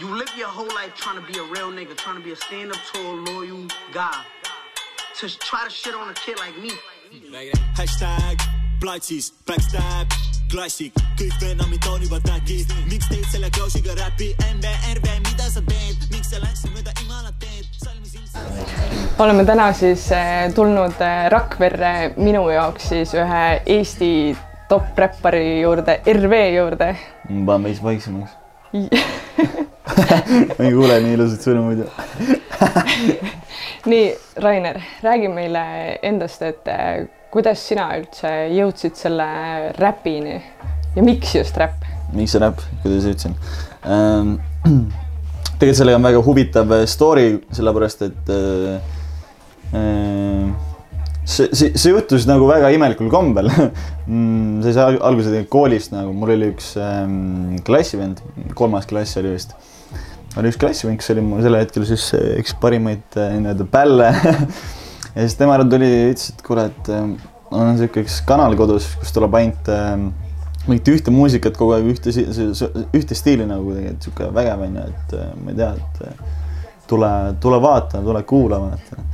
You 0.00 0.16
live 0.16 0.28
your 0.36 0.48
whole 0.48 0.66
life 0.74 0.94
trying 0.96 1.20
to 1.20 1.32
be 1.32 1.38
a 1.38 1.42
real 1.44 1.70
nigga, 1.70 1.96
trying 1.96 2.16
to 2.16 2.22
be 2.22 2.32
a 2.32 2.36
stand 2.36 2.72
up 2.72 2.78
tall, 2.92 3.16
loyal 3.16 3.66
guy. 3.92 4.24
To 5.20 5.38
try 5.38 5.64
to 5.64 5.70
shit 5.70 5.94
on 5.94 6.08
a 6.10 6.14
kid 6.14 6.38
like 6.38 6.58
me. 6.58 6.72
hashtag 7.76 8.36
platsis 8.80 9.30
backstab 9.46 10.10
klassik, 10.50 10.92
kõik 11.18 11.38
vennamid 11.40 11.80
toonivad 11.86 12.26
äkki, 12.34 12.64
miks 12.90 13.06
teed 13.08 13.24
selle 13.30 13.50
klausiga 13.50 13.94
räpi, 13.94 14.32
NBRV, 14.56 15.06
mida 15.22 15.46
sa 15.46 15.62
teed, 15.70 16.02
miks 16.10 16.32
sa 16.32 16.42
läksid 16.42 16.74
mööda 16.74 16.94
imalat 17.04 17.38
teed, 17.38 17.64
oleme 19.18 19.44
täna 19.46 19.72
siis 19.74 20.10
eh, 20.14 20.50
tulnud 20.54 21.00
eh, 21.02 21.24
Rakverre 21.30 21.94
minu 22.16 22.44
jaoks 22.50 22.90
siis 22.92 23.14
ühe 23.18 23.46
Eesti 23.66 24.12
top 24.68 24.98
räppari 24.98 25.60
juurde, 25.62 26.00
RV 26.06 26.40
juurde. 26.56 26.92
ma 27.28 27.44
panen 27.52 27.68
veits 27.68 27.82
vaiksemaks. 27.82 28.36
ma 30.58 30.64
ei 30.66 30.72
kuule 30.74 31.00
nii 31.04 31.14
ilusaid 31.16 31.44
sõnu 31.46 31.64
muidu. 31.64 31.88
nii, 33.92 34.06
Rainer, 34.44 34.80
räägi 35.02 35.30
meile 35.32 35.64
endast, 36.02 36.42
et 36.44 36.68
eh, 36.68 37.06
kuidas 37.32 37.64
sina 37.70 37.90
üldse 37.98 38.32
jõudsid 38.52 38.96
selle 38.98 39.28
räpini 39.78 40.36
ja 40.96 41.04
miks 41.04 41.34
just 41.36 41.56
räpp? 41.60 41.84
miks 42.12 42.36
see 42.36 42.42
räpp, 42.42 42.62
kuidas 42.84 43.08
ütlesin 43.08 43.36
ähm? 43.88 44.38
tegelikult 45.58 45.80
sellega 45.80 45.98
on 45.98 46.06
väga 46.06 46.22
huvitav 46.22 46.72
story, 46.86 47.28
sellepärast 47.56 48.04
et 48.06 48.30
äh, 48.30 48.80
äh, 49.74 50.67
see, 51.28 51.48
see, 51.52 51.72
see 51.76 51.92
juhtus 51.92 52.24
nagu 52.28 52.48
väga 52.48 52.72
imelikul 52.74 53.10
kombel 53.12 53.50
Mm, 54.08 54.62
see 54.64 54.72
sai 54.72 54.94
al- 54.94 55.02
alguse 55.04 55.28
tegelikult 55.28 55.52
koolist 55.52 55.92
nagu, 55.92 56.14
mul 56.16 56.30
oli 56.32 56.46
üks 56.54 56.70
ähm, 56.80 57.58
klassivend, 57.66 58.22
kolmas 58.56 58.86
klass 58.88 59.18
oli 59.20 59.34
vist. 59.34 59.52
oli 60.40 60.48
üks 60.48 60.56
klassivend, 60.60 60.96
kes 61.02 61.12
oli 61.12 61.24
mul 61.26 61.42
sel 61.44 61.58
hetkel 61.58 61.84
siis 61.90 62.06
äh, 62.16 62.38
üks 62.40 62.54
parimaid 62.62 63.18
äh, 63.20 63.34
nii-öelda 63.36 63.66
pälle 63.68 64.08
ja 65.18 65.26
siis 65.26 65.36
tema 65.36 65.58
tuli 65.60 65.90
ütles, 66.14 66.30
et 66.32 66.40
kuule, 66.46 66.70
et 66.72 66.88
äh, 66.94 67.04
on 67.52 67.76
sihuke 67.76 68.06
üks 68.06 68.22
kanal 68.28 68.56
kodus, 68.56 68.88
kus 69.02 69.12
tuleb 69.12 69.36
ainult 69.36 69.68
äh, 69.72 69.92
mingit 70.68 70.88
ühte 70.92 71.12
muusikat 71.12 71.56
kogu 71.60 71.76
aeg, 71.76 71.92
ühte, 71.92 72.12
ühte 72.96 73.16
stiili 73.16 73.46
nagu 73.48 73.68
kuidagi, 73.68 73.92
et 73.92 74.08
sihuke 74.08 74.28
vägev 74.36 74.64
onju, 74.68 74.84
et 74.88 75.16
äh, 75.16 75.30
ma 75.42 75.52
ei 75.52 75.60
tea, 75.60 75.70
et 75.76 76.02
äh, 76.08 76.38
tule, 76.88 77.10
tule 77.44 77.60
vaata, 77.64 78.00
tule 78.04 78.24
kuula, 78.28 78.60
vaata. 78.64 79.04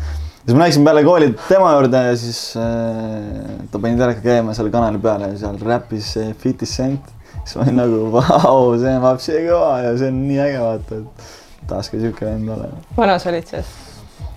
Siis 0.44 0.56
ma 0.56 0.64
läksin 0.66 0.84
peale 0.84 1.04
kooli 1.04 1.30
tema 1.48 1.72
juurde 1.72 2.02
ja 2.08 2.16
siis 2.20 2.40
äh, 2.60 3.66
ta 3.72 3.80
pani 3.80 3.98
teleka 4.00 4.20
käima 4.24 4.54
seal 4.56 4.70
kanali 4.72 5.00
peale 5.02 5.32
ja 5.32 5.38
seal 5.40 5.58
räppis 5.60 6.14
äh, 6.20 6.32
Fifty 6.38 6.66
Cent. 6.66 7.12
siis 7.44 7.56
ma 7.56 7.64
olin 7.66 7.80
nagu, 7.80 8.00
vau, 8.12 8.74
see 8.80 8.92
on 8.92 9.02
vapsi 9.04 9.38
kõva 9.48 9.72
ja 9.84 9.94
see 10.00 10.12
on 10.12 10.20
nii 10.28 10.40
äge 10.46 10.60
vaata, 10.62 11.00
et 11.00 11.68
tahaks 11.68 11.92
ka 11.92 12.00
sihuke 12.00 12.28
vend 12.28 12.56
olema 12.56 12.96
vana 12.96 13.18
sa 13.18 13.32
olid 13.32 13.48
siis 13.48 13.72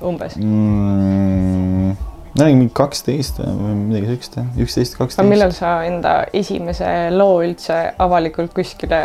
umbes? 0.02 0.40
mm,. 0.40 1.98
Mingi 2.38 2.70
kaksteist 2.78 3.40
või 3.42 3.74
midagi 3.76 4.12
siukest 4.12 4.36
üksteist, 4.64 4.96
aga 4.96 5.06
kaksteist. 5.06 5.30
millal 5.30 5.54
sa 5.56 5.72
enda 5.88 6.14
esimese 6.38 6.90
loo 7.16 7.40
üldse 7.46 7.78
avalikult 8.04 8.54
kuskile 8.56 9.00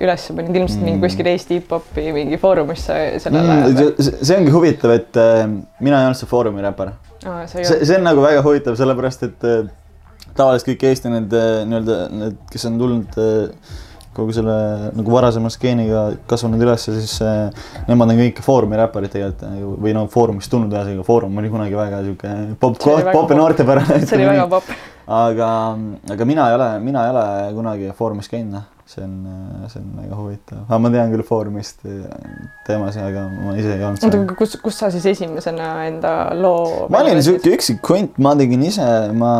üles 0.00 0.28
panid, 0.34 0.56
ilmselt 0.56 0.84
mingi 0.84 0.98
Mm. 0.98 1.04
kuskil 1.04 1.28
Eesti 1.32 1.58
hip-hopi 1.58 2.06
mingi 2.16 2.38
foorumisse 2.40 2.96
sellel 3.22 3.50
ajal 3.54 3.74
mm,. 3.74 4.14
see 4.22 4.38
ongi 4.38 4.54
huvitav, 4.54 4.94
et 4.96 5.20
äh, 5.20 5.44
mina 5.80 6.00
ei 6.00 6.08
olnud 6.08 6.20
see 6.20 6.30
Foorumi 6.30 6.64
sa 7.46 7.58
ei 7.58 7.68
see, 7.68 7.84
see 7.84 7.98
on 7.98 8.08
nagu 8.08 8.24
väga 8.24 8.42
huvitav, 8.46 8.78
sellepärast 8.78 9.26
et 9.28 9.46
äh, 9.48 9.68
tavaliselt 10.38 10.72
kõik 10.72 10.88
Eesti 10.90 11.12
need 11.12 11.36
äh, 11.36 11.60
nii-öelda 11.68 12.00
need, 12.14 12.40
kes 12.52 12.66
on 12.70 12.80
tulnud 12.80 13.20
äh, 13.20 13.76
kogu 14.18 14.34
selle 14.36 14.56
nagu 14.96 15.14
varasema 15.14 15.50
skeeniga 15.52 16.04
kasvanud 16.30 16.62
üles, 16.66 16.86
siis 16.88 17.16
äh, 17.24 17.68
nemad 17.88 18.12
on 18.12 18.22
kõik 18.22 18.42
Foorumi 18.44 18.78
räpparid 18.80 19.14
tegelikult 19.14 19.44
nagu 19.46 19.74
või 19.84 19.94
no 19.96 20.06
Foorumist 20.12 20.52
tulnud 20.52 20.74
ühesõnaga, 20.74 21.06
Foorum 21.06 21.38
oli 21.42 21.52
kunagi 21.52 21.78
väga 21.78 22.02
sihuke 22.06 22.34
popp, 22.60 22.80
popp 23.12 23.34
ja 23.34 23.38
noortepärane. 23.38 24.00
see 24.04 24.18
oli 24.18 24.30
väga 24.32 24.48
popp. 24.50 24.74
aga, 25.20 25.52
aga 26.16 26.28
mina 26.28 26.48
ei 26.50 26.58
ole, 26.58 26.72
mina 26.84 27.06
ei 27.06 27.14
ole 27.14 27.28
kunagi 27.60 27.94
Foorumis 27.98 28.30
käinud, 28.32 28.58
noh, 28.58 28.66
see 28.88 29.04
on, 29.04 29.16
see 29.68 29.80
on 29.82 29.88
väga 30.00 30.16
huvitav, 30.16 30.60
aga 30.64 30.78
ma 30.80 30.90
tean 30.92 31.10
küll 31.12 31.24
Foorumist 31.28 31.82
teemasid, 32.64 33.02
aga 33.04 33.24
ma 33.34 33.52
ise 33.60 33.74
ei 33.74 33.82
olnud 33.84 33.98
oota, 33.98 34.06
seal. 34.06 34.22
aga 34.24 34.36
kus, 34.38 34.54
kus 34.62 34.78
sa 34.80 34.88
siis 34.94 35.04
esimesena 35.10 35.66
enda 35.84 36.12
loo 36.38 36.86
ma 36.92 37.02
olin 37.04 37.20
sihuke 37.24 37.52
üksik 37.58 37.82
kunt, 37.84 38.16
ma 38.24 38.32
tegin 38.38 38.64
ise, 38.64 38.86
ma 39.18 39.32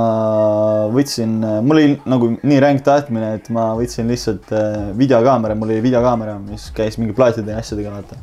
võtsin, 0.92 1.38
mul 1.64 1.80
oli 1.80 1.96
nagu 2.12 2.28
nii 2.36 2.60
ränk 2.64 2.84
tahtmine, 2.84 3.32
et 3.38 3.48
ma 3.54 3.70
võtsin 3.78 4.12
lihtsalt 4.12 4.52
äh, 4.52 4.90
videokaamera, 4.98 5.56
mul 5.56 5.72
oli 5.72 5.80
videokaamera, 5.88 6.36
mis 6.44 6.68
käis 6.76 7.00
mingi 7.00 7.16
plaatide 7.16 7.56
ja 7.56 7.62
asjadega, 7.64 7.94
vaata. 7.96 8.20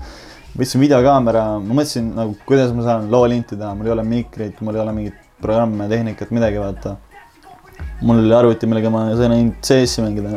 võtsin 0.53 0.85
videokaamera, 0.85 1.47
ma 1.57 1.79
mõtlesin 1.81 2.13
nagu, 2.19 2.37
kuidas 2.45 2.69
ma 2.77 2.85
saan 2.85 3.09
loo 3.13 3.25
linti 3.33 3.57
teha, 3.57 3.73
mul 3.73 3.89
ei 3.89 3.97
ole 3.97 4.05
mikrit, 4.13 4.61
mul 4.61 4.77
ei 4.77 4.85
ole 4.85 4.93
mingit 4.99 5.25
programme, 5.41 5.89
tehnikat, 5.89 6.29
midagi, 6.37 6.61
vaata 6.61 6.99
mul 8.01 8.19
oli 8.19 8.35
arvuti, 8.35 8.67
millega 8.67 8.91
ma 8.91 9.05
sain 9.15 9.31
ainult 9.35 9.61
CS-i 9.63 10.03
mängida 10.03 10.35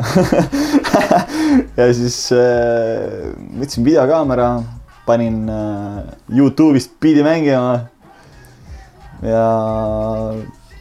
ja 1.78 1.88
siis 1.96 2.18
äh, 2.36 3.32
võtsin 3.58 3.86
videokaamera, 3.86 4.50
panin 5.08 5.48
äh, 5.50 6.04
Youtube'ist 6.30 6.94
biidi 7.02 7.24
mängima 7.26 7.88
ja 9.26 9.46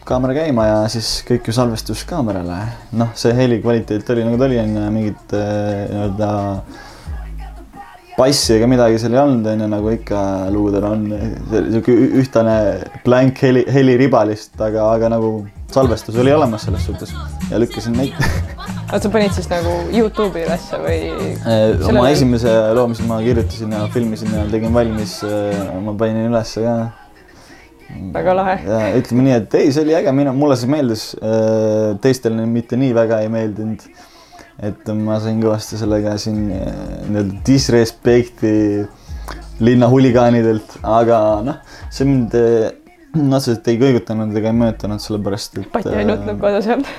kaamera 0.08 0.38
käima 0.38 0.68
ja 0.68 0.78
siis 0.92 1.24
kõik 1.28 1.50
ju 1.50 1.56
salvestus 1.56 2.06
kaamerale. 2.08 2.60
noh, 3.00 3.10
see 3.18 3.34
heli 3.36 3.60
kvaliteet 3.64 4.14
oli 4.14 4.28
nagu 4.28 4.38
ta 4.40 4.48
oli, 4.48 4.62
onju, 4.62 4.86
mingit 4.94 5.36
äh, 5.36 5.88
nii-öelda 5.90 6.30
bassi 8.18 8.56
ega 8.56 8.70
midagi 8.70 9.02
seal 9.02 9.18
ei 9.18 9.24
olnud, 9.24 9.50
onju, 9.52 9.68
nagu 9.74 9.92
ikka 9.98 10.22
lugudel 10.54 10.88
on. 10.88 11.06
sihuke 11.52 11.98
ühtlane 12.22 12.58
blank 13.06 13.42
heli, 13.46 13.66
heliriba 13.74 14.24
lihtsalt, 14.30 14.62
aga, 14.70 14.92
aga 14.94 15.12
nagu 15.18 15.32
salvestus 15.72 16.16
oli 16.16 16.34
olemas 16.34 16.68
selles 16.68 16.86
suhtes 16.88 17.14
ja 17.52 17.60
lükkasin 17.60 17.98
neid 17.98 18.16
oota, 18.88 19.02
sa 19.04 19.12
panid 19.12 19.34
siis 19.36 19.50
nagu 19.52 19.74
Youtube'i 19.92 20.46
ülesse 20.48 20.80
või? 20.82 21.00
Sellel 21.44 21.84
oma 21.90 22.06
ajal- 22.06 22.16
esimese 22.16 22.54
loo, 22.78 22.88
mis 22.92 23.02
ma 23.08 23.20
kirjutasin 23.24 23.76
ja 23.76 23.84
filmisin 23.94 24.32
ja 24.36 24.46
tegin 24.52 24.74
valmis, 24.76 25.20
ma 25.84 25.96
panin 26.00 26.30
ülesse 26.30 26.64
ka. 26.64 26.76
väga 28.16 28.36
lahe. 28.40 28.56
ja 28.68 28.82
ütleme 29.00 29.28
nii, 29.28 29.36
et 29.42 29.58
ei, 29.60 29.74
see 29.76 29.84
oli 29.84 29.98
äge, 30.00 30.14
mina, 30.16 30.36
mulle 30.36 30.58
see 30.60 30.72
meeldis, 30.72 31.10
teistele 32.04 32.48
mitte 32.48 32.80
nii 32.80 32.96
väga 32.96 33.22
ei 33.26 33.32
meeldinud. 33.34 33.84
et 34.64 34.90
ma 34.96 35.20
sain 35.22 35.44
kõvasti 35.44 35.78
sellega 35.78 36.16
siin 36.22 36.48
nii-öelda 36.48 37.44
disrespekti 37.46 38.56
linna 39.60 39.90
huligaanidelt, 39.92 40.80
aga 40.86 41.20
noh, 41.46 41.60
see 41.94 42.08
mind 42.08 42.34
otseselt 43.38 43.68
ei 43.72 43.79
kõigutanud 43.81 44.35
ega 44.38 44.51
ei 44.51 44.57
mõjutanud, 44.57 45.01
sellepärast 45.03 45.57
et. 45.62 45.69
Pati 45.73 45.94
ainult 45.95 46.28
äh, 46.28 46.35
ei 46.35 46.69
olnud. 46.73 46.91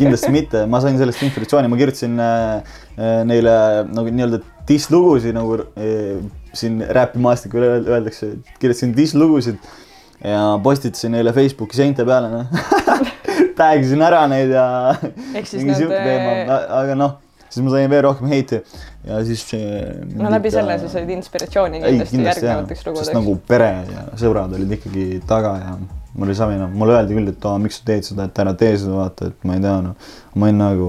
kindlasti 0.00 0.32
mitte, 0.34 0.64
ma 0.70 0.80
sain 0.84 0.98
sellest 1.00 1.24
inspiratsiooni, 1.28 1.70
ma 1.72 1.78
kirjutasin 1.80 2.20
äh, 2.22 2.76
äh, 2.96 3.18
neile 3.28 3.56
nagu 3.90 4.12
nii-öelda 4.12 4.42
diss-lugusid 4.68 5.36
nagu 5.36 5.60
äh, 5.62 6.16
siin 6.56 6.80
räpimaastikul 6.98 7.66
öel- 7.66 7.90
öeldakse, 7.96 8.32
kirjutasin 8.60 8.94
diss-lugusid 8.96 9.60
ja 10.24 10.56
postitasin 10.62 11.14
neile 11.16 11.32
Facebooki 11.36 11.76
seinte 11.78 12.06
peale, 12.08 12.32
noh. 12.32 12.46
Tag 13.56 13.80
isin 13.80 14.02
ära 14.04 14.26
neid 14.28 14.50
ja 14.52 14.66
mingi 15.00 15.76
sihuke 15.78 15.96
teema, 15.96 16.58
aga 16.76 16.96
noh, 16.98 17.14
siis 17.48 17.64
ma 17.64 17.72
sain 17.72 17.88
veel 17.92 18.02
rohkem 18.04 18.28
heiti 18.32 18.60
ja 19.06 19.20
siis. 19.24 19.44
no 20.14 20.30
läbi 20.32 20.50
selle 20.54 20.78
sa 20.82 20.88
said 20.90 21.10
inspiratsiooni 21.14 21.82
kindlasti 21.84 22.24
järgnevateks 22.24 22.80
sest 22.80 22.90
lugudeks. 22.90 23.14
nagu 23.14 23.36
pere 23.48 23.70
ja 23.92 24.08
sõbrad 24.18 24.56
olid 24.58 24.76
ikkagi 24.78 25.06
taga 25.28 25.54
ja 25.62 25.76
mul 26.16 26.28
oli 26.28 26.36
savi, 26.36 26.56
noh, 26.60 26.70
mulle 26.72 26.96
öeldi 26.96 27.16
küll, 27.16 27.28
et 27.28 27.44
aa, 27.48 27.58
miks 27.60 27.80
sa 27.80 27.90
teed 27.90 28.06
seda, 28.08 28.26
et 28.30 28.38
ära 28.40 28.54
tee 28.56 28.72
seda, 28.80 28.94
vaata, 28.96 29.28
et 29.30 29.44
ma 29.46 29.58
ei 29.58 29.62
tea, 29.64 29.74
noh. 29.84 30.14
ma 30.34 30.48
olin 30.48 30.62
nagu, 30.62 30.88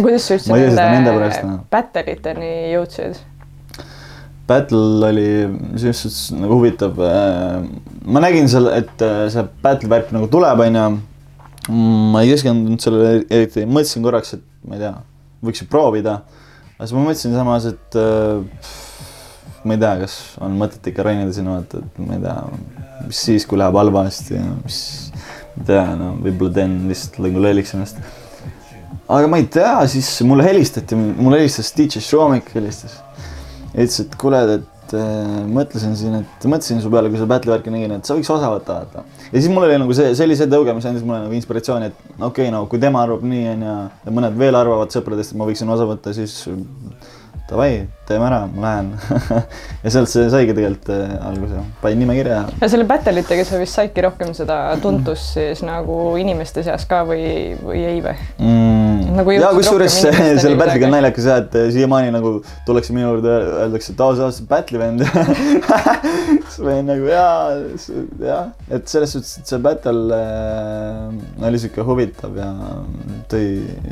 kuidas 0.00 0.26
sa 0.26 0.34
üldse 0.38 0.56
ei 0.56 0.66
nende 0.66 0.88
nende 0.96 1.14
pärast, 1.14 1.46
noh. 1.46 1.62
battle 1.70 2.04
iteni 2.16 2.50
jõudsid? 2.74 3.22
battle 4.48 5.08
oli 5.08 5.28
selles 5.80 6.02
suhtes 6.04 6.20
nagu 6.36 6.58
huvitav. 6.58 6.98
ma 8.04 8.24
nägin 8.24 8.50
seal, 8.50 8.68
et 8.74 9.04
äh, 9.04 9.26
see 9.32 9.46
battle 9.62 9.90
värk 9.92 10.12
nagu 10.16 10.28
tuleb, 10.32 10.64
onju. 10.66 10.88
ma 12.12 12.24
ei 12.24 12.34
keskendunud 12.34 12.82
sellele 12.82 13.22
eriti, 13.30 13.64
mõtlesin 13.64 14.04
korraks, 14.04 14.34
et 14.36 14.44
ma 14.68 14.76
ei 14.76 14.84
tea, 14.84 14.96
võiks 15.46 15.62
ju 15.62 15.70
proovida. 15.70 16.18
Aga 16.74 16.88
siis 16.88 16.96
ma 16.96 17.04
mõtlesin 17.06 17.36
samas, 17.38 17.68
et 17.70 17.98
äh, 18.00 18.72
ma 19.64 19.76
ei 19.76 19.82
tea, 19.84 19.94
kas 20.02 20.18
on 20.44 20.58
mõtet 20.60 20.90
ikka 20.90 21.06
ronida 21.06 21.32
sinna, 21.36 21.60
vaata, 21.60 21.84
et 21.84 22.02
ma 22.02 22.18
ei 22.18 22.24
tea, 22.24 22.36
mis 23.06 23.22
siis, 23.28 23.46
kui 23.48 23.60
läheb 23.60 23.78
halvasti 23.80 24.36
ja 24.36 24.44
mis, 24.58 24.82
ma 25.14 25.62
ei 25.62 25.70
tea, 25.70 25.86
no 26.00 26.12
võib-olla 26.24 26.58
teen 26.60 26.76
lihtsalt 26.90 27.22
nagu 27.24 27.46
lolliks 27.46 27.74
ennast. 27.76 28.02
aga 29.06 29.30
ma 29.30 29.40
ei 29.40 29.48
tea, 29.58 29.78
siis 29.94 30.10
mulle 30.26 30.46
helistati, 30.46 30.98
mulle 30.98 31.42
helistas 31.42 31.72
DJ 31.76 32.04
Šomik 32.04 32.52
helistas 32.56 33.00
ütles, 33.74 34.00
et 34.04 34.14
kuule, 34.20 34.40
et 34.58 34.94
äh, 34.94 35.38
mõtlesin 35.50 35.96
siin, 35.98 36.20
et 36.22 36.46
mõtlesin 36.46 36.82
su 36.82 36.90
peale, 36.92 37.10
kui 37.10 37.18
seda 37.18 37.30
battle 37.32 37.54
värki 37.56 37.72
nägin, 37.74 37.96
et 37.98 38.06
sa 38.06 38.16
võiks 38.16 38.30
osa 38.30 38.50
võtta, 38.52 38.80
vaata. 38.82 39.23
Ja 39.34 39.42
siis 39.42 39.50
mul 39.50 39.66
oli 39.66 39.80
nagu 39.82 39.96
see, 39.96 40.14
see 40.14 40.46
tõuge, 40.46 40.76
mis 40.76 40.86
andis 40.86 41.02
mulle 41.06 41.24
nagu 41.26 41.34
inspiratsiooni, 41.34 41.90
et 41.90 41.98
okei 42.14 42.46
okay,, 42.46 42.52
no 42.54 42.64
kui 42.70 42.82
tema 42.82 43.02
arvab 43.02 43.24
nii, 43.26 43.48
onju, 43.56 43.74
ja 44.06 44.14
mõned 44.14 44.38
veel 44.38 44.58
arvavad 44.58 44.94
sõpradest, 44.94 45.34
et 45.34 45.40
ma 45.40 45.48
võiksin 45.48 45.74
osa 45.74 45.88
võtta, 45.90 46.14
siis 46.14 46.36
davai, 47.48 47.84
teeme 48.08 48.24
ära, 48.24 48.44
ma 48.48 48.62
lähen. 48.62 48.92
ja 49.84 49.92
sealt 49.92 50.08
see 50.08 50.28
saigi 50.32 50.54
tegelikult 50.56 50.88
äh, 50.94 51.12
alguse, 51.28 51.64
panin 51.82 52.00
nimekirja. 52.04 52.38
ja 52.60 52.70
selle 52.72 52.86
battle 52.88 53.20
itega 53.20 53.44
sa 53.48 53.60
vist 53.60 53.76
saidki 53.76 54.04
rohkem 54.06 54.32
seda 54.36 54.58
tuntust 54.82 55.34
siis 55.36 55.64
nagu 55.66 55.98
inimeste 56.20 56.64
seas 56.64 56.86
ka 56.88 57.02
või, 57.08 57.26
või 57.60 57.84
ei 57.84 58.00
või? 58.04 58.16
mm. 58.38 58.93
Nagu 59.14 59.34
ja 59.34 59.50
kusjuures 59.54 59.96
selle 60.42 60.56
battle'iga 60.58 60.88
on 60.88 60.94
naljakas 60.96 61.28
jah, 61.28 61.40
et 61.44 61.56
siiamaani 61.74 62.12
nagu 62.14 62.32
tullakse 62.66 62.94
minu 62.96 63.06
juurde, 63.12 63.34
öeldakse, 63.64 63.94
et 63.94 64.02
aa, 64.02 64.16
sa 64.18 64.26
oled 64.26 64.36
see 64.36 64.48
battle'i 64.50 64.80
vend. 64.80 65.04
siis 66.48 66.58
ma 66.64 66.74
olin 66.74 66.90
nagu 66.90 67.10
jaa, 67.10 67.32
jah, 68.24 68.52
et 68.74 68.90
selles 68.90 69.14
suhtes, 69.16 69.34
et 69.40 69.52
see 69.54 69.62
battle 69.64 70.18
äh, 70.18 71.48
oli 71.48 71.62
sihuke 71.62 71.86
huvitav 71.86 72.38
ja 72.40 72.50
tõi 73.30 73.44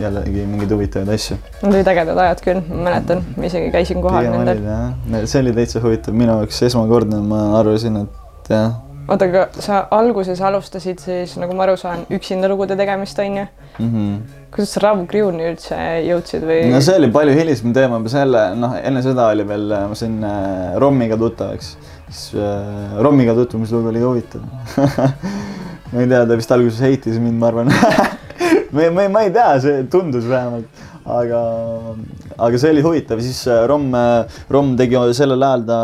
jällegi 0.02 0.46
mingeid 0.50 0.76
huvitavaid 0.76 1.12
asju. 1.16 1.40
Need 1.62 1.72
olid 1.72 1.92
ägedad 1.94 2.22
ajad 2.26 2.46
küll, 2.46 2.62
ma 2.70 2.86
mäletan, 2.88 3.26
ma 3.36 3.50
isegi 3.50 3.72
käisin 3.74 4.02
kohal 4.04 4.30
nendel. 4.32 5.26
see 5.26 5.44
oli 5.44 5.54
täitsa 5.56 5.82
huvitav, 5.84 6.16
minu 6.16 6.40
jaoks 6.40 6.64
esmakordne, 6.70 7.22
ma 7.26 7.44
arvasin, 7.60 8.02
et 8.06 8.52
jah 8.52 8.72
oota, 9.08 9.26
aga 9.26 9.46
sa 9.62 9.82
alguses 9.94 10.40
alustasid 10.44 11.02
siis, 11.02 11.34
nagu 11.40 11.56
ma 11.56 11.66
aru 11.66 11.76
saan, 11.80 12.04
üksinda 12.12 12.50
lugude 12.50 12.76
tegemist, 12.78 13.18
on 13.18 13.38
ju? 13.40 13.46
mm. 13.78 13.88
-hmm. 13.88 14.18
kuidas 14.54 14.74
sa 14.74 14.84
Rav 14.84 15.02
Crew'ni 15.10 15.48
üldse 15.50 15.78
jõudsid 16.06 16.46
või 16.46 16.60
no 16.72 16.80
see 16.80 16.96
oli 17.00 17.10
palju 17.12 17.34
hilisem 17.38 17.72
teema, 17.72 18.00
selle, 18.08 18.44
noh, 18.54 18.76
enne 18.82 19.02
seda 19.02 19.28
oli 19.34 19.48
veel, 19.48 19.68
ma 19.88 19.98
sain 19.98 20.18
äh, 20.24 20.78
Rommiga 20.78 21.16
tuttavaks, 21.16 21.76
siis 22.08 22.34
äh, 22.34 22.98
Rommiga 23.00 23.34
tutvumislugu 23.34 23.88
oli 23.88 24.04
huvitav 24.04 24.42
ma 25.92 26.00
ei 26.00 26.08
tea, 26.08 26.26
ta 26.26 26.36
vist 26.36 26.52
alguses 26.52 26.80
heitis 26.80 27.18
mind, 27.18 27.38
ma 27.40 27.52
arvan 27.52 27.72
ma, 28.72 28.90
ma, 28.90 29.08
ma 29.08 29.26
ei 29.26 29.34
tea, 29.34 29.50
see 29.60 29.84
tundus 29.92 30.28
vähemalt, 30.28 30.84
aga, 31.08 31.40
aga 32.38 32.60
see 32.60 32.72
oli 32.74 32.82
huvitav, 32.84 33.22
siis 33.24 33.40
äh, 33.50 33.64
Rom, 33.70 33.88
Rom 34.52 34.74
tegi 34.78 34.98
sellel 35.16 35.42
ajal 35.42 35.64
ta 35.68 35.78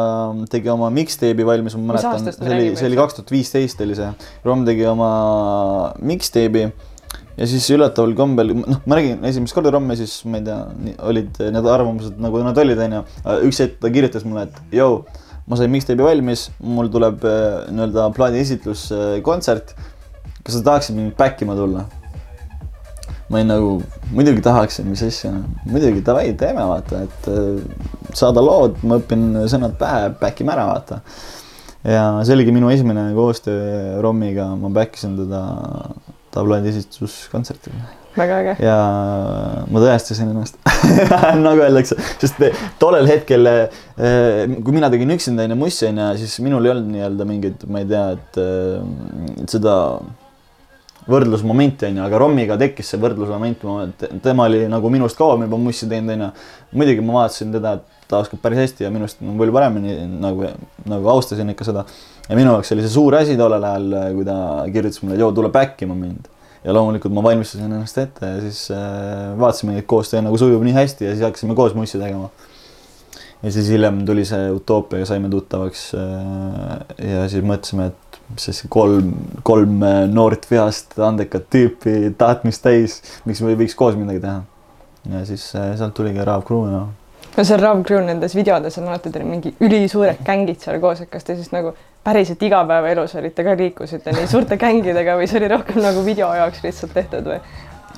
tegi 0.53 0.71
oma 0.73 0.91
mixtape'i 0.95 1.47
valmis, 1.47 1.77
ma 1.79 1.95
mäletan, 1.95 2.31
see 2.31 2.53
oli, 2.55 2.69
see 2.79 2.91
oli 2.91 3.01
kaks 3.01 3.19
tuhat 3.19 3.35
viisteist 3.35 3.83
oli 3.85 3.99
see, 3.99 4.13
Rom 4.47 4.65
tegi 4.69 4.87
oma 4.89 5.11
mixtape'i 5.99 6.69
ja 7.39 7.51
siis 7.51 7.67
üllataval 7.75 8.15
kombel, 8.19 8.55
noh, 8.59 8.83
ma 8.87 8.99
nägin 8.99 9.23
esimest 9.29 9.57
korda 9.57 9.75
Romme, 9.75 9.99
siis 9.99 10.21
ma 10.31 10.41
ei 10.41 10.47
tea, 10.47 10.59
olid 11.11 11.43
need 11.55 11.71
arvamused 11.75 12.19
nagu 12.23 12.43
nad 12.47 12.59
olid, 12.63 12.83
onju. 12.87 13.05
üks 13.49 13.63
hetk 13.65 13.79
ta 13.83 13.93
kirjutas 13.95 14.27
mulle, 14.27 14.49
et 14.49 14.79
jõu, 14.79 15.03
ma 15.51 15.59
sain 15.59 15.73
mixtape'i 15.75 16.07
valmis, 16.07 16.49
mul 16.63 16.91
tuleb 16.95 17.27
äh, 17.27 17.69
nii-öelda 17.75 18.11
plaadi 18.17 18.43
esitlus, 18.43 18.89
kontsert. 19.27 19.75
kas 20.43 20.57
sa 20.57 20.67
tahaksid 20.73 20.97
mind 20.97 21.17
back 21.19 21.43
ima 21.43 21.59
tulla? 21.59 21.89
Ma 23.29 23.39
olin 23.39 23.51
nagu, 23.53 23.73
muidugi 24.15 24.43
tahaksin, 24.45 24.89
mis 24.89 25.03
asja, 25.05 25.35
muidugi 25.69 26.01
davai, 26.05 26.31
teeme 26.41 26.65
vaata, 26.69 27.03
et 27.05 27.29
äh, 27.33 28.15
saada 28.17 28.45
lood, 28.45 28.81
ma 28.89 29.01
õpin 29.03 29.29
sõnad 29.53 29.77
pähe, 29.81 30.09
back 30.21 30.41
ime 30.45 30.55
ära, 30.55 30.69
vaata. 30.71 31.03
ja 31.85 32.09
see 32.25 32.37
oligi 32.39 32.55
minu 32.57 32.73
esimene 32.73 33.11
koostöö 33.17 34.01
Rommiga, 34.05 34.51
ma 34.57 34.73
back 34.73 34.97
isin 34.97 35.17
teda 35.21 35.43
tabloidi 36.35 36.73
esituskontserdil 36.73 37.77
väga 38.19 38.39
äge. 38.43 38.55
ja 38.65 38.77
ma 39.71 39.83
tõestasin 39.83 40.33
ennast 40.33 40.57
nagu 41.45 41.63
öeldakse, 41.63 41.99
sest 42.23 42.41
tollel 42.81 43.09
hetkel, 43.11 43.51
kui 43.97 44.75
mina 44.77 44.91
tegin 44.93 45.13
üksinda 45.15 45.47
onju 45.47 45.59
mussi 45.59 45.89
onju, 45.91 46.09
siis 46.23 46.39
minul 46.45 46.67
ei 46.67 46.75
olnud 46.75 46.89
nii-öelda 46.95 47.29
mingit, 47.29 47.69
ma 47.71 47.85
ei 47.85 47.91
tea, 47.93 48.07
et 48.17 48.41
äh, 48.43 49.45
seda 49.53 49.77
võrdlusmomenti 51.09 51.89
onju, 51.89 52.03
aga 52.05 52.21
Rommiga 52.21 52.57
tekkis 52.61 52.93
see 52.93 53.01
võrdlusmoment, 53.01 53.65
tema 54.25 54.49
oli 54.49 54.65
nagu 54.69 54.91
minust 54.93 55.17
kauem 55.19 55.47
juba 55.47 55.61
mussi 55.61 55.89
teinud 55.89 56.15
onju. 56.15 56.31
muidugi 56.77 57.05
ma 57.05 57.21
vaatasin 57.23 57.55
teda, 57.55 57.75
et 57.79 58.09
ta 58.09 58.23
oskab 58.23 58.43
päris 58.45 58.63
hästi 58.65 58.85
ja 58.85 58.91
minust 58.93 59.23
nagu 59.25 59.37
palju 59.41 59.55
paremini 59.57 59.95
nagu, 60.21 60.51
nagu 60.89 61.13
austasin 61.15 61.55
ikka 61.55 61.69
seda. 61.69 61.85
ja 62.29 62.37
minu 62.37 62.53
jaoks 62.53 62.73
oli 62.77 62.85
see 62.85 62.97
suur 62.97 63.17
asi 63.21 63.37
tollel 63.41 63.65
ajal, 63.71 63.95
kui 64.17 64.27
ta 64.29 64.41
kirjutas 64.73 65.03
mulle, 65.05 65.21
joo, 65.21 65.33
tule 65.37 65.53
back 65.55 65.81
ima 65.87 65.97
mind 65.97 66.29
ja 66.65 66.75
loomulikult 66.75 67.15
ma 67.15 67.23
valmistasin 67.25 67.71
ennast 67.71 67.99
ette 68.03 68.33
ja 68.35 68.41
siis 68.43 68.67
äh, 68.75 69.33
vaatasime, 69.39 69.79
et 69.79 69.89
koostöö 69.89 70.23
nagu 70.25 70.39
sujub 70.41 70.65
nii 70.67 70.77
hästi 70.77 71.07
ja 71.07 71.15
siis 71.15 71.25
hakkasime 71.25 71.57
koos 71.59 71.77
mussi 71.79 72.01
tegema. 72.01 72.31
ja 73.43 73.53
siis 73.55 73.69
hiljem 73.71 74.03
tuli 74.07 74.25
see 74.27 74.51
utoopia 74.51 75.05
ja 75.05 75.07
saime 75.07 75.31
tuttavaks 75.33 75.93
äh, 75.95 77.09
ja 77.13 77.29
siis 77.31 77.47
mõtlesime, 77.47 77.93
et 77.93 78.08
see 78.37 78.69
kolm, 78.69 79.13
kolm 79.47 79.83
äh, 79.83 80.05
noort 80.13 80.47
vihast 80.51 80.99
andekat 81.01 81.49
tüüpi 81.53 82.13
tahtmist 82.19 82.63
täis, 82.65 83.01
miks 83.25 83.43
me 83.43 83.55
ei 83.55 83.61
võiks 83.65 83.77
koos 83.79 83.97
midagi 83.99 84.21
teha. 84.25 84.41
ja 85.15 85.25
siis 85.29 85.51
äh, 85.57 85.75
sealt 85.79 85.95
tuligi 85.97 86.25
Rav 86.25 86.45
Crew 86.49 86.67
ja 86.69 86.83
no 87.37 87.45
seal 87.45 87.61
Rav 87.63 87.85
Crew 87.87 88.03
nendes 88.05 88.35
videodes 88.37 88.79
on 88.81 88.89
alati 88.91 89.13
teil 89.15 89.27
mingi 89.29 89.55
ülisuured 89.63 90.21
gängid 90.27 90.61
seal 90.65 90.81
koos, 90.83 91.01
et 91.05 91.11
kas 91.13 91.25
te 91.25 91.37
siis 91.39 91.53
nagu 91.55 91.73
päriselt 92.05 92.43
igapäevaelus 92.43 93.15
olite 93.21 93.45
ka, 93.47 93.55
liikusite 93.59 94.15
nii 94.17 94.29
suurte 94.31 94.59
gängidega 94.61 95.17
või 95.19 95.29
see 95.31 95.41
oli 95.41 95.51
rohkem 95.55 95.81
nagu 95.85 96.05
video 96.07 96.31
jaoks 96.35 96.63
lihtsalt 96.65 96.95
tehtud 96.97 97.31
või? 97.33 97.41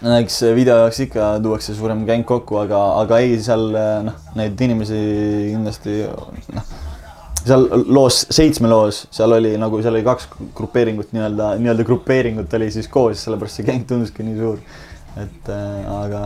no 0.05 0.17
eks 0.21 0.41
video 0.57 0.77
jaoks 0.83 1.03
ikka 1.07 1.33
tuuakse 1.45 1.75
suurem 1.79 2.05
gäng 2.09 2.27
kokku, 2.29 2.61
aga, 2.63 2.85
aga 3.03 3.21
ei, 3.25 3.37
seal 3.43 3.67
äh, 3.75 3.97
noh, 4.07 4.21
neid 4.39 4.61
inimesi 4.69 5.01
kindlasti 5.55 5.99
noh, 6.57 6.73
seal 7.45 7.69
loos, 7.89 8.25
seitsme 8.31 8.69
loos, 8.71 9.05
seal 9.15 9.33
oli 9.37 9.55
nagu, 9.61 9.81
seal 9.83 9.97
oli 9.97 10.07
kaks 10.07 10.29
grupeeringut 10.57 11.15
nii-öelda, 11.17 11.55
nii-öelda 11.61 11.87
grupeeringut 11.89 12.59
oli 12.59 12.71
siis 12.75 12.89
koos, 12.93 13.25
sellepärast 13.25 13.61
see 13.61 13.69
gäng 13.69 13.87
tunduski 13.89 14.27
nii 14.27 14.37
suur. 14.41 14.61
et 15.21 15.49
äh, 15.51 15.89
aga 15.91 16.21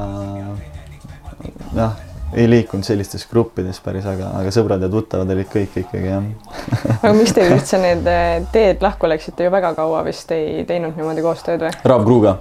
jah, 1.75 1.95
ei 2.35 2.51
liikunud 2.51 2.85
sellistes 2.85 3.27
gruppides 3.31 3.81
päris, 3.85 4.07
aga, 4.09 4.33
aga 4.41 4.51
sõbrad 4.55 4.83
ja 4.83 4.91
tuttavad 4.93 5.31
olid 5.35 5.49
kõik 5.53 5.79
ikkagi 5.85 6.11
jah. 6.11 6.27
aga 6.99 7.15
miks 7.17 7.35
teil 7.37 7.55
üldse 7.55 7.81
need 7.83 8.11
eh, 8.11 8.35
teed 8.53 8.85
lahku 8.85 9.09
läksid, 9.11 9.37
te 9.39 9.47
ju 9.47 9.55
väga 9.55 9.75
kaua 9.79 10.03
vist 10.07 10.31
ei 10.35 10.67
teinud 10.69 10.99
niimoodi 10.99 11.25
koostööd 11.25 11.65
või? 11.65 11.73
Rav 11.85 12.05
Kruga 12.07 12.37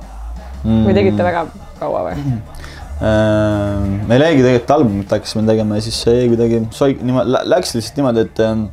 mm. 0.64 0.84
või 0.88 0.98
tegite 0.98 1.30
väga 1.30 1.48
kaua 1.80 2.08
või? 2.10 2.18
Äh, 3.04 3.84
meil 4.08 4.24
jäigi 4.24 4.46
tegelikult 4.46 4.72
albumit 4.78 5.12
hakkasime 5.12 5.44
tegema 5.50 5.76
ja 5.76 5.84
siis 5.84 5.98
see 6.06 6.24
kuidagi 6.32 6.62
soi-, 6.72 6.96
niimoodi, 7.04 7.36
läks 7.52 7.76
lihtsalt 7.76 8.00
niimoodi, 8.00 8.24
et 8.30 8.42
ähm, 8.46 8.64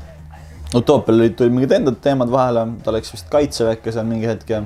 Utoopial 0.77 1.19
olid, 1.19 1.35
tulid 1.35 1.51
mingid 1.57 1.73
endad 1.75 1.97
teemad 2.05 2.31
vahele, 2.31 2.63
ta 2.85 2.93
läks 2.95 3.11
vist 3.11 3.27
kaitseväkke 3.33 3.91
seal 3.91 4.07
mingi 4.07 4.29
hetk 4.31 4.53
ja 4.53 4.61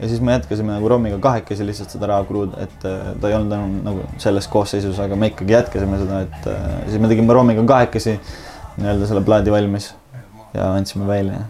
ja 0.00 0.08
siis 0.10 0.18
me 0.18 0.34
jätkasime 0.34 0.72
nagu 0.74 0.88
Rommiga 0.90 1.18
kahekesi 1.22 1.66
lihtsalt 1.66 1.94
seda 1.94 2.08
Rav 2.10 2.26
Crew'd, 2.26 2.56
et 2.58 2.86
äh, 2.90 3.12
ta 3.20 3.30
ei 3.30 3.36
olnud 3.36 3.54
enam 3.54 3.76
nagu 3.84 4.06
selles 4.18 4.48
koosseisus, 4.50 4.98
aga 4.98 5.14
me 5.18 5.30
ikkagi 5.30 5.54
jätkasime 5.54 6.00
seda, 6.02 6.24
et 6.26 6.48
äh, 6.50 6.64
siis 6.88 7.02
me 7.02 7.10
tegime 7.12 7.36
Rommiga 7.36 7.62
kahekesi 7.70 8.16
nii-öelda 8.80 9.06
selle 9.06 9.22
plaadi 9.26 9.54
valmis 9.54 9.92
ja 10.56 10.72
andsime 10.74 11.06
välja. 11.06 11.44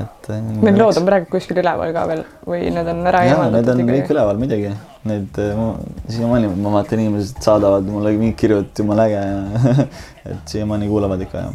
Et 0.00 0.28
Need 0.32 0.78
lood 0.80 0.96
on 0.96 1.08
praegu 1.08 1.28
kuskil 1.34 1.58
üleval 1.60 1.92
ka 1.92 2.04
veel 2.08 2.22
või 2.48 2.70
need 2.72 2.88
on 2.88 3.02
ära 3.10 3.24
jaa, 3.26 3.48
need 3.52 3.68
on 3.68 3.82
kõik 3.90 4.12
üleval 4.14 4.38
muidugi, 4.40 4.70
need 5.08 5.40
äh, 5.42 5.50
ma- 5.58 6.14
siiamaani 6.14 6.52
ma 6.54 6.72
vaatan, 6.78 7.02
inimesed 7.04 7.42
saadavad 7.44 7.90
mulle 7.92 8.14
mingi 8.16 8.36
kirju, 8.40 8.62
et 8.64 8.82
jumala 8.82 9.08
äge 9.10 9.20
ja 9.20 9.76
et 10.32 10.54
siiamaani 10.54 10.88
kuulavad 10.88 11.26
ikka 11.26 11.44
ja. 11.44 11.52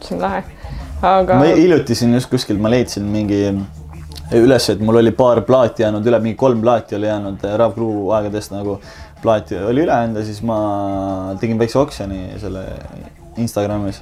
see 0.00 0.16
on 0.16 0.24
lahe, 0.24 0.40
aga 1.02 1.42
ma 1.42 1.52
hiljuti 1.52 1.98
siin 1.98 2.16
just 2.16 2.32
kuskilt 2.32 2.62
ma 2.62 2.72
leidsin 2.72 3.04
mingi 3.12 3.42
üles, 4.38 4.70
et 4.72 4.80
mul 4.80 5.02
oli 5.02 5.12
paar 5.16 5.42
plaati 5.46 5.84
jäänud 5.84 6.06
üle, 6.06 6.22
mingi 6.22 6.38
kolm 6.40 6.64
plaati 6.64 6.96
oli 6.96 7.10
jäänud 7.10 7.44
äh, 7.44 7.56
Rav 7.60 7.76
Crew 7.76 8.10
aegadest 8.16 8.54
nagu 8.54 8.78
plaati 9.20 9.58
oli 9.68 9.84
üle 9.84 9.92
jäänud 9.92 10.20
ja 10.22 10.26
siis 10.26 10.40
ma 10.46 10.58
tegin 11.42 11.60
väikse 11.60 11.78
oksjoni 11.78 12.38
selle 12.40 12.64
Instagramis. 13.40 14.00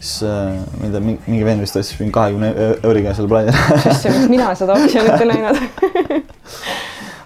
Siis 0.00 0.22
äh, 0.24 0.56
ma 0.80 0.88
ei 0.88 0.92
tea, 0.94 1.02
mingi, 1.04 1.44
vend 1.44 1.64
vist 1.64 1.76
ostis 1.76 2.00
mingi 2.00 2.14
kahekümne 2.16 2.52
euriga 2.80 3.12
selle 3.16 3.28
plaadi 3.30 3.52
issand, 3.52 4.16
miks 4.16 4.30
mina 4.32 4.52
seda 4.56 4.76
oksjonit 4.80 5.20
ei 5.20 5.28
näinud? 5.34 5.58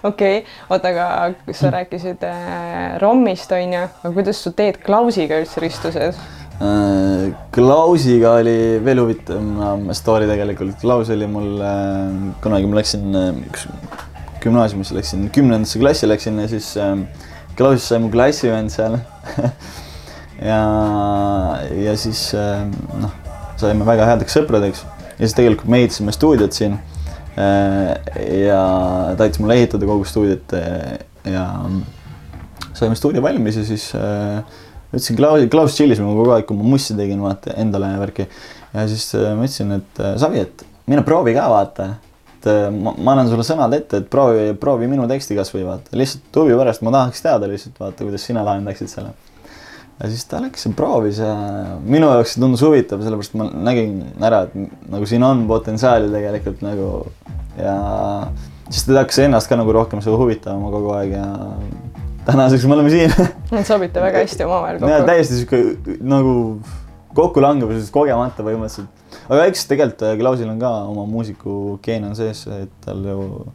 okei 0.03 0.39
okay., 0.39 0.41
oota, 0.69 0.91
aga 0.91 1.53
sa 1.55 1.71
rääkisid 1.73 2.25
äh, 2.27 2.97
Rommist 3.01 3.51
onju, 3.55 3.85
aga 4.03 4.11
kuidas 4.17 4.41
su 4.43 4.51
teed 4.57 4.81
Klausiga 4.83 5.39
üldse 5.41 5.63
ristusid? 5.63 6.19
Äh, 6.59 7.29
Klausiga 7.55 8.35
oli 8.41 8.57
veel 8.83 9.01
huvitavam 9.03 9.87
story 9.95 10.27
tegelikult, 10.29 10.75
Klaus 10.83 11.13
oli 11.15 11.29
mul 11.31 11.63
äh, 11.63 12.35
kunagi 12.43 12.69
ma 12.71 12.81
läksin 12.81 13.07
äh, 13.15 13.31
üks 13.47 13.69
gümnaasiumisse 14.43 14.99
läksin, 14.99 15.29
kümnendasse 15.33 15.79
klassi 15.81 16.11
läksin 16.11 16.43
ja 16.43 16.51
siis 16.51 16.75
äh, 16.77 16.93
Klausist 17.55 17.87
sai 17.87 18.03
mu 18.03 18.11
klassivend 18.11 18.73
seal 18.73 18.99
ja, 20.45 20.61
ja 21.85 21.95
siis 21.97 22.27
äh, 22.37 22.65
noh, 23.01 23.13
saime 23.59 23.87
väga 23.87 24.07
headeks 24.11 24.37
sõpradeks 24.37 24.83
ja 25.15 25.23
siis 25.23 25.35
tegelikult 25.37 25.71
me 25.71 25.81
ehitasime 25.81 26.13
stuudiot 26.15 26.55
siin 26.55 26.77
äh, 27.39 27.95
ja 28.43 28.61
ta 29.15 29.25
aitas 29.25 29.41
mulle 29.41 29.57
ehitada 29.59 29.89
kogu 29.89 30.07
stuudiot 30.09 30.55
äh, 30.57 30.95
ja 31.31 31.47
saime 32.75 32.97
stuudio 32.99 33.23
valmis 33.25 33.59
ja 33.61 33.65
siis 33.67 33.89
ütlesin 33.95 35.17
Klaus, 35.17 35.43
Klaus 35.51 35.77
chill'is 35.77 35.99
minuga 35.99 36.21
kogu 36.21 36.35
aeg, 36.37 36.47
kui 36.47 36.57
ma 36.59 36.67
mussi 36.75 36.95
tegin, 36.95 37.23
vaata 37.23 37.55
endale 37.59 37.89
värki. 37.99 38.27
ja 38.73 38.87
siis 38.91 39.09
ma 39.15 39.47
ütlesin, 39.47 39.73
et 39.79 40.03
Savi, 40.21 40.43
et 40.45 40.65
mine 40.91 41.03
proovi 41.07 41.33
ka 41.35 41.47
vaata. 41.51 41.87
et 42.35 42.47
ma, 42.75 42.93
ma 42.93 43.15
annan 43.15 43.31
sulle 43.31 43.43
sõnad 43.47 43.73
ette, 43.75 44.03
et 44.03 44.09
proovi, 44.11 44.51
proovi 44.61 44.87
minu 44.91 45.07
teksti 45.09 45.35
kasvõi 45.39 45.65
vaata, 45.65 45.95
lihtsalt 45.97 46.39
huvi 46.43 46.55
pärast 46.59 46.85
ma 46.85 46.93
tahaks 46.93 47.25
teada 47.25 47.49
lihtsalt 47.49 47.79
vaata, 47.81 48.05
kuidas 48.05 48.27
sina 48.27 48.45
lahendaksid 48.45 48.91
selle. 48.91 49.15
Ja 49.99 50.09
siis 50.11 50.25
ta 50.27 50.41
läks 50.43 50.67
ja 50.67 50.71
proovis 50.75 51.21
ja 51.23 51.31
minu 51.83 52.09
jaoks 52.11 52.35
see 52.35 52.43
tundus 52.43 52.63
huvitav, 52.65 53.03
sellepärast 53.05 53.37
ma 53.39 53.47
nägin 53.69 54.01
ära, 54.19 54.43
et 54.49 54.55
nagu 54.91 55.07
siin 55.09 55.23
on 55.23 55.45
potentsiaali 55.47 56.11
tegelikult 56.11 56.63
nagu 56.65 56.89
ja 57.59 57.75
siis 58.69 58.85
ta 58.87 58.99
hakkas 58.99 59.21
ennast 59.25 59.51
ka 59.51 59.59
nagu 59.59 59.75
rohkem 59.75 60.01
seda 60.03 60.19
huvitama 60.19 60.71
kogu 60.73 60.91
aeg 60.97 61.15
ja 61.15 61.27
tänaseks 62.25 62.65
me 62.67 62.77
oleme 62.77 62.89
siin 62.89 63.13
sobite 63.71 64.01
väga 64.01 64.23
hästi 64.25 64.43
omavahel 64.47 64.81
kokku. 64.81 65.05
täiesti 65.11 65.39
sihuke 65.39 65.97
nagu 66.03 66.35
kokkulangevuses 67.15 67.91
kogemata 67.95 68.43
põhimõtteliselt. 68.43 68.89
aga 69.29 69.45
eks 69.49 69.67
tegelikult 69.69 70.03
äh, 70.09 70.17
Klausil 70.19 70.49
on 70.51 70.59
ka 70.59 70.71
oma 70.91 71.05
muusikugeen 71.09 72.09
on 72.09 72.17
sees, 72.17 72.43
et 72.51 72.73
tal 72.83 73.03
ju 73.05 73.45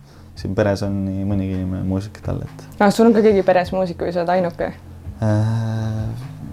siin 0.40 0.54
peres 0.56 0.80
on 0.86 0.94
nii 1.04 1.26
mõnigi 1.28 1.58
inimene 1.58 1.84
muusik 1.84 2.22
tal, 2.24 2.40
et 2.46 2.64
aga 2.78 2.88
Ah, 2.88 2.94
sul 2.94 3.10
on 3.10 3.16
ka 3.16 3.24
keegi 3.26 3.44
peres 3.44 3.74
muusik 3.76 4.00
või 4.00 4.14
sa 4.14 4.22
oled 4.22 4.32
ainuke? 4.38 4.72
äh, 5.20 5.99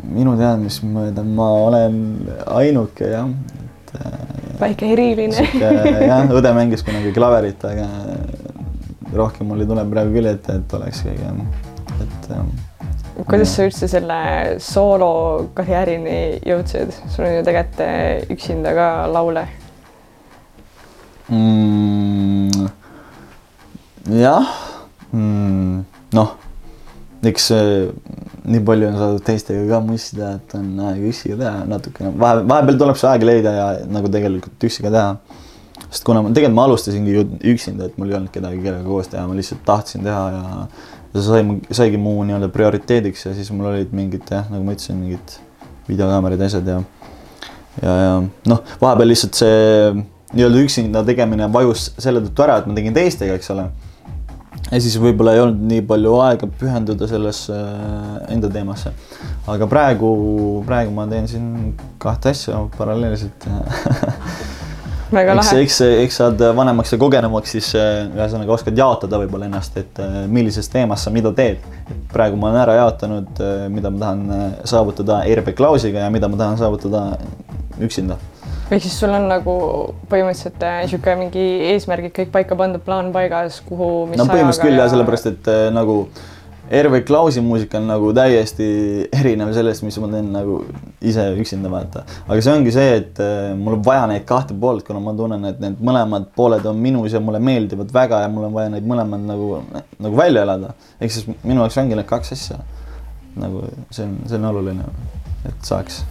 minu 0.07 0.35
teadmist 0.39 0.85
mööda 0.87 1.23
ma 1.25 1.47
olen 1.67 1.97
ainuke 2.55 3.09
jah, 3.11 3.27
et 3.67 3.93
äh, 3.99 4.13
väike 4.61 4.91
eriline. 4.93 5.47
jah, 5.59 6.31
õde 6.31 6.53
mängis 6.55 6.85
kunagi 6.85 7.13
klaverit, 7.15 7.63
aga 7.67 7.87
rohkem 9.17 9.49
mul 9.49 9.63
ei 9.63 9.69
tule 9.69 9.85
praegu 9.91 10.15
küll 10.15 10.31
ette, 10.31 10.57
et 10.61 10.77
oleks 10.77 11.03
keegi, 11.05 11.33
et 12.05 12.31
äh, 12.35 12.47
kuidas 13.27 13.53
sa 13.55 13.67
üldse 13.67 13.89
selle 13.89 14.19
soolokarjäärini 14.63 16.17
jõudsid? 16.47 16.95
sul 17.13 17.27
on 17.27 17.37
ju 17.39 17.45
tegelikult 17.47 18.33
üksinda 18.37 18.73
ka 18.77 18.89
laule. 19.11 19.47
mm,. 21.27 22.67
jah 24.21 24.51
mm,, 25.11 25.85
noh, 26.15 26.35
eks 27.27 27.51
nii 28.47 28.63
palju 28.67 28.87
on 28.89 28.99
saadud 29.01 29.25
teistega 29.27 29.65
ka 29.69 29.81
teha, 29.87 30.29
et 30.37 30.55
on 30.57 30.67
aeg 30.89 31.07
üksi 31.09 31.33
ka 31.33 31.39
teha 31.41 31.65
natukene, 31.69 32.13
vahe, 32.21 32.43
vahepeal 32.47 32.79
tuleb 32.83 32.99
see 32.99 33.09
aeg 33.11 33.25
leida 33.27 33.53
ja 33.55 33.67
nagu 33.91 34.11
tegelikult 34.13 34.67
üksi 34.69 34.85
ka 34.85 34.93
teha. 34.93 35.43
sest 35.87 36.03
kuna 36.03 36.21
ma 36.23 36.31
tegelikult 36.33 36.57
ma 36.57 36.67
alustasingi 36.67 37.13
ju 37.15 37.25
üksinda, 37.53 37.87
et 37.87 37.97
mul 37.99 38.11
ei 38.11 38.17
olnud 38.17 38.31
kedagi, 38.33 38.61
kellega 38.63 38.83
koos 38.83 39.11
teha, 39.11 39.27
ma 39.27 39.35
lihtsalt 39.37 39.63
tahtsin 39.67 40.03
teha 40.07 40.23
ja 40.35 40.43
ja 41.13 41.21
see 41.21 41.27
sai, 41.27 41.43
saigi 41.79 41.99
mu 42.01 42.17
nii-öelda 42.27 42.49
prioriteediks 42.53 43.25
ja 43.25 43.33
siis 43.37 43.49
mul 43.55 43.69
olid 43.71 43.93
mingid 43.95 44.27
jah, 44.31 44.47
nagu 44.51 44.65
ma 44.65 44.75
ütlesin, 44.75 44.99
mingid 44.99 45.37
videokaamerad 45.87 46.43
ja 46.43 46.49
asjad 46.51 46.67
ja 46.67 46.81
ja, 47.81 47.93
ja 48.03 48.13
noh, 48.51 48.63
vahepeal 48.81 49.11
lihtsalt 49.13 49.37
see 49.39 49.93
nii-öelda 50.35 50.63
üksinda 50.65 51.03
tegemine 51.07 51.47
vajus 51.53 51.91
selle 51.97 52.23
tõttu 52.25 52.43
ära, 52.47 52.59
et 52.59 52.67
ma 52.67 52.75
tegin 52.77 52.95
teistega, 52.95 53.37
eks 53.37 53.53
ole. 53.53 53.69
Ja 54.71 54.81
siis 54.83 54.97
võib-olla 55.01 55.35
ei 55.35 55.41
olnud 55.43 55.63
nii 55.69 55.83
palju 55.87 56.13
aega 56.25 56.49
pühenduda 56.59 57.07
sellesse 57.09 57.55
äh, 57.55 58.11
enda 58.35 58.49
teemasse. 58.51 58.91
aga 59.47 59.67
praegu, 59.71 60.11
praegu 60.67 60.93
ma 60.95 61.07
teen 61.07 61.27
siin 61.31 61.49
kahte 62.01 62.33
asja 62.35 62.59
paralleelselt. 62.77 63.47
väga 65.17 65.37
lahe. 65.39 65.59
eks, 65.63 65.79
eks 66.03 66.19
sa 66.19 66.29
oled 66.29 66.43
vanemaks 66.57 66.91
ja 66.93 67.01
kogenumaks, 67.01 67.55
siis 67.55 67.71
äh, 67.79 68.05
ühesõnaga 68.11 68.55
oskad 68.57 68.77
jaotada 68.77 69.19
võib-olla 69.23 69.47
ennast, 69.47 69.79
et 69.79 70.01
äh, 70.03 70.23
millises 70.31 70.67
teemas 70.73 71.07
sa 71.07 71.13
mida 71.15 71.31
teed. 71.35 71.63
praegu 72.13 72.39
ma 72.39 72.51
olen 72.51 72.63
ära 72.65 72.79
jaotanud, 72.81 73.43
mida 73.71 73.91
ma 73.93 74.03
tahan 74.03 74.47
saavutada 74.67 75.21
ERP 75.31 75.53
Klausiga 75.55 76.03
ja 76.03 76.11
mida 76.11 76.27
ma 76.31 76.39
tahan 76.39 76.59
saavutada 76.59 77.09
üksinda 77.83 78.17
ehk 78.67 78.83
siis 78.83 78.95
sul 78.99 79.13
on 79.15 79.27
nagu 79.31 79.57
põhimõtteliselt 80.11 80.63
eh, 80.67 80.79
sihuke 80.91 81.13
mingi 81.19 81.43
eesmärgid 81.73 82.15
kõik 82.15 82.33
paika 82.33 82.57
pandud, 82.59 82.83
plaan 82.83 83.13
paigas, 83.15 83.61
kuhu, 83.67 84.07
mis 84.11 84.19
no 84.19 84.25
põhimõtteliselt 84.27 84.67
küll 84.67 84.81
jah, 84.81 84.89
sellepärast 84.91 85.31
et 85.31 85.53
äh, 85.53 85.67
nagu 85.75 86.01
Erve 86.67 86.99
Klausi 87.07 87.39
muusika 87.41 87.77
on 87.79 87.85
nagu 87.87 88.09
täiesti 88.11 88.65
erinev 89.19 89.53
sellest, 89.55 89.85
mis 89.87 89.95
ma 90.03 90.09
teen 90.11 90.33
nagu 90.35 90.57
ise 90.99 91.23
üksinda 91.39 91.71
vaata. 91.71 92.03
aga 92.27 92.41
see 92.43 92.55
ongi 92.57 92.73
see, 92.75 92.97
et 92.99 93.21
äh, 93.23 93.53
mul 93.55 93.77
on 93.77 93.85
vaja 93.85 94.03
neid 94.11 94.25
kahte 94.27 94.57
poolt, 94.59 94.83
kuna 94.87 94.99
ma 95.03 95.15
tunnen, 95.15 95.47
et 95.47 95.63
need 95.63 95.79
mõlemad 95.79 96.27
pooled 96.35 96.67
on 96.67 96.83
minus 96.83 97.15
ja 97.15 97.23
mulle 97.23 97.39
meeldivad 97.39 97.93
väga 97.95 98.19
ja 98.25 98.33
mul 98.33 98.49
on 98.49 98.57
vaja 98.57 98.73
neid 98.75 98.89
mõlemad 98.89 99.23
nagu, 99.29 99.61
nagu 99.95 100.19
välja 100.19 100.43
elada. 100.43 100.75
ehk 100.99 101.15
siis 101.15 101.29
minu 101.43 101.63
jaoks 101.63 101.79
ongi 101.79 101.95
need 101.95 102.09
kaks 102.09 102.35
asja. 102.35 102.59
nagu 103.39 103.63
see 103.93 104.03
on, 104.03 104.19
see 104.27 104.35
on 104.41 104.51
oluline, 104.51 104.91
et 105.47 105.63
saaks, 105.63 106.01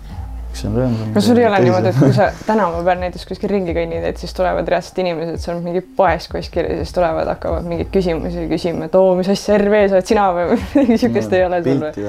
üks 0.57 0.65
on 0.67 0.77
rõõmsam. 0.77 1.13
kas 1.15 1.27
sul 1.29 1.41
ei 1.41 1.47
ole 1.47 1.59
niimoodi, 1.65 1.91
et 1.91 1.99
kui 2.01 2.15
sa 2.17 2.29
tänava 2.47 2.81
peal 2.87 3.01
näiteks 3.03 3.29
kuskil 3.29 3.53
ringi 3.53 3.75
kõnnid, 3.77 4.05
et 4.09 4.21
siis 4.21 4.33
tulevad 4.37 4.69
reaalselt 4.73 5.01
inimesed, 5.03 5.39
sa 5.43 5.53
oled 5.53 5.67
mingi 5.67 5.83
poes 5.99 6.29
kuskil 6.33 6.65
ja 6.65 6.79
siis 6.81 6.95
tulevad, 6.97 7.29
hakkavad 7.35 7.67
mingeid 7.69 7.91
küsimusi 7.95 8.47
küsima, 8.51 8.89
et 8.89 8.97
oo, 8.99 9.13
mis 9.19 9.29
asja 9.33 9.59
RV 9.61 9.83
sa 9.91 9.99
oled 9.99 10.11
sina 10.13 10.27
või 10.37 10.57
midagi 10.63 10.99
siukest 11.05 11.37
ei 11.37 11.45
ole 11.47 11.61
sul 11.67 11.85
või? 11.85 12.07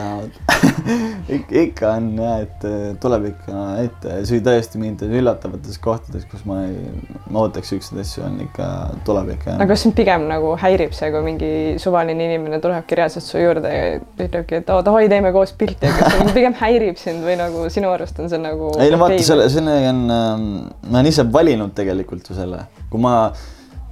Ik. 1.27 1.49
ikka 1.51 1.89
on 1.97 2.05
jah, 2.15 2.37
et 2.45 2.63
äh, 2.63 2.83
tuleb 3.03 3.25
ikka 3.33 3.63
ette, 3.83 4.13
see 4.29 4.39
tõesti 4.43 4.79
mingites 4.79 5.11
üllatavates 5.11 5.75
kohtades, 5.83 6.23
kus 6.31 6.45
ma 6.47 6.61
ei, 6.63 6.77
ma 7.33 7.43
ootaks 7.43 7.73
siukseid 7.73 7.99
asju, 7.99 8.23
on 8.23 8.37
ikka, 8.45 8.67
tuleb 9.07 9.33
ikka 9.35 9.57
aga 9.57 9.67
kas 9.73 9.83
sind 9.83 9.97
pigem 9.97 10.29
nagu 10.29 10.53
häirib 10.61 10.95
see, 10.95 11.09
kui 11.11 11.25
mingi 11.25 11.49
suvaline 11.83 12.29
inimene 12.29 12.61
tulebki 12.63 12.95
reaalselt 12.99 13.27
su 13.27 13.41
juurde 13.41 13.73
ja 13.73 13.89
ütlebki, 13.99 14.61
et 14.61 14.71
oo 14.71 14.79
davai, 14.85 15.09
teeme 15.11 15.33
koos 15.35 15.51
pilti, 15.59 15.91
kas 15.99 16.15
see 16.15 16.31
pigem 16.39 16.55
häirib 16.61 17.01
sind 17.01 17.27
või 17.27 17.35
nagu 17.41 17.67
sinu 17.73 17.91
arust 17.91 18.23
on 18.23 18.31
see 18.31 18.36
nagu 18.41 18.71
ei 18.83 18.93
no 18.93 19.01
vaata 19.01 19.19
selle, 19.25 19.47
sellega 19.51 19.91
on, 19.93 20.01
ma 20.07 20.99
olen 20.99 21.11
ise 21.11 21.25
valinud 21.33 21.75
tegelikult 21.77 22.31
ju 22.31 22.37
selle, 22.37 22.65
kui 22.91 23.01
ma 23.03 23.13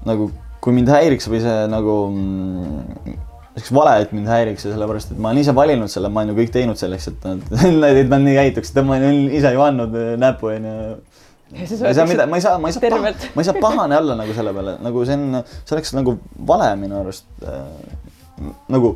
nagu, 0.06 0.30
kui 0.64 0.75
mind 0.75 0.92
häiriks 0.94 1.30
või 1.32 1.42
see 1.44 1.66
nagu 1.72 1.96
mm, 2.12 3.16
oleks 3.56 3.72
vale, 3.72 3.96
et 4.04 4.14
mind 4.16 4.28
häiriks 4.30 4.68
ja 4.68 4.74
sellepärast, 4.74 5.14
et 5.14 5.20
ma 5.22 5.32
olen 5.32 5.42
ise 5.42 5.56
valinud 5.56 5.92
selle, 5.92 6.12
ma 6.12 6.22
olen 6.22 6.34
ju 6.34 6.40
kõik 6.42 6.54
teinud 6.56 6.80
selleks, 6.80 7.08
et 7.12 7.28
nad, 7.28 7.44
et 8.04 8.10
nad 8.12 8.24
nii 8.25 8.36
käituksid, 8.36 8.82
ma 8.84 8.98
olen 9.00 9.22
ise 9.38 9.54
ju 9.56 9.64
andnud 9.64 9.96
äh, 10.00 10.16
näpu 10.22 10.52
onju. 10.52 10.74
Ma 11.56 11.62
ei 11.62 11.68
saa 11.70 11.78
võetakse 11.86 12.06
mida, 12.10 12.25
ma 12.28 12.40
ei 12.40 12.44
saa, 12.44 12.58
ma 12.60 12.72
ei 12.72 12.75
saa 12.75 13.00
ma 13.00 13.44
ei 13.44 13.48
saa 13.48 13.62
pahane 13.62 13.96
olla 13.96 14.16
nagu 14.18 14.34
selle 14.36 14.52
peale, 14.56 14.80
nagu 14.84 15.04
see 15.08 15.16
on, 15.16 15.44
see 15.62 15.75
oleks 15.78 15.94
nagu 15.96 16.16
vale 16.50 16.72
minu 16.82 16.98
arust 17.04 17.28
äh,. 17.46 17.62
nagu 18.74 18.96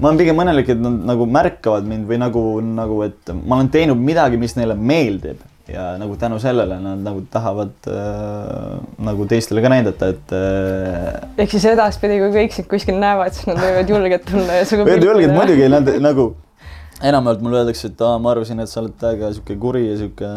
ma 0.00 0.10
olen 0.10 0.20
pigem 0.20 0.42
õnnelik, 0.42 0.72
et 0.72 0.80
nad 0.80 0.98
nagu 1.12 1.28
märkavad 1.28 1.86
mind 1.88 2.08
või 2.08 2.18
nagu, 2.22 2.44
nagu, 2.64 3.00
et 3.06 3.32
ma 3.36 3.60
olen 3.60 3.70
teinud 3.72 4.00
midagi, 4.00 4.40
mis 4.40 4.56
neile 4.58 4.76
meeldib 4.76 5.40
ja 5.70 5.94
nagu 6.00 6.16
tänu 6.18 6.38
sellele 6.42 6.80
nad 6.82 7.02
nagu 7.04 7.22
tahavad 7.30 7.72
äh, 7.86 8.78
nagu 8.98 9.26
teistele 9.30 9.62
ka 9.62 9.70
näidata, 9.72 10.10
et 10.14 10.32
äh, 10.34 11.42
ehk 11.44 11.54
siis 11.54 11.66
edaspidi, 11.70 12.18
kui 12.22 12.32
kõik 12.34 12.56
sind 12.56 12.70
kuskil 12.70 12.98
näevad, 13.00 13.36
siis 13.36 13.50
nad 13.50 13.60
võivad 13.60 13.92
julgelt 13.92 14.26
tulla 14.30 14.60
ja 14.60 14.68
sinuga 14.68 14.94
Öeldi 14.94 15.10
julgelt 15.10 15.36
muidugi, 15.36 15.68
nad 15.70 15.92
nagu 16.02 16.30
enamjaolt 17.10 17.44
mulle 17.44 17.62
öeldakse, 17.62 17.92
et 17.92 18.02
aa, 18.04 18.18
ma 18.22 18.34
arvasin, 18.34 18.60
et 18.64 18.72
sa 18.72 18.82
oled 18.82 18.96
täiega 19.00 19.30
sihuke 19.36 19.56
kuri 19.60 19.86
ja 19.86 20.00
sihuke 20.00 20.32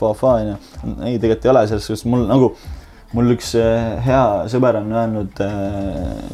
fa-fa 0.00 0.34
onju. 0.40 0.58
ei, 1.06 1.20
tegelikult 1.20 1.46
ei 1.46 1.54
ole, 1.54 1.64
selles 1.70 1.88
suhtes 1.88 2.04
mul 2.10 2.26
nagu, 2.28 2.52
mul 3.16 3.32
üks 3.32 3.54
äh, 3.56 3.94
hea 4.04 4.24
sõber 4.52 4.80
on 4.82 4.90
öelnud 4.92 5.40
äh, 5.44 5.54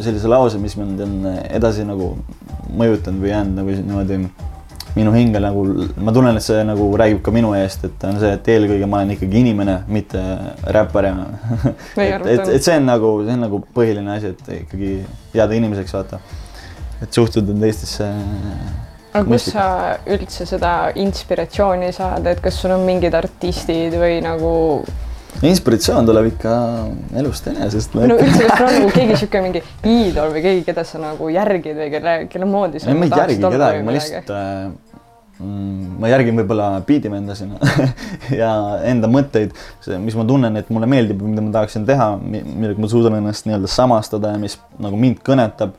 sellise 0.03 0.31
lause, 0.31 0.59
mis 0.63 0.75
mind 0.79 1.05
on 1.05 1.15
edasi 1.47 1.87
nagu 1.87 2.15
mõjutanud 2.75 3.23
või 3.23 3.31
jäänud 3.31 3.61
nagu 3.61 3.77
niimoodi 3.79 4.19
minu 4.95 5.11
hinge 5.15 5.41
nagu, 5.43 5.65
ma 6.07 6.13
tunnen, 6.15 6.37
et 6.39 6.45
see 6.45 6.63
nagu 6.67 6.87
räägib 6.99 7.21
ka 7.27 7.33
minu 7.35 7.51
eest, 7.59 7.87
et 7.89 8.05
on 8.07 8.19
see, 8.23 8.31
et 8.37 8.51
eelkõige 8.55 8.87
ma 8.91 9.01
olen 9.03 9.15
ikkagi 9.17 9.41
inimene, 9.43 9.81
mitte 9.91 10.23
räppar 10.77 11.09
ja 11.09 11.15
et, 11.67 12.27
et, 12.31 12.49
et 12.59 12.63
see 12.63 12.79
on 12.79 12.87
nagu, 12.87 13.13
see 13.27 13.35
on 13.35 13.45
nagu 13.47 13.61
põhiline 13.75 14.15
asi, 14.15 14.35
et 14.35 14.53
ikkagi 14.61 14.93
jääda 15.35 15.59
inimeseks, 15.59 15.95
vaata. 15.99 16.21
et 17.03 17.11
suhtuda 17.15 17.57
teistesse 17.65 18.11
aga 19.15 19.25
kust 19.29 19.51
sa 19.55 19.67
üldse 20.11 20.47
seda 20.47 20.75
inspiratsiooni 20.99 21.91
saad, 21.95 22.27
et 22.31 22.43
kas 22.43 22.59
sul 22.63 22.75
on 22.75 22.87
mingid 22.87 23.15
artistid 23.19 23.95
või 23.99 24.21
nagu 24.23 24.55
inspiratsioon 25.43 26.07
tuleb 26.07 26.31
ikka 26.33 26.55
elust 27.21 27.47
enesest. 27.51 27.95
no 27.97 28.07
üldse, 28.17 28.47
kas 28.47 28.59
sul 28.59 28.69
on 28.69 28.75
nagu 28.79 28.91
keegi 28.95 29.21
sihuke 29.23 29.43
mingi 29.45 29.63
iidol 29.91 30.33
või 30.35 30.43
keegi, 30.45 30.65
keda 30.69 30.85
sa 30.87 31.01
nagu 31.03 31.31
järgid 31.33 31.79
või 31.81 31.93
kelle, 31.93 32.17
kelle 32.33 32.49
moodi 32.49 32.83
sa 32.83 32.91
ei, 32.91 32.99
ma 32.99 33.09
ei 33.09 33.15
tahaksid 33.15 33.41
järgi 33.43 33.57
kedagi, 33.57 33.87
ma 33.87 33.97
lihtsalt 33.97 34.35
äh,, 34.35 34.99
mm, 35.41 35.95
ma 36.03 36.13
järgin 36.13 36.43
võib-olla 36.43 36.69
biidivenda 36.87 37.37
sinna 37.39 37.73
ja 38.43 38.53
enda 38.91 39.11
mõtteid, 39.11 39.57
mis 40.05 40.19
ma 40.19 40.29
tunnen, 40.29 40.61
et 40.61 40.71
mulle 40.75 40.91
meeldib, 40.91 41.25
mida 41.27 41.45
ma 41.45 41.57
tahaksin 41.59 41.89
teha, 41.89 42.13
millega 42.21 42.85
ma 42.85 42.93
suudan 42.93 43.19
ennast 43.19 43.49
nii-öelda 43.49 43.71
samastada 43.71 44.37
ja 44.37 44.45
mis 44.45 44.59
nagu 44.83 45.01
mind 45.01 45.25
kõnetab 45.27 45.75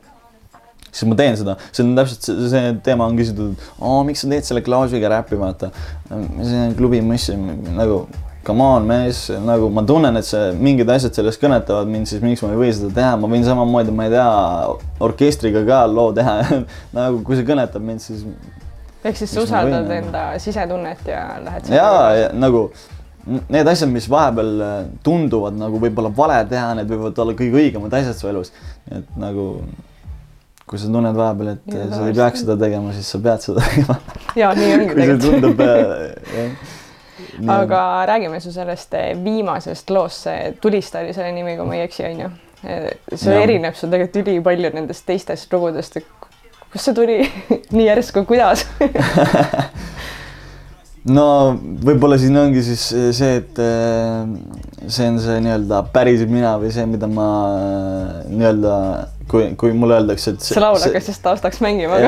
siis 0.96 1.08
ma 1.10 1.16
teen 1.18 1.36
seda, 1.36 1.56
see 1.72 1.84
on 1.84 1.96
täpselt 1.96 2.24
see, 2.24 2.46
see 2.52 2.76
teema 2.84 3.08
on 3.08 3.18
küsitud, 3.18 3.66
miks 4.08 4.22
sa 4.24 4.30
teed 4.30 4.46
selle 4.48 4.62
Klaasiga 4.64 5.10
räppi, 5.12 5.36
vaata. 5.40 5.68
see 6.08 6.62
on 6.62 6.72
klubi 6.78 7.02
muss, 7.04 7.28
nagu 7.76 8.06
come 8.46 8.62
on 8.62 8.86
mees, 8.86 9.24
nagu 9.44 9.68
ma 9.74 9.82
tunnen, 9.86 10.16
et 10.20 10.26
see 10.28 10.50
mingid 10.62 10.90
asjad 10.92 11.16
sellest 11.18 11.42
kõnetavad 11.42 11.88
mind, 11.90 12.08
siis 12.10 12.22
miks 12.24 12.44
ma 12.44 12.52
ei 12.54 12.60
või 12.60 12.72
seda 12.76 12.92
teha, 12.94 13.14
ma 13.20 13.30
võin 13.32 13.46
samamoodi, 13.46 13.94
ma 13.94 14.06
ei 14.06 14.14
tea, 14.14 14.28
orkestriga 15.06 15.64
ka 15.66 15.82
loo 15.90 16.12
teha 16.16 16.36
nagu 16.96 17.22
kui 17.26 17.38
see 17.38 17.48
kõnetab 17.48 17.82
mind, 17.86 18.04
siis 18.04 18.22
ehk 19.06 19.18
siis 19.18 19.32
sa 19.32 19.40
ma 19.40 19.42
võin, 19.42 19.48
usaldad 19.48 19.88
nagu. 19.88 19.96
enda 20.02 20.26
sisetunnet 20.42 21.10
ja 21.10 21.24
lähed 21.42 21.72
ja, 21.74 21.88
ja 22.20 22.30
nagu 22.34 22.68
need 23.26 23.66
asjad, 23.66 23.90
mis 23.90 24.06
vahepeal 24.10 24.62
äh, 24.62 24.78
tunduvad 25.06 25.58
nagu 25.58 25.80
võib-olla 25.82 26.12
vale 26.14 26.38
teha, 26.50 26.72
need 26.78 26.90
võivad 26.90 27.18
olla 27.24 27.34
kõige 27.38 27.58
õigemad 27.58 27.98
asjad 27.98 28.18
su 28.18 28.30
elus. 28.30 28.52
et 28.94 29.18
nagu 29.18 29.48
kui 30.66 30.78
sa 30.82 30.88
tunned 30.90 31.14
vahepeal, 31.14 31.52
et 31.54 31.74
Ja, 31.74 31.86
sa 31.92 32.06
ei 32.06 32.14
peaks 32.14 32.42
seda 32.42 32.56
tegema, 32.58 32.94
siis 32.94 33.10
sa 33.10 33.20
pead 33.22 33.44
seda 33.44 33.62
tegema. 33.66 33.98
ja 34.38 34.50
nii 34.54 34.72
ongi 34.78 34.88
kui 34.94 35.06
see 35.10 35.20
tundub 35.22 35.62
tegelikult. 35.62 36.26
äh, 36.30 36.36
jah. 36.38 36.75
Aga 37.48 37.80
räägime 38.06 38.40
su 38.40 38.52
sellest 38.52 38.94
eh, 38.94 39.12
viimasest 39.24 39.90
loost, 39.90 40.26
see 40.26 40.52
Tulista 40.60 41.02
oli 41.02 41.14
selle 41.16 41.32
nimi, 41.36 41.56
kui 41.56 41.66
ma 41.66 41.78
ei 41.78 41.86
eksi, 41.86 42.04
onju. 42.10 42.30
see 42.62 43.32
Jah. 43.34 43.42
erineb 43.42 43.76
sul 43.76 43.92
tegelikult 43.92 44.22
ülipalju 44.26 44.70
nendest 44.74 45.04
teistest 45.06 45.52
lugudest, 45.52 46.00
et 46.00 46.06
kust 46.72 46.88
see 46.88 46.96
tuli 46.96 47.18
nii 47.76 47.86
järsku, 47.86 48.24
kuidas? 48.28 48.66
no 51.12 51.26
võib-olla 51.86 52.18
siin 52.20 52.36
ongi 52.40 52.62
siis 52.66 52.86
see, 53.16 53.40
et 53.42 53.58
äh, 53.62 54.24
see 54.86 55.10
on 55.10 55.20
see 55.22 55.42
nii-öelda 55.44 55.82
päris 55.94 56.24
mina 56.30 56.56
või 56.60 56.72
see, 56.74 56.86
mida 56.90 57.08
ma 57.10 57.26
äh, 57.56 58.16
nii-öelda, 58.32 58.74
kui, 59.30 59.48
kui 59.58 59.74
mulle 59.76 59.98
öeldakse, 60.00 60.34
et 60.34 60.46
see 60.46 60.62
laul 60.62 60.78
hakkas 60.82 61.10
just 61.10 61.22
taustaks 61.24 61.60
mängima, 61.64 61.98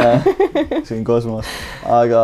see 0.87 0.99
on 0.99 1.05
kosmos. 1.07 1.51
aga 1.99 2.23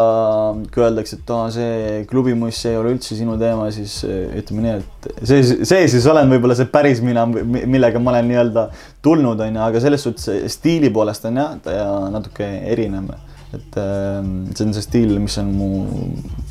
kui 0.75 0.87
öeldakse, 0.87 1.19
et 1.21 1.35
aa, 1.35 1.51
see 1.55 2.01
klubimuss 2.11 2.67
ei 2.71 2.79
ole 2.79 2.95
üldse 2.97 3.19
sinu 3.19 3.37
teema, 3.41 3.69
siis 3.75 4.01
eh, 4.09 4.41
ütleme 4.41 4.67
nii, 4.67 4.79
et 4.81 5.29
see, 5.31 5.43
see 5.67 5.85
siis 5.95 6.09
olen 6.11 6.31
võib-olla 6.35 6.59
see 6.59 6.71
päris 6.71 7.03
mina, 7.05 7.27
millega 7.27 8.03
ma 8.03 8.17
olen 8.17 8.33
nii-öelda 8.33 8.67
tulnud, 9.05 9.43
onju, 9.47 9.63
aga 9.69 9.85
selles 9.85 10.07
suhtes 10.07 10.59
stiili 10.59 10.91
poolest 10.95 11.31
on 11.31 11.43
jah, 11.43 11.55
ta 11.63 11.79
ja 11.79 11.89
natuke 12.15 12.51
erinev. 12.73 13.15
Et 13.57 13.79
eh, 13.81 14.21
see 14.55 14.67
on 14.69 14.73
see 14.77 14.85
stiil, 14.85 15.17
mis 15.23 15.37
on 15.43 15.51
mu 15.55 15.69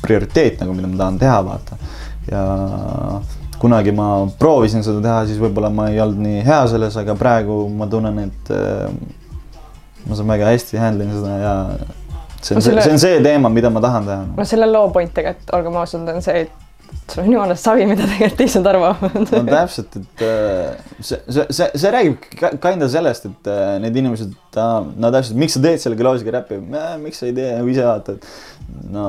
prioriteet 0.02 0.60
nagu, 0.62 0.74
mida 0.76 0.90
ma 0.90 1.00
tahan 1.04 1.18
teha, 1.22 1.38
vaata. 1.46 1.78
ja 2.30 2.44
kunagi 3.60 3.92
ma 3.96 4.08
proovisin 4.38 4.82
seda 4.84 5.00
teha, 5.04 5.18
siis 5.28 5.38
võib-olla 5.40 5.70
ma 5.72 5.88
ei 5.92 6.00
olnud 6.02 6.20
nii 6.24 6.42
hea 6.44 6.62
selles, 6.72 6.96
aga 7.00 7.14
praegu 7.16 7.62
ma 7.72 7.86
tunnen, 7.90 8.18
et 8.26 8.50
äh, 8.52 8.90
ma 10.08 10.18
saan 10.18 10.28
väga 10.34 10.50
hästi 10.52 10.80
handle 10.80 11.06
ida 11.06 11.20
seda 11.20 11.38
ja 11.40 11.54
see 12.44 12.52
No 12.54 12.58
on 12.58 12.62
see, 12.62 12.70
selle- 12.74 12.82
see 12.84 12.92
on 12.92 12.98
see 13.00 13.20
teema, 13.24 13.48
mida 13.48 13.70
ma 13.72 13.80
tahan 13.80 14.04
teha. 14.10 14.24
no 14.36 14.44
selle 14.44 14.66
loo 14.68 14.90
point 14.92 15.14
tegelikult, 15.16 15.54
olgem 15.56 15.78
ausad, 15.80 16.08
on 16.12 16.20
see, 16.24 16.42
et 16.44 16.63
sul 17.10 17.22
on 17.22 17.32
jumala 17.32 17.56
savi, 17.58 17.84
mida 17.88 18.06
tegelikult 18.08 18.38
teised 18.40 18.66
arvavad 18.66 19.16
no 19.34 19.42
täpselt, 19.48 19.98
et 20.00 20.24
äh, 20.24 20.78
see, 21.00 21.18
see, 21.28 21.44
see, 21.50 21.68
see 21.82 21.92
räägib 21.92 22.24
kinda 22.62 22.88
sellest, 22.92 23.28
et 23.28 23.50
äh, 23.52 23.74
need 23.82 23.98
inimesed, 24.00 24.32
no 24.56 25.10
täpselt, 25.14 25.38
miks 25.40 25.58
sa 25.58 25.64
teed 25.64 25.82
selle 25.82 25.98
klaasiga 26.00 26.38
räppi, 26.38 26.60
miks 27.02 27.20
sa 27.20 27.28
ei 27.28 27.36
tee 27.36 27.50
nagu 27.58 27.70
ise 27.74 27.84
vaata, 27.86 28.16
et 28.16 28.88
no 28.94 29.06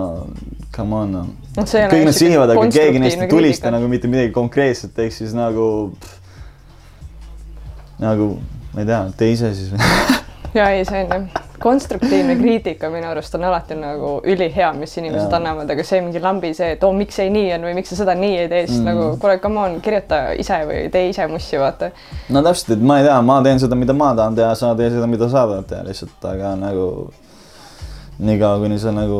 come 0.76 1.00
on 1.00 1.16
no.. 1.16 1.24
Kõik 1.56 2.04
nad 2.10 2.18
sihivad, 2.18 2.52
aga 2.52 2.68
keegi 2.74 3.00
neist 3.02 3.24
ei 3.24 3.32
tulista 3.32 3.72
nagu 3.74 3.88
mitte 3.92 4.12
midagi 4.12 4.34
konkreetset, 4.36 4.98
ehk 5.06 5.16
siis 5.16 5.32
nagu 5.38 5.70
nagu 8.02 8.36
ma 8.74 8.84
ei 8.84 8.92
tea, 8.92 9.02
tee 9.18 9.34
ise 9.38 9.56
siis 9.56 9.72
ja 10.60 10.70
ei, 10.72 10.86
see 10.88 11.02
on 11.04 11.12
jah, 11.12 11.42
konstruktiivne 11.60 12.36
kriitika 12.40 12.90
minu 12.94 13.08
arust 13.10 13.36
on 13.36 13.44
alati 13.48 13.76
nagu 13.80 14.10
ülihea, 14.28 14.70
mis 14.78 14.94
inimesed 14.98 15.28
Jaa. 15.32 15.38
annavad, 15.40 15.70
aga 15.72 15.84
see 15.88 16.02
mingi 16.04 16.20
lambi 16.24 16.54
see, 16.58 16.72
et 16.76 16.84
oo, 16.84 16.92
miks 16.94 17.16
see 17.20 17.30
nii 17.34 17.54
on 17.58 17.68
või 17.70 17.74
miks 17.80 17.90
sa 17.94 18.00
seda 18.04 18.16
nii 18.20 18.38
ei 18.44 18.50
tee, 18.52 18.66
siis 18.68 18.80
Mm. 18.80 18.86
nagu 18.92 19.18
kuule, 19.22 19.38
come 19.44 19.60
on, 19.60 19.78
kirjuta 19.82 20.20
ise 20.40 20.60
või 20.70 20.90
tee 20.92 21.10
ise 21.10 21.28
mussi, 21.32 21.58
vaata. 21.60 21.92
no 22.30 22.42
täpselt, 22.46 22.76
et 22.78 22.82
ma 22.84 23.00
ei 23.00 23.08
tea, 23.08 23.22
ma 23.22 23.42
teen 23.44 23.60
seda, 23.60 23.76
mida 23.76 23.94
ma 23.94 24.14
tahan 24.16 24.36
teha, 24.36 24.56
sa 24.56 24.74
tee 24.76 24.90
seda, 24.94 25.08
mida 25.08 25.30
sa 25.30 25.46
tahad 25.48 25.68
teha 25.72 25.84
lihtsalt, 25.88 26.18
aga 26.32 26.56
nagu 26.60 26.90
niikaua, 28.20 28.60
kuni 28.64 28.78
sa 28.80 28.94
nagu 28.96 29.20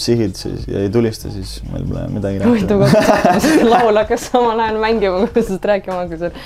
sihid 0.00 0.36
siis 0.36 0.66
ja 0.68 0.82
ei 0.84 0.90
tulista, 0.92 1.30
siis 1.32 1.56
meil 1.70 1.86
pole 1.88 2.04
midagi 2.12 2.42
huvitav 2.44 2.82
kontsept, 2.84 3.40
sest 3.46 3.64
laul 3.64 3.96
hakkas 4.02 4.28
samal 4.30 4.60
ajal 4.60 4.80
mängima, 4.82 5.24
kui 5.24 5.40
sa 5.40 5.48
sellest 5.48 5.68
rääkima 5.72 5.98
hakkasid. 6.02 6.40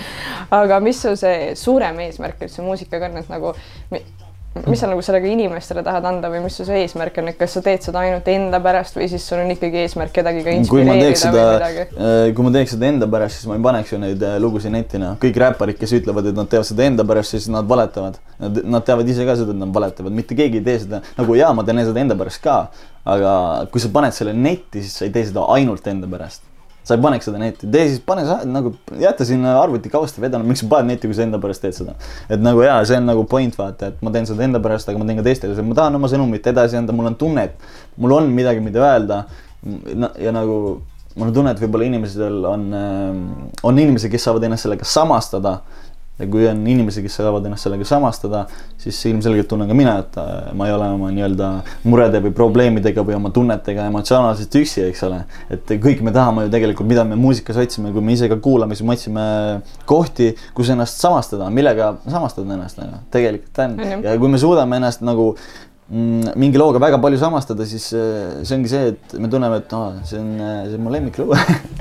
aga 0.54 0.80
mis 0.85 1.02
su 1.02 1.16
see 1.18 1.52
suurem 1.59 1.99
eesmärk 2.06 2.47
üldse 2.47 2.62
muusikaga 2.66 3.11
on, 3.11 3.18
et 3.23 3.32
nagu 3.32 3.54
mis 4.66 4.80
sa 4.83 4.88
nagu 4.90 5.02
sellega 5.04 5.28
inimestele 5.30 5.83
tahad 5.87 6.07
anda 6.09 6.28
või 6.33 6.40
mis 6.42 6.57
su 6.59 6.64
see 6.66 6.80
eesmärk 6.83 7.21
on, 7.23 7.28
et 7.30 7.37
kas 7.38 7.52
sa 7.54 7.62
teed 7.62 7.85
seda 7.87 8.00
ainult 8.02 8.27
enda 8.33 8.59
pärast 8.62 8.96
või 8.98 9.07
siis 9.12 9.22
sul 9.22 9.38
on 9.44 9.53
ikkagi 9.55 9.85
eesmärk 9.85 10.11
kedagi 10.16 10.42
ka 10.42 10.55
inspireerida 10.59 11.12
seda 11.20 11.44
või 11.44 11.53
midagi?, 11.55 12.35
kui 12.35 12.46
ma 12.46 12.53
teeks 12.57 12.75
seda 12.75 12.88
enda 12.90 13.09
pärast, 13.12 13.38
siis 13.38 13.46
ma 13.46 13.61
ei 13.61 13.64
paneks 13.68 13.94
ju 13.94 14.01
neid 14.03 14.27
äh, 14.27 14.37
lugusid 14.42 14.75
netti, 14.75 14.98
noh. 14.98 15.14
kõik 15.22 15.38
räpparid, 15.44 15.79
kes 15.79 15.94
ütlevad, 16.01 16.33
et 16.33 16.42
nad 16.42 16.51
teevad 16.51 16.66
seda 16.66 16.88
enda 16.88 17.07
pärast, 17.07 17.37
siis 17.37 17.46
nad 17.53 17.70
valetavad. 17.70 18.18
Nad, 18.42 18.61
nad 18.75 18.87
teavad 18.88 19.09
ise 19.12 19.27
ka 19.29 19.38
seda, 19.38 19.55
et 19.55 19.62
nad 19.62 19.70
valetavad, 19.75 20.14
mitte 20.18 20.35
keegi 20.35 20.59
ei 20.59 20.66
tee 20.66 20.79
seda, 20.83 21.03
nagu 21.20 21.38
jaa, 21.38 21.53
ma 21.55 21.66
teen 21.68 21.85
seda 21.87 22.03
enda 22.03 22.18
pärast 22.18 22.42
ka. 22.42 22.61
aga 23.11 23.33
kui 23.72 23.81
sa 23.81 23.88
paned 23.94 24.12
selle 24.12 24.35
netti, 24.37 24.83
siis 24.83 24.98
sa 24.98 25.07
ei 25.07 25.14
tee 25.14 25.29
seda 25.31 25.46
ainult 25.55 25.87
enda 25.88 26.11
pärast. 26.11 26.42
Sa 26.90 26.98
ei 26.98 27.03
paneks 27.05 27.29
seda 27.31 27.40
netti, 27.40 27.68
tee 27.70 27.87
siis, 27.92 28.03
pane 28.05 28.26
sa 28.26 28.40
nagu, 28.48 28.74
jäta 29.00 29.26
sinna 29.29 29.55
arvutikausta 29.62 30.22
vedanud, 30.24 30.48
miks 30.50 30.64
sa 30.64 30.70
paned 30.70 30.92
netti, 30.92 31.11
kui 31.11 31.16
sa 31.16 31.24
enda 31.26 31.40
pärast 31.42 31.62
teed 31.64 31.76
seda. 31.76 31.96
et 32.29 32.42
nagu 32.42 32.64
jaa, 32.66 32.81
see 32.88 32.98
on 32.98 33.07
nagu 33.09 33.24
point 33.31 33.57
vaata, 33.59 33.92
et 33.92 34.05
ma 34.05 34.12
teen 34.14 34.29
seda 34.29 34.46
enda 34.46 34.62
pärast, 34.62 34.90
aga 34.90 35.00
ma 35.00 35.09
teen 35.09 35.20
ka 35.22 35.26
teistele, 35.26 35.66
ma 35.66 35.79
tahan 35.79 36.00
oma 36.00 36.11
sõnumit 36.11 36.50
edasi 36.50 36.81
anda, 36.81 36.96
mul 36.96 37.12
on 37.12 37.18
tunne, 37.20 37.46
et 37.50 38.00
mul 38.00 38.16
on 38.18 38.33
midagi, 38.35 38.64
mida 38.64 38.83
öelda. 38.83 39.24
ja 40.18 40.33
nagu 40.35 40.57
mul 41.16 41.29
on 41.29 41.35
tunne, 41.35 41.55
et 41.55 41.61
võib-olla 41.62 41.87
inimestel 41.88 42.44
on, 42.48 42.66
on 43.66 43.81
inimesi, 43.83 44.11
kes 44.12 44.29
saavad 44.29 44.46
ennast 44.46 44.66
sellega 44.66 44.87
samastada. 44.87 45.61
Ja 46.20 46.28
kui 46.30 46.46
on 46.48 46.61
inimesi, 46.68 47.02
kes 47.04 47.16
saavad 47.20 47.46
ennast 47.48 47.66
sellega 47.66 47.87
samastada, 47.88 48.44
siis 48.80 48.98
ilmselgelt 49.11 49.48
tunnen 49.50 49.70
ka 49.70 49.76
mina, 49.76 49.96
et 50.02 50.18
äh, 50.20 50.50
ma 50.56 50.68
ei 50.68 50.74
ole 50.76 50.90
oma 50.94 51.11
nii-öelda 51.14 51.50
murede 51.88 52.20
või 52.26 52.35
probleemidega 52.37 53.04
või 53.06 53.16
oma 53.16 53.33
tunnetega 53.35 53.87
emotsionaalselt 53.90 54.59
üksi, 54.61 54.85
eks 54.88 55.04
ole. 55.09 55.22
et 55.56 55.74
kõik 55.83 56.04
me 56.06 56.14
tahame 56.14 56.46
ju 56.46 56.52
tegelikult, 56.52 56.90
mida 56.90 57.06
me 57.09 57.18
muusikas 57.20 57.59
otsime, 57.64 57.94
kui 57.94 58.04
me 58.04 58.16
ise 58.16 58.28
ka 58.30 58.38
kuulame, 58.42 58.76
siis 58.76 58.87
me 58.87 58.96
otsime 58.98 59.24
kohti, 59.88 60.33
kus 60.56 60.72
ennast 60.74 61.00
samastada, 61.00 61.48
millega 61.54 61.94
samastada 62.06 62.54
ennast, 62.56 62.80
ju, 62.80 63.02
tegelikult 63.14 63.64
on. 63.64 63.80
Ja 64.04 64.16
kui 64.20 64.30
me 64.33 64.40
suudame 64.40 64.80
ennast 64.80 65.04
nagu 65.06 65.33
mingi 65.90 66.59
looga 66.59 66.79
väga 66.79 67.00
palju 67.03 67.18
samastada, 67.18 67.66
siis 67.66 67.88
äh, 67.98 68.44
see 68.46 68.55
ongi 68.57 68.70
see, 68.70 68.92
et 68.92 69.14
me 69.18 69.31
tunneme, 69.31 69.57
et 69.59 69.72
aa, 69.74 69.96
see 70.07 70.20
on, 70.20 70.29
see 70.68 70.79
on 70.79 70.85
mu 70.87 70.92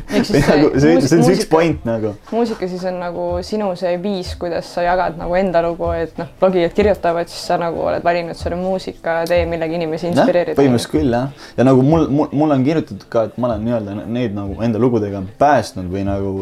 siis 0.09 0.29
see 0.31 0.41
nagu 0.49 0.69
see, 0.73 0.93
see 1.05 1.17
on 1.19 1.23
see 1.23 1.35
üks 1.35 1.43
muusika- 1.43 1.49
point 1.51 1.85
nagu. 1.85 2.13
muusika 2.33 2.67
siis 2.71 2.85
on 2.89 2.97
nagu 3.03 3.25
sinu 3.45 3.67
see 3.77 3.91
viis, 4.01 4.31
kuidas 4.41 4.71
sa 4.73 4.81
jagad 4.81 5.19
nagu 5.19 5.35
enda 5.37 5.61
lugu, 5.61 5.91
et 5.93 6.17
noh, 6.17 6.31
blogijad 6.41 6.73
kirjutavad, 6.73 7.29
siis 7.29 7.43
sa 7.51 7.59
nagu 7.61 7.83
oled 7.85 8.05
valinud 8.05 8.37
selle 8.39 8.57
muusikatee, 8.59 9.43
millega 9.49 9.77
inimesi 9.77 10.09
inspireerida. 10.09 10.57
põhimõtteliselt 10.57 10.95
küll 10.95 11.13
jah, 11.13 11.45
ja 11.59 11.67
nagu 11.69 11.85
mul, 11.85 12.07
mul, 12.09 12.33
mul 12.41 12.55
on 12.57 12.65
kirjutatud 12.65 13.05
ka, 13.13 13.27
et 13.29 13.37
ma 13.37 13.51
olen 13.51 13.67
nii-öelda 13.67 14.07
neid 14.09 14.33
nagu 14.37 14.57
enda 14.65 14.81
lugudega 14.81 15.21
päästnud 15.37 15.91
või 15.93 16.07
nagu 16.09 16.33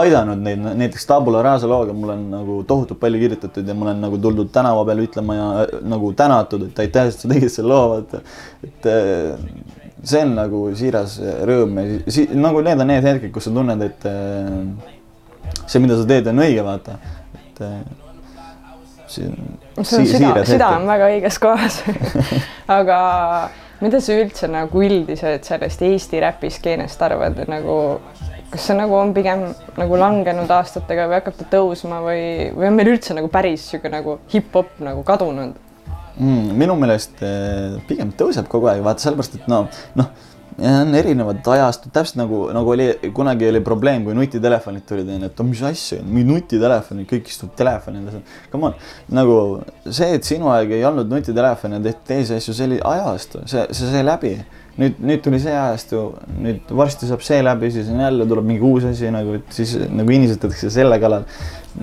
aidanud 0.00 0.40
neid, 0.48 0.64
näiteks 0.84 1.04
Tabula 1.10 1.44
Rasa 1.44 1.68
looga 1.68 1.92
mul 1.96 2.14
on 2.16 2.24
nagu 2.32 2.58
tohutult 2.64 3.00
palju 3.02 3.20
kirjutatud 3.20 3.68
ja 3.68 3.76
mul 3.76 3.92
on 3.92 4.00
nagu 4.06 4.18
tuldud 4.22 4.48
tänava 4.54 4.86
peal 4.88 5.04
ütlema 5.04 5.36
ja 5.36 5.48
äh, 5.66 5.76
nagu 5.84 6.14
tänatud, 6.16 6.68
et 6.70 6.84
aitäh, 6.86 7.09
et 7.10 7.22
sa 7.24 7.30
tegid 7.32 7.52
selle 7.52 7.72
loo, 7.72 7.86
vaata. 7.94 8.22
et 8.66 8.90
äh, 8.90 9.50
see 10.02 10.22
on 10.24 10.34
nagu 10.38 10.64
siiras 10.76 11.18
rõõm 11.48 11.80
si 12.08 12.26
nagu 12.34 12.62
need 12.64 12.80
on 12.80 12.92
need 12.92 13.06
hetked, 13.06 13.32
kus 13.34 13.48
sa 13.48 13.54
tunned, 13.54 13.82
et 13.86 14.06
äh, 14.08 14.92
see, 15.66 15.82
mida 15.82 15.98
sa 15.98 16.06
teed, 16.08 16.30
on 16.32 16.44
õige, 16.46 16.64
vaata, 16.66 16.98
et 17.40 17.64
äh, 17.66 17.80
see 19.10 19.28
on 19.28 19.84
sul 19.84 20.06
si- 20.06 20.16
süda, 20.16 20.44
süda 20.48 20.74
on 20.78 20.86
väga 20.88 21.10
õiges 21.14 21.40
kohas. 21.42 21.82
aga 22.80 22.98
mida 23.80 24.00
sa 24.04 24.16
üldse 24.16 24.48
nagu 24.50 24.82
üldiselt 24.84 25.46
sellest 25.48 25.82
Eesti 25.86 26.20
räpiskeenest 26.22 27.02
arvad, 27.02 27.40
nagu 27.50 27.78
kas 28.50 28.66
see 28.66 28.76
nagu 28.76 28.96
on 28.98 29.12
pigem 29.14 29.46
nagu 29.78 29.98
langenud 29.98 30.50
aastatega 30.50 31.06
või 31.10 31.20
hakkab 31.20 31.36
ta 31.38 31.46
tõusma 31.52 32.00
või, 32.04 32.22
või 32.56 32.70
on 32.70 32.78
meil 32.78 32.92
üldse 32.96 33.14
nagu 33.16 33.30
päris 33.32 33.68
niisugune 33.68 34.00
nagu 34.00 34.16
hip-hop 34.32 34.80
nagu 34.82 35.04
kadunud? 35.06 35.58
mm,? 36.20 36.56
minu 36.60 36.76
meelest 36.80 37.22
eh, 37.26 37.78
pigem 37.88 38.12
tõuseb 38.16 38.48
kogu 38.50 38.70
aeg, 38.70 38.84
vaata 38.86 39.08
sellepärast, 39.08 39.40
et 39.40 39.48
no 39.50 39.64
noh, 39.98 40.10
on 40.60 40.94
erinevad 40.94 41.46
ajastud, 41.46 41.92
täpselt 41.94 42.18
nagu, 42.20 42.42
nagu 42.52 42.72
oli 42.74 42.88
kunagi 43.16 43.48
oli 43.48 43.60
probleem, 43.64 44.04
kui 44.04 44.14
nutitelefonid 44.16 44.84
tulid, 44.88 45.08
onju, 45.08 45.30
et 45.30 45.40
oh, 45.40 45.48
mis 45.48 45.62
asja, 45.64 46.00
mingi 46.04 46.28
nutitelefon, 46.28 47.04
kõik 47.08 47.30
istuvad 47.32 47.54
telefonides. 47.60 48.34
Come 48.52 48.70
on, 48.70 48.88
nagu 49.16 49.36
see, 49.86 50.10
et 50.18 50.26
sinu 50.28 50.50
aeg 50.52 50.74
ei 50.76 50.84
olnud 50.88 51.10
nutitelefon 51.10 51.78
ja 51.78 51.84
tehti 51.86 52.08
teisi 52.12 52.36
asju, 52.36 52.56
see 52.56 52.68
oli 52.68 52.80
ajastu, 52.92 53.44
see, 53.50 53.64
see 53.70 53.92
sai 53.94 54.04
läbi 54.04 54.34
nüüd, 54.80 55.00
nüüd 55.04 55.22
tuli 55.24 55.40
see 55.42 55.54
ajastu, 55.54 56.02
nüüd 56.40 56.72
varsti 56.76 57.08
saab 57.08 57.24
see 57.24 57.40
läbi, 57.44 57.70
siis 57.74 57.90
on 57.92 58.00
jälle 58.04 58.26
tuleb 58.28 58.48
mingi 58.48 58.64
uus 58.66 58.86
asi 58.88 59.10
nagu, 59.12 59.36
et 59.40 59.54
siis 59.54 59.76
nagu 59.88 60.16
innisetatakse 60.16 60.72
selle 60.72 61.00
kallal. 61.02 61.28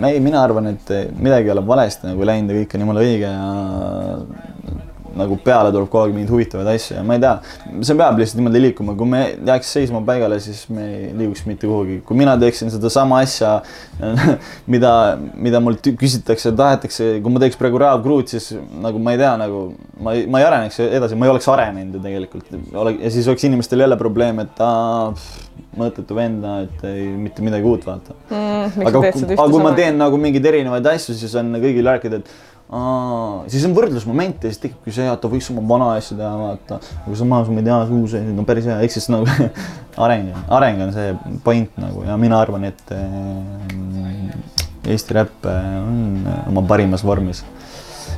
ei, 0.09 0.19
mina 0.23 0.41
arvan, 0.43 0.71
et 0.73 0.91
midagi 1.15 1.51
ei 1.51 1.55
ole 1.55 1.65
valesti 1.67 2.09
nagu 2.09 2.27
läinud 2.27 2.53
ja 2.53 2.63
kõik 2.63 2.75
on 2.75 2.85
jumala 2.87 3.05
õige 3.05 3.31
ja 3.31 4.85
nagu 5.17 5.37
peale 5.43 5.71
tuleb 5.73 5.89
kogu 5.91 6.05
aeg 6.05 6.15
mingeid 6.15 6.33
huvitavaid 6.33 6.69
asju 6.73 6.97
ja 6.97 7.03
ma 7.07 7.17
ei 7.17 7.23
tea, 7.23 7.33
see 7.87 7.97
peab 7.99 8.19
lihtsalt 8.21 8.39
niimoodi 8.41 8.61
liikuma, 8.63 8.95
kui 8.99 9.09
me 9.09 9.21
jääks 9.49 9.71
seisma 9.77 10.01
paigale, 10.07 10.39
siis 10.43 10.65
me 10.73 10.85
ei 10.87 11.11
liiguks 11.17 11.45
mitte 11.49 11.69
kuhugi. 11.69 11.99
kui 12.07 12.19
mina 12.19 12.37
teeksin 12.39 12.71
sedasama 12.73 13.21
asja, 13.25 13.57
mida, 14.73 14.93
mida 15.35 15.61
mult 15.63 15.91
küsitakse, 15.99 16.53
tahetakse, 16.57 17.09
kui 17.23 17.33
ma 17.33 17.43
teeks 17.43 17.59
praegu 17.59 17.81
Raab 17.81 18.05
Kruut, 18.05 18.31
siis 18.33 18.53
nagu 18.83 19.01
ma 19.03 19.15
ei 19.15 19.21
tea, 19.21 19.33
nagu 19.41 19.63
ma 20.03 20.15
ei, 20.17 20.25
ma 20.29 20.41
ei 20.41 20.47
areneks 20.49 20.81
edasi, 20.87 21.17
ma 21.19 21.27
ei 21.27 21.35
oleks 21.35 21.49
arenenud 21.53 21.97
ju 21.97 22.03
tegelikult. 22.03 22.53
ja 23.01 23.13
siis 23.13 23.27
oleks 23.27 23.47
inimestel 23.49 23.85
jälle 23.85 23.97
probleem, 23.99 24.43
et 24.45 24.63
aa, 24.63 25.13
mõttetu 25.77 26.17
vend, 26.17 26.45
et 26.65 26.85
ei 26.89 27.07
mitte 27.17 27.45
midagi 27.45 27.67
uut 27.67 27.85
vaata 27.85 28.15
mm,. 28.29 28.85
aga, 28.89 29.01
aga 29.37 29.47
kui 29.51 29.63
ma 29.63 29.73
teen 29.77 29.97
nagu 29.99 30.19
mingeid 30.21 30.45
erinevaid 30.51 30.93
asju, 30.93 31.15
siis 31.17 31.35
on 31.37 31.53
kõigil 31.61 31.85
rääkida, 31.87 32.21
et 32.21 32.31
Aa, 32.67 33.45
siis 33.47 33.63
on 33.63 33.71
võrdlusmoment 33.71 34.43
ja 34.43 34.49
siis 34.51 34.59
tekibki 34.59 34.91
see, 34.91 35.05
et 35.07 35.21
ta 35.23 35.29
võiks 35.31 35.45
oma 35.53 35.61
vana 35.69 35.85
asju 35.95 36.17
teha, 36.19 36.31
vaata. 36.35 36.79
aga 37.05 37.15
samas 37.15 37.47
ma 37.47 37.61
ei 37.61 37.67
tea, 37.69 37.77
uus 37.95 38.15
asi 38.19 38.33
on 38.33 38.47
päris 38.49 38.67
hea, 38.67 38.75
ehk 38.83 38.91
siis 38.91 39.07
nagu 39.13 39.23
areng, 40.03 40.33
areng 40.57 40.83
on 40.83 40.91
see 40.91 41.13
point 41.45 41.79
nagu 41.79 42.03
ja 42.03 42.17
mina 42.19 42.41
arvan, 42.43 42.67
et 42.67 42.91
äh, 42.91 44.35
Eesti 44.87 45.15
räpp 45.15 45.47
on 45.47 46.27
oma 46.47 46.65
parimas 46.67 47.05
vormis. 47.07 47.45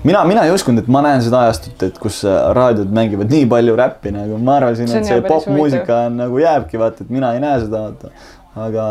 mina, 0.03 0.23
mina 0.25 0.47
ei 0.49 0.53
uskunud, 0.53 0.81
et 0.81 0.89
ma 0.89 1.03
näen 1.05 1.21
seda 1.25 1.43
ajastut, 1.45 1.85
et 1.85 2.01
kus 2.01 2.23
raadiod 2.57 2.89
mängivad 2.93 3.29
nii 3.29 3.45
palju 3.53 3.77
räppi 3.77 4.15
nagu, 4.17 4.41
ma 4.41 4.57
arvasin, 4.63 4.89
et 4.97 5.05
see 5.05 5.21
popmuusika 5.29 6.07
on 6.07 6.17
nagu 6.23 6.41
jääbki, 6.41 6.81
vaata, 6.81 7.05
et 7.05 7.13
mina 7.13 7.35
ei 7.37 7.45
näe 7.45 7.61
seda, 7.67 7.85
vaata. 7.85 8.09
aga 8.65 8.87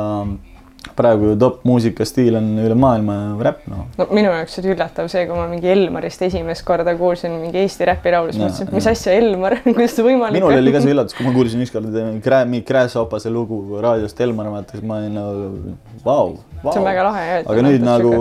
praegu 0.97 1.33
ju 1.33 1.37
top 1.41 1.65
muusika 1.69 2.07
stiil 2.09 2.37
on 2.39 2.47
üle 2.63 2.77
maailma 2.79 3.17
räpp, 3.45 3.65
noh. 3.71 3.87
no 3.99 4.07
minu 4.15 4.31
jaoks 4.33 4.59
oli 4.63 4.73
üllatav 4.75 5.11
see, 5.13 5.25
kui 5.29 5.39
ma 5.39 5.47
mingi 5.51 5.71
Elmarist 5.73 6.23
esimest 6.27 6.65
korda 6.69 6.95
kuulsin 6.99 7.35
mingi 7.41 7.63
Eesti 7.63 7.89
räpiraulu, 7.89 8.35
siis 8.35 8.43
mõtlesin, 8.43 8.69
et 8.69 8.77
mis 8.79 8.89
asja, 8.93 9.17
Elmar 9.19 9.59
kuidas 9.65 9.97
see 9.97 10.07
võimalik 10.07 10.43
on? 10.43 10.51
minul 10.53 10.63
oli 10.63 10.75
ka 10.75 10.85
see 10.85 10.95
üllatus, 10.95 11.17
kui 11.19 11.27
ma 11.29 11.35
kuulsin 11.37 11.65
ükskord 11.67 11.99
mingi 12.53 12.65
Gräshopase 12.69 13.33
lugu 13.33 13.63
raadiost 13.85 14.23
Elmar, 14.25 14.53
vaata, 14.55 14.77
siis 14.77 14.87
ma 14.89 15.01
olin 15.03 15.19
nagu 15.19 15.75
vau, 16.05 16.39
vau. 16.63 16.73
see 16.73 16.83
on 16.83 16.89
väga 16.89 17.09
lahe 17.09 17.27
jah. 17.33 17.43
aga 17.45 17.67
nüüd 17.69 17.89
nagu 17.89 18.15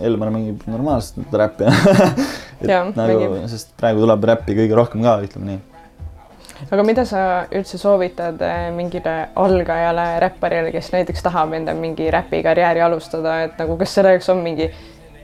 Elmar 0.00 0.30
mängib 0.32 0.62
normaalset 0.70 1.40
räppi 1.42 1.66
et 2.60 2.94
nagu, 2.96 3.34
sest 3.50 3.74
praegu 3.80 4.04
tuleb 4.04 4.30
räppi 4.32 4.56
kõige 4.62 4.78
rohkem 4.78 5.04
ka, 5.04 5.18
ütleme 5.26 5.52
nii 5.54 5.66
aga 6.68 6.84
mida 6.86 7.04
sa 7.08 7.24
üldse 7.54 7.78
soovitad 7.80 8.40
eh, 8.44 8.68
mingile 8.74 9.16
algajale 9.38 10.06
räpparile, 10.24 10.70
kes 10.74 10.92
näiteks 10.94 11.24
tahab 11.24 11.54
enda 11.56 11.74
mingi 11.76 12.10
räpikarjääri 12.12 12.82
alustada, 12.84 13.40
et 13.46 13.60
nagu 13.60 13.76
kas 13.80 13.94
selleks 13.98 14.30
on 14.32 14.42
mingi, 14.44 14.70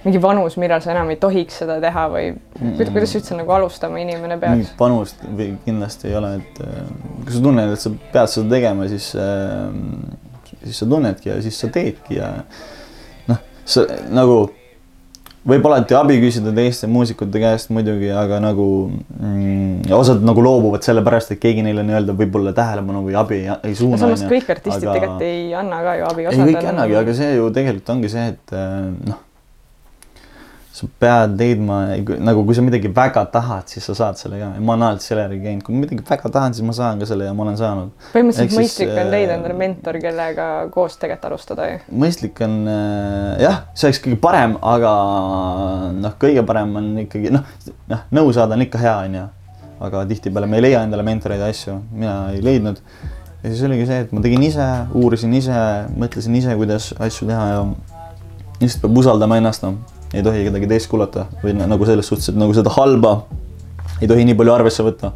mingi 0.05 0.20
vanus, 0.22 0.59
millal 0.61 0.83
sa 0.85 0.94
enam 0.94 1.11
ei 1.12 1.20
tohiks 1.20 1.61
seda 1.62 1.79
teha 1.83 2.07
või 2.12 2.29
-mm. 2.33 2.92
kuidas 2.92 3.16
üldse 3.18 3.38
nagu 3.38 3.57
alustama 3.59 4.01
inimene 4.03 4.38
peaks? 4.40 4.57
mingit 4.57 4.81
vanust 4.81 5.25
või 5.29 5.51
kindlasti 5.64 6.09
ei 6.11 6.20
ole, 6.20 6.35
et 6.40 6.62
eh, 6.66 6.85
kui 7.25 7.38
sa 7.38 7.42
tunned, 7.49 7.72
et 7.72 7.87
sa 7.87 7.94
pead 8.12 8.35
seda 8.35 8.55
tegema, 8.57 8.88
siis, 8.88 9.14
eh, 9.14 10.61
siis 10.64 10.85
sa 10.85 10.92
tunnedki 10.94 11.35
ja 11.35 11.40
siis 11.42 11.61
sa 11.61 11.72
teedki 11.72 12.20
ja 12.20 12.33
noh, 13.29 13.42
sa 13.64 13.87
nagu 14.09 14.46
võib 15.46 15.68
alati 15.68 15.96
abi 15.98 16.18
küsida 16.22 16.52
teiste 16.56 16.88
muusikute 16.90 17.42
käest 17.42 17.70
muidugi, 17.74 18.09
aga 18.14 18.40
nagu 18.42 18.66
mm, 18.90 19.92
osad 19.96 20.24
nagu 20.26 20.44
loobuvad 20.44 20.87
sellepärast, 20.87 21.35
et 21.35 21.42
keegi 21.42 21.64
neile 21.66 21.85
nii-öelda 21.87 22.16
võib-olla 22.18 22.54
tähelepanu 22.56 23.04
või 23.06 23.18
abi 23.18 23.42
ei, 23.44 23.52
ei 23.70 23.78
suuna. 23.78 24.00
samas 24.00 24.26
kõik 24.26 24.50
artistid 24.56 24.88
aga... 24.88 24.96
tegelikult 24.98 25.28
ei 25.28 25.46
anna 25.59 25.82
ka 25.87 25.94
ju 26.00 26.09
abi. 26.11 26.26
ei, 26.26 26.42
kõik 26.42 26.61
ei 26.62 26.72
annagi, 26.72 26.98
aga 27.02 27.16
see 27.20 27.30
ju 27.37 27.52
tegelikult 27.54 27.94
ongi 27.96 28.12
see, 28.16 28.26
et 28.35 28.56
eh, 28.56 28.74
noh 29.12 29.22
sa 30.76 30.86
pead 31.00 31.38
leidma, 31.40 31.76
nagu 32.20 32.42
kui 32.44 32.56
sa 32.56 32.62
midagi 32.64 32.90
väga 32.92 33.22
tahad, 33.32 33.64
siis 33.70 33.86
sa 33.88 33.94
saad 33.96 34.18
selle 34.20 34.36
ka. 34.42 34.50
ma 34.60 34.74
olen 34.74 34.84
alati 34.90 35.06
selle 35.06 35.22
järgi 35.24 35.38
käinud, 35.46 35.62
kui 35.64 35.72
ma 35.72 35.84
midagi 35.86 36.04
väga 36.04 36.30
tahan, 36.34 36.56
siis 36.56 36.66
ma 36.68 36.74
saan 36.76 37.00
ka 37.00 37.08
selle 37.08 37.28
ja 37.28 37.32
ma 37.36 37.46
olen 37.46 37.56
saanud. 37.56 37.94
põhimõtteliselt 38.12 38.58
mõistlik 38.60 38.92
on 38.92 39.08
leida 39.14 39.32
äh, 39.32 39.38
endale 39.38 39.56
mentor, 39.56 39.98
kellega 40.02 40.48
koos 40.74 40.98
tegelikult 41.00 41.30
alustada 41.30 41.70
ju. 41.70 41.80
mõistlik 42.04 42.44
on 42.44 42.58
äh, 42.68 43.40
jah, 43.46 43.62
see 43.72 43.88
oleks 43.88 44.02
kõige 44.04 44.20
parem, 44.28 44.58
aga 44.74 44.92
noh, 45.96 46.16
kõige 46.26 46.44
parem 46.52 46.76
on 46.82 46.92
ikkagi 47.06 47.32
noh, 47.38 47.48
noh, 47.94 48.04
nõu 48.20 48.36
saada 48.36 48.60
on 48.60 48.68
ikka 48.68 48.84
hea, 48.84 48.94
onju. 49.08 49.26
aga 49.88 50.06
tihtipeale 50.12 50.50
me 50.50 50.60
ei 50.60 50.68
leia 50.68 50.84
endale 50.84 51.08
mentoreid 51.08 51.40
ja 51.40 51.48
asju, 51.56 51.80
mina 51.96 52.20
ei 52.36 52.44
leidnud. 52.44 52.84
ja 53.40 53.48
siis 53.48 53.64
oligi 53.64 53.88
see, 53.88 54.04
et 54.04 54.12
ma 54.12 54.20
tegin 54.28 54.44
ise, 54.44 54.70
uurisin 54.92 55.40
ise, 55.40 55.66
mõtlesin 55.96 56.36
ise, 56.36 56.60
kuidas 56.60 56.92
asju 57.00 57.32
teha 57.32 57.52
ja 57.54 57.68
lihtsalt 58.60 58.84
peab 58.84 59.04
usaldama 59.06 59.40
ennast 59.40 59.64
noh 59.64 59.95
ei 60.16 60.24
tohi 60.24 60.46
kedagi 60.48 60.68
teist 60.70 60.90
kuulata 60.90 61.26
või 61.42 61.57
nagu 61.59 61.88
selles 61.88 62.09
suhtes, 62.09 62.31
et 62.33 62.38
nagu 62.38 62.55
seda 62.57 62.72
halba 62.76 63.18
ei 64.00 64.09
tohi 64.09 64.24
nii 64.29 64.37
palju 64.38 64.55
arvesse 64.55 64.85
võtta. 64.87 65.12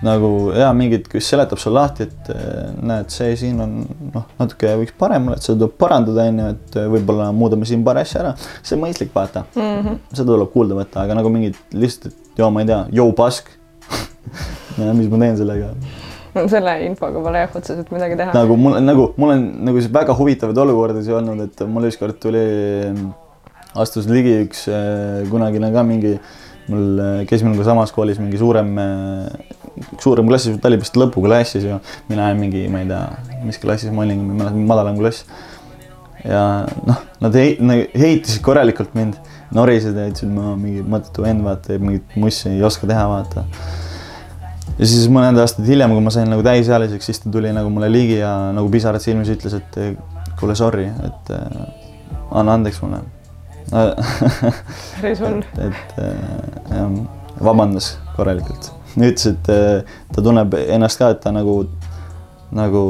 nagu 0.00 0.28
ja 0.56 0.70
mingid, 0.72 1.04
kes 1.12 1.26
seletab 1.28 1.60
sulle 1.60 1.76
lahti, 1.76 2.06
et 2.08 2.28
eh, 2.32 2.70
näed, 2.88 3.10
see 3.12 3.34
siin 3.36 3.58
on 3.60 3.74
noh, 4.14 4.24
natuke 4.38 4.72
võiks 4.80 4.94
parem 4.98 5.26
olla, 5.28 5.36
et 5.36 5.44
seda 5.44 5.58
tuleb 5.60 5.74
parandada, 5.82 6.24
onju, 6.32 6.46
et 6.54 6.78
eh, 6.80 6.86
võib-olla 6.94 7.26
muudame 7.36 7.68
siin 7.68 7.84
paari 7.84 8.06
asja 8.06 8.22
ära. 8.22 8.30
see 8.62 8.78
on 8.78 8.84
mõistlik, 8.86 9.12
vaata 9.14 9.44
mm. 9.50 9.66
-hmm. 9.66 9.98
seda 10.14 10.32
tuleb 10.32 10.52
kuulda 10.54 10.78
võtta, 10.78 11.04
aga 11.04 11.18
nagu 11.20 11.32
mingid 11.34 11.58
lihtsalt, 11.76 12.14
et 12.14 12.40
joo, 12.40 12.48
ma 12.54 12.64
ei 12.64 12.70
tea, 12.72 12.84
joo 12.96 13.12
pask 13.12 13.52
mis 14.98 15.10
ma 15.12 15.20
teen 15.20 15.36
sellega 15.36 15.74
no 16.34 16.46
selle 16.48 16.76
infoga 16.86 17.22
pole 17.24 17.42
jah 17.42 17.56
otseselt 17.60 17.90
midagi 17.92 18.16
teha. 18.20 18.34
nagu 18.36 18.56
mul, 18.56 18.78
nagu 18.84 19.08
mul 19.20 19.34
on 19.34 19.48
nagu 19.68 19.82
väga 20.00 20.16
huvitavaid 20.16 20.64
olukordi 20.64 21.04
olnud, 21.12 21.42
et 21.44 21.64
mul 21.68 21.88
ükskord 21.90 22.20
tuli 22.22 22.44
astus 23.78 24.08
ligi 24.10 24.32
üks 24.44 24.64
äh, 24.70 25.26
kunagine 25.30 25.70
ka 25.74 25.82
mingi, 25.86 26.16
mul 26.70 27.02
äh, 27.02 27.20
käis 27.30 27.44
minuga 27.46 27.66
samas 27.66 27.92
koolis 27.94 28.18
mingi 28.22 28.40
suurem, 28.40 28.72
äh, 28.82 29.60
suurem 30.02 30.28
klassis, 30.30 30.58
ta 30.62 30.70
oli 30.70 30.80
vist 30.80 30.98
lõpuklassis 30.98 31.66
ju, 31.68 31.78
mina 32.10 32.26
olin 32.28 32.42
mingi, 32.42 32.66
ma 32.72 32.82
ei 32.82 32.90
tea, 32.90 33.02
mis 33.46 33.60
klassis 33.62 33.94
ma 33.94 34.04
olin, 34.06 34.24
ma 34.26 34.32
ei 34.32 34.40
mäleta, 34.40 34.64
madalam 34.72 34.98
klass. 34.98 35.26
ja 36.24 36.40
noh, 36.88 37.04
nad 37.22 37.36
heitisid 37.38 38.42
korralikult 38.44 38.96
mind, 38.98 39.20
norisid 39.56 39.96
ja 39.96 40.08
ütlesid, 40.10 40.32
ma 40.34 40.56
mingi 40.58 40.82
mõttetu 40.82 41.24
vend, 41.24 41.46
vaata, 41.46 41.78
mingit 41.80 42.18
mussi 42.20 42.50
ei 42.50 42.66
oska 42.66 42.90
teha, 42.90 43.06
vaata. 43.10 43.46
Ja 44.80 44.88
siis 44.88 45.08
mõned 45.12 45.36
aastad 45.40 45.66
hiljem, 45.68 45.92
kui 45.92 46.04
ma 46.04 46.12
sain 46.14 46.28
nagu 46.30 46.44
täisealiseks, 46.44 47.08
siis 47.10 47.22
ta 47.22 47.32
tuli 47.32 47.50
nagu 47.52 47.72
mulle 47.72 47.90
ligi 47.92 48.20
ja 48.20 48.32
nagu 48.56 48.70
pisarad 48.72 49.02
silmis 49.04 49.32
ütles, 49.32 49.56
et 49.58 49.80
kuule, 50.40 50.56
sorry, 50.56 50.86
et 51.04 51.32
anna 52.30 52.54
andeks 52.56 52.80
mulle 52.84 53.02
et, 53.72 55.60
et 55.66 55.96
äh, 56.02 56.18
jah, 56.72 56.90
vabandas 57.40 57.94
korralikult, 58.16 58.72
ütles, 58.96 59.30
et 59.32 59.52
äh, 59.54 59.96
ta 60.14 60.24
tunneb 60.24 60.54
ennast 60.66 61.00
ka, 61.00 61.12
et 61.14 61.22
ta 61.24 61.32
nagu, 61.34 61.62
nagu 62.56 62.84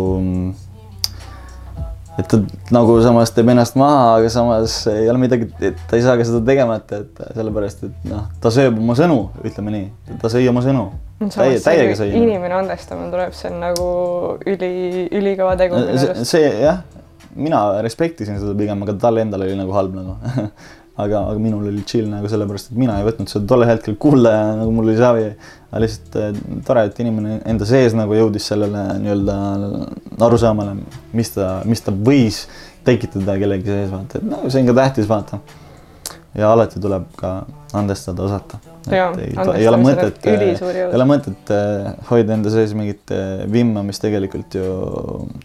et 2.20 2.28
ta 2.28 2.40
nagu 2.74 2.96
samas 3.04 3.32
teeb 3.34 3.50
ennast 3.52 3.76
maha, 3.80 4.16
aga 4.18 4.30
samas 4.32 4.76
ei 4.92 5.08
ole 5.10 5.20
midagi, 5.22 5.48
et 5.64 5.78
ta 5.88 5.98
ei 5.98 6.04
saa 6.04 6.16
ka 6.20 6.26
seda 6.26 6.40
tegemata, 6.46 7.02
et 7.04 7.22
sellepärast, 7.36 7.84
et 7.88 8.08
noh, 8.10 8.26
ta 8.42 8.52
sööb 8.54 8.78
oma 8.80 8.96
sõnu, 8.98 9.20
ütleme 9.46 9.74
nii, 9.76 10.16
ta 10.22 10.32
sõi 10.32 10.48
oma 10.50 10.64
sõnu. 10.64 10.88
täie, 11.34 11.58
täiega 11.62 11.96
sõi. 11.98 12.10
inimene 12.16 12.56
andestama 12.62 13.10
tuleb, 13.12 13.34
see 13.36 13.50
on 13.52 13.60
nagu 13.62 13.88
üli, 14.48 14.72
ülikõva 15.20 15.56
tegu. 15.60 15.80
see 16.24 16.48
jah, 16.64 16.82
mina 17.36 17.62
respektisin 17.84 18.38
seda 18.40 18.54
pigem, 18.58 18.82
aga 18.86 18.96
talle 19.00 19.24
endale 19.24 19.48
oli 19.48 19.58
nagu 19.58 19.74
halb 19.76 19.96
nagu 19.98 20.16
aga, 21.04 21.22
aga 21.30 21.38
minul 21.40 21.68
oli 21.70 21.82
chill 21.86 22.08
nagu 22.10 22.28
sellepärast, 22.30 22.72
et 22.72 22.80
mina 22.80 22.98
ei 23.00 23.06
võtnud 23.06 23.30
seda 23.30 23.48
tollel 23.50 23.70
hetkel 23.70 23.96
kuulda 24.00 24.32
ja 24.34 24.42
nagu 24.58 24.74
mul 24.74 24.88
oli 24.88 24.96
savi. 24.98 25.26
aga 25.70 25.82
lihtsalt 25.84 26.18
äh, 26.20 26.42
tore, 26.66 26.84
et 26.88 27.00
inimene 27.02 27.38
enda 27.50 27.68
sees 27.68 27.94
nagu 27.96 28.16
jõudis 28.16 28.48
sellele 28.50 28.84
nii-öelda 29.04 29.38
arusaamale, 30.26 30.76
mis 31.16 31.32
ta, 31.36 31.60
mis 31.68 31.84
ta 31.86 31.94
võis 31.94 32.44
tekitada 32.86 33.36
kellegi 33.40 33.70
sees, 33.70 33.90
vaata, 33.92 34.20
et 34.20 34.28
no 34.28 34.42
see 34.48 34.62
on 34.62 34.70
ka 34.72 34.78
tähtis, 34.82 35.08
vaata. 35.10 35.40
ja 36.38 36.50
alati 36.52 36.82
tuleb 36.82 37.06
ka 37.18 37.34
andestada 37.76 38.26
osata. 38.26 38.58
ei, 38.90 39.30
ei 39.60 39.68
ole 39.68 39.78
mõtet, 39.82 40.24
ei 40.26 40.88
ole 40.88 41.06
mõtet 41.06 41.54
hoida 42.10 42.34
enda 42.34 42.52
sees 42.52 42.74
mingit 42.74 43.14
vimma, 43.52 43.84
mis 43.86 44.02
tegelikult 44.02 44.58
ju 44.58 44.74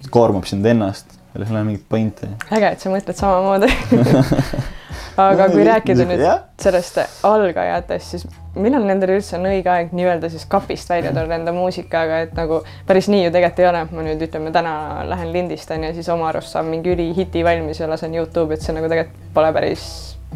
koormab 0.10 0.48
sind 0.50 0.66
ennast 0.66 1.20
selles 1.36 1.52
ei 1.52 1.58
ole 1.58 1.68
mingit 1.68 1.86
pointi. 1.90 2.32
äge, 2.56 2.72
et 2.72 2.82
sa 2.82 2.94
mõtled 2.94 3.20
samamoodi 3.20 3.72
aga 5.20 5.48
kui 5.52 5.64
rääkida 5.68 6.06
nüüd 6.08 6.22
yeah. 6.24 6.42
sellest 6.62 7.00
algajatest, 7.28 8.16
siis 8.16 8.26
millal 8.60 8.86
nendel 8.88 9.16
üldse 9.16 9.38
on 9.38 9.48
õige 9.50 9.72
aeg 9.72 9.94
nii-öelda 9.96 10.30
siis 10.32 10.46
kapist 10.52 10.90
välja 10.92 11.14
tulla 11.16 11.38
enda 11.38 11.54
muusikaga, 11.56 12.22
et 12.26 12.34
nagu 12.38 12.62
päris 12.88 13.08
nii 13.12 13.26
ju 13.26 13.34
tegelikult 13.36 13.62
ei 13.64 13.70
ole, 13.70 13.84
et 13.86 13.94
ma 13.96 14.06
nüüd 14.08 14.26
ütleme, 14.28 14.52
täna 14.56 14.76
lähen 15.10 15.32
lindistan 15.36 15.84
ja 15.88 15.94
siis 15.96 16.10
oma 16.12 16.30
arust 16.32 16.56
saan 16.56 16.68
mingi 16.72 16.92
ülihiti 16.96 17.44
valmis 17.48 17.80
ja 17.80 17.90
lasen 17.92 18.16
Youtube'i, 18.16 18.60
et 18.60 18.66
see 18.66 18.76
nagu 18.76 18.92
tegelikult 18.92 19.32
pole 19.36 19.52
päris 19.56 19.86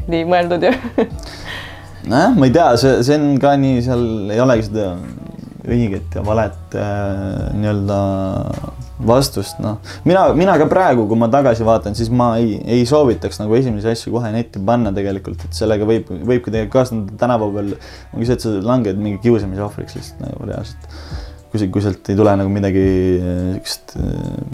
nii 0.08 0.24
mõeldud 0.30 0.68
ju 0.68 0.74
nojah, 2.12 2.36
ma 2.36 2.48
ei 2.48 2.56
tea, 2.56 2.70
see, 2.80 3.00
see 3.08 3.20
on 3.20 3.34
ka 3.42 3.56
nii, 3.60 3.84
seal 3.84 4.06
ei 4.36 4.44
olegi 4.44 4.70
seda 4.70 4.94
õiget 5.68 6.16
ja 6.16 6.24
valet 6.26 6.78
äh, 6.78 7.50
nii-öelda 7.58 8.00
vastust, 9.06 9.60
noh, 9.64 9.80
mina, 10.08 10.26
mina 10.36 10.56
ka 10.60 10.68
praegu, 10.72 11.06
kui 11.08 11.20
ma 11.20 11.30
tagasi 11.32 11.66
vaatan, 11.68 11.96
siis 11.96 12.12
ma 12.12 12.34
ei, 12.40 12.58
ei 12.68 12.84
soovitaks 12.88 13.40
nagu 13.42 13.56
esimesi 13.56 13.88
asju 13.92 14.12
kohe 14.16 14.32
netti 14.34 14.62
panna 14.66 14.92
tegelikult, 14.96 15.46
et 15.48 15.56
sellega 15.56 15.88
võib, 15.88 16.12
võibki 16.12 16.52
tegelikult 16.52 16.76
kaasneda 16.76 17.16
tänapäeval 17.22 17.74
ongi 17.78 18.28
see, 18.28 18.36
et 18.36 18.46
sa 18.46 18.54
langed 18.66 19.00
mingi 19.00 19.22
kiusamise 19.24 19.64
ohvriks 19.66 19.96
lihtsalt 20.00 20.24
nagu 20.26 20.50
reaalselt. 20.50 20.92
kui 21.50 21.58
see, 21.62 21.72
kui 21.74 21.82
sealt 21.82 22.12
ei 22.12 22.18
tule 22.20 22.36
nagu 22.38 22.52
midagi 22.54 22.84
niisugust 23.24 23.96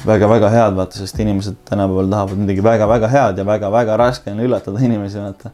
väga-väga 0.05 0.51
head, 0.53 0.77
vaata, 0.77 1.01
sest 1.01 1.17
inimesed 1.19 1.57
tänapäeval 1.67 2.13
tahavad 2.13 2.45
midagi 2.45 2.63
väga-väga 2.63 3.11
head 3.11 3.41
ja 3.41 3.49
väga-väga 3.49 3.97
raske 3.99 4.31
on 4.31 4.45
üllatada 4.45 4.85
inimesi, 4.85 5.19
vaata. 5.19 5.51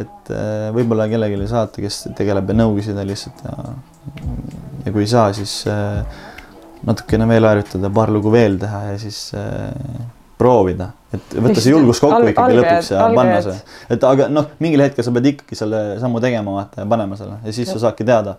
et 0.00 0.34
äh, 0.34 0.66
võib-olla 0.74 1.06
kellelegi 1.12 1.46
saata, 1.50 1.84
kes 1.84 2.06
tegeleb 2.18 2.50
ja 2.50 2.62
nõu 2.64 2.74
küsida 2.80 3.04
lihtsalt 3.06 3.44
ja, 3.46 3.72
ja 4.84 4.92
kui 4.92 5.04
ei 5.04 5.10
saa, 5.10 5.32
siis 5.36 5.64
äh, 5.70 6.22
natukene 6.86 7.28
veel 7.28 7.48
harjutada, 7.48 7.90
paar 7.94 8.12
lugu 8.12 8.32
veel 8.32 8.56
teha 8.60 8.86
ja 8.92 8.96
siis 9.00 9.26
äh, 9.36 9.68
proovida, 10.40 10.90
et 11.12 11.34
võtta 11.36 11.60
see 11.60 11.74
julgus 11.74 12.00
kokku 12.00 12.22
Al- 12.22 12.30
ikkagi 12.32 12.56
lõpuks 12.56 12.94
ja 12.94 13.02
panna 13.10 13.36
algajad. 13.40 13.58
see, 13.58 13.82
et 13.96 14.08
aga 14.08 14.30
noh, 14.32 14.48
mingil 14.62 14.86
hetkel 14.86 15.04
sa 15.04 15.12
pead 15.16 15.28
ikkagi 15.34 15.58
selle 15.58 15.82
sammu 16.00 16.22
tegema 16.24 16.56
vaata 16.56 16.84
ja 16.84 16.88
panema 16.88 17.18
selle 17.20 17.36
ja 17.44 17.54
siis 17.54 17.68
sa 17.68 17.82
saadki 17.82 18.06
teada, 18.08 18.38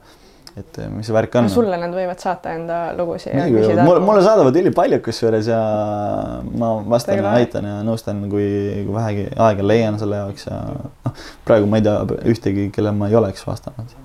et 0.58 0.82
äh, 0.82 0.90
mis 0.90 1.06
see 1.06 1.16
värk 1.16 1.38
on. 1.38 1.50
sulle 1.54 1.78
nad 1.78 1.94
võivad 1.94 2.24
saata 2.24 2.56
enda 2.58 2.82
lugusid 2.98 3.38
ja 3.38 3.86
mulle, 3.86 4.02
mulle 4.02 4.26
saadavad 4.26 4.58
ülipalju 4.64 5.02
kusjuures 5.06 5.52
ja 5.54 5.62
ma 6.50 6.74
vastan 6.96 7.22
ja 7.22 7.36
aitan 7.38 7.70
ja 7.70 7.80
nõustan, 7.86 8.26
kui, 8.34 8.48
kui 8.88 8.98
vähegi 8.98 9.30
aega 9.38 9.68
leian 9.70 10.02
selle 10.02 10.24
jaoks 10.24 10.50
ja 10.50 10.62
noh, 10.74 11.28
praegu 11.46 11.70
ma 11.70 11.82
ei 11.82 11.86
tea 11.86 12.24
ühtegi, 12.34 12.72
kelle 12.74 12.96
ma 12.98 13.14
ei 13.14 13.20
oleks 13.22 13.46
vastanud. 13.46 14.00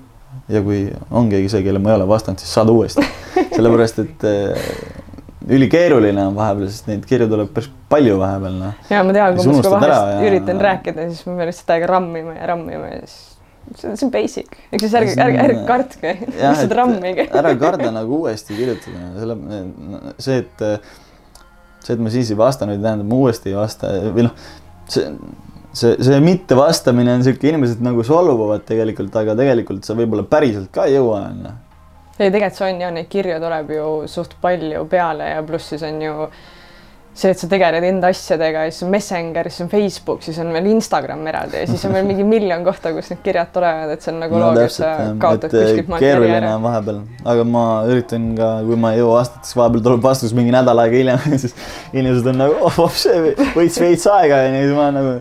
Ja 0.49 0.61
kui 0.63 0.85
on 1.11 1.29
keegi 1.31 1.51
see, 1.51 1.63
kelle 1.65 1.81
ma 1.83 1.93
ei 1.93 1.99
ole 1.99 2.07
vastanud, 2.09 2.41
siis 2.41 2.53
saada 2.55 2.73
uuesti, 2.75 3.03
sellepärast 3.55 4.01
et 4.03 4.27
eh, 4.27 4.73
ülikeeruline 5.57 6.27
on 6.27 6.35
vahepeal, 6.35 6.69
sest 6.71 6.89
neid 6.91 7.07
kirju 7.07 7.29
tuleb 7.31 7.49
päris 7.55 7.69
palju 7.91 8.17
vahepeal, 8.19 8.59
noh. 8.61 8.85
ja 8.91 9.01
ma 9.07 9.15
tean, 9.15 9.37
kui 9.37 9.43
ma 9.43 9.47
sinuga 9.47 9.73
vahest 9.77 9.95
ja- 9.95 10.29
üritan 10.29 10.61
rääkida, 10.63 11.07
siis 11.11 11.25
ma 11.27 11.39
pean 11.39 11.51
lihtsalt 11.51 11.73
aega 11.77 11.89
rammima 11.93 12.37
ja 12.37 12.51
rammima 12.53 12.93
ja 12.93 13.01
siis 13.05 13.33
see 13.75 13.89
on, 13.89 13.97
see 13.99 14.07
on 14.07 14.13
basic, 14.13 14.53
ehk 14.71 14.83
siis 14.83 14.95
ärge, 14.95 15.17
ärge, 15.23 15.41
ärge 15.43 15.65
kartke, 15.67 16.13
lihtsalt 16.37 16.77
rammige. 16.79 17.27
ära 17.41 17.51
karda 17.59 17.91
nagu 17.95 18.21
uuesti 18.23 18.55
kirjutada, 18.55 19.09
selle, 19.19 19.35
see, 20.23 20.39
et 20.45 20.63
see, 21.83 21.95
et 21.95 22.03
ma 22.03 22.13
siis 22.13 22.31
ei 22.31 22.39
vastanud, 22.39 22.77
ei 22.77 22.83
tähenda, 22.83 23.03
et 23.03 23.11
ma 23.11 23.19
uuesti 23.25 23.51
ei 23.51 23.59
vasta 23.59 23.91
või 24.15 24.27
noh, 24.29 24.47
see, 24.91 25.11
see, 25.73 25.95
see 26.03 26.19
mittevastamine 26.23 27.17
on 27.17 27.23
sihuke, 27.25 27.49
inimesed 27.51 27.81
nagu 27.85 28.05
solvuvad 28.07 28.65
tegelikult, 28.67 29.15
aga 29.21 29.37
tegelikult 29.37 29.87
sa 29.87 29.97
võib-olla 29.97 30.27
päriselt 30.29 30.71
ka 30.73 30.87
ei 30.87 30.97
jõua, 30.97 31.23
onju. 31.31 31.55
ei, 32.19 32.29
tegelikult 32.29 32.59
see 32.59 32.69
on 32.69 32.85
ja 32.85 32.93
neid 32.93 33.09
kirju 33.11 33.41
tuleb 33.43 33.73
ju 33.77 33.89
suht 34.11 34.37
palju 34.43 34.85
peale 34.91 35.33
ja 35.33 35.41
pluss 35.47 35.73
siis 35.73 35.85
on 35.87 35.99
ju 36.01 36.29
see, 37.17 37.31
et 37.33 37.39
sa 37.41 37.47
tegeled 37.49 37.85
enda 37.87 38.11
asjadega 38.13 38.65
ja 38.67 38.73
siis 38.73 38.85
on 38.85 38.91
Messenger, 38.93 39.49
siis 39.49 39.63
on 39.65 39.71
Facebook, 39.71 40.21
siis 40.25 40.37
on 40.41 40.51
veel 40.53 40.69
Instagram 40.69 41.25
eraldi 41.31 41.63
ja 41.63 41.69
siis 41.69 41.85
on 41.87 41.95
veel 41.97 42.05
mingi 42.09 42.25
miljon 42.35 42.65
kohta, 42.67 42.91
kus 42.95 43.09
need 43.13 43.23
kirjad 43.25 43.49
tulevad, 43.55 43.93
et 43.95 44.05
see 44.05 44.13
on 44.13 44.21
nagu 44.21 44.41
loog, 44.41 44.59
et 44.61 44.75
sa 44.75 44.91
kaotad 45.21 45.53
kuskilt 45.53 45.89
materjali 45.93 46.27
keeruline 46.27 46.53
on 46.53 46.67
vahepeal, 46.67 47.01
aga 47.33 47.47
ma 47.55 47.65
üritan 47.89 48.29
ka, 48.37 48.51
kui 48.67 48.79
ma 48.85 48.93
ei 48.93 49.01
jõua 49.01 49.21
vastata, 49.21 49.49
siis 49.49 49.57
vahepeal 49.57 49.85
tuleb 49.89 50.05
vastus 50.05 50.37
mingi 50.37 50.53
nädal 50.53 50.85
aega 50.85 51.01
hiljem 51.01 51.25
siis 51.43 51.57
inimesed 51.93 52.31
on 52.33 52.41
nagu, 52.45 52.61
oh, 52.69 52.79
see 52.93 53.33
võttis 53.57 53.81
veits 53.81 54.07
aega 54.13 54.45
ja 54.45 54.55
siis 54.61 54.77
ma 54.77 54.89
nagu 54.93 55.17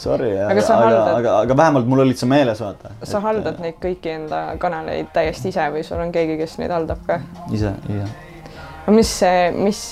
sorry, 0.00 0.30
aga, 0.38 0.54
Aga 0.54 0.78
haldad- 0.80 1.12
aga, 1.18 1.34
aga 1.44 1.56
vähemalt 1.62 1.88
mul 1.90 2.04
olid 2.06 2.16
see 2.20 2.28
meeles, 2.30 2.60
vaata. 2.64 2.92
sa 3.04 3.20
haldad 3.24 3.60
neid 3.60 3.76
kõiki 3.82 4.14
enda 4.14 4.40
kanaleid 4.62 5.10
täiesti 5.14 5.52
ise 5.52 5.66
või 5.74 5.84
sul 5.86 6.00
on 6.00 6.12
keegi, 6.14 6.38
kes 6.40 6.56
neid 6.62 6.72
haldab 6.74 7.02
ka? 7.06 7.20
ise, 7.52 7.74
ise. 7.92 8.08
mis 8.90 9.12
mis 9.60 9.82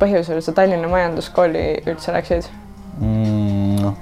põhjusel 0.00 0.40
sa 0.42 0.54
Tallinna 0.56 0.88
Majanduskooli 0.88 1.66
üldse 1.86 2.16
läksid? 2.16 2.48
mm,? 2.98 3.76
noh, 3.84 3.94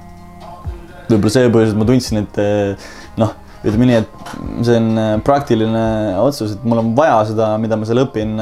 võib-olla 1.10 1.34
see 1.34 1.50
põhjus, 1.52 1.74
et 1.74 1.80
ma 1.80 1.86
tundsin, 1.88 2.22
et 2.22 2.38
eh, 2.42 2.90
noh, 3.20 3.34
ütleme 3.64 3.88
nii, 3.90 4.00
et 4.04 4.34
see 4.66 4.78
on 4.78 4.90
eh, 5.02 5.12
praktiline 5.26 5.84
otsus, 6.22 6.54
et 6.56 6.64
mul 6.64 6.82
on 6.84 6.92
vaja 6.98 7.18
seda, 7.32 7.52
mida 7.62 7.76
ma 7.80 7.88
seal 7.88 8.04
õpin. 8.06 8.36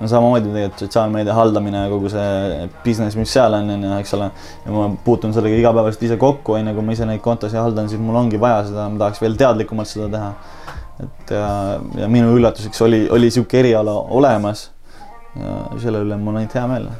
No 0.00 0.08
samamoodi 0.08 0.52
tegelikult 0.52 0.84
sotsiaalmeedia 0.84 1.34
haldamine 1.34 1.82
ja 1.84 1.90
kogu 1.90 2.10
see 2.12 2.68
business, 2.84 3.16
mis 3.18 3.32
seal 3.34 3.56
on, 3.58 3.70
on 3.74 3.84
ju, 3.88 3.92
eks 3.98 4.14
ole. 4.18 4.30
ja 4.64 4.74
ma 4.74 4.86
puutun 5.04 5.34
sellega 5.34 5.58
igapäevaselt 5.58 6.06
ise 6.08 6.16
kokku, 6.20 6.54
on 6.58 6.70
ju, 6.70 6.76
kui 6.78 6.86
ma 6.86 6.96
ise 6.96 7.08
neid 7.08 7.22
kontosid 7.24 7.58
haldan, 7.60 7.90
siis 7.90 8.02
mul 8.02 8.18
ongi 8.20 8.40
vaja 8.40 8.62
seda, 8.70 8.88
ma 8.92 9.02
tahaks 9.04 9.22
veel 9.24 9.36
teadlikumalt 9.40 9.90
seda 9.90 10.08
teha. 10.14 10.32
et 11.04 11.34
ja, 11.34 11.52
ja 12.02 12.08
minu 12.10 12.34
üllatuseks 12.38 12.82
oli, 12.86 13.04
oli 13.14 13.30
sihuke 13.34 13.60
eriala 13.60 13.94
olemas. 14.20 14.70
ja 15.38 15.60
selle 15.82 16.02
üle 16.06 16.18
mul 16.18 16.34
on 16.34 16.42
ainult 16.42 16.58
hea 16.58 16.66
meel 16.70 16.90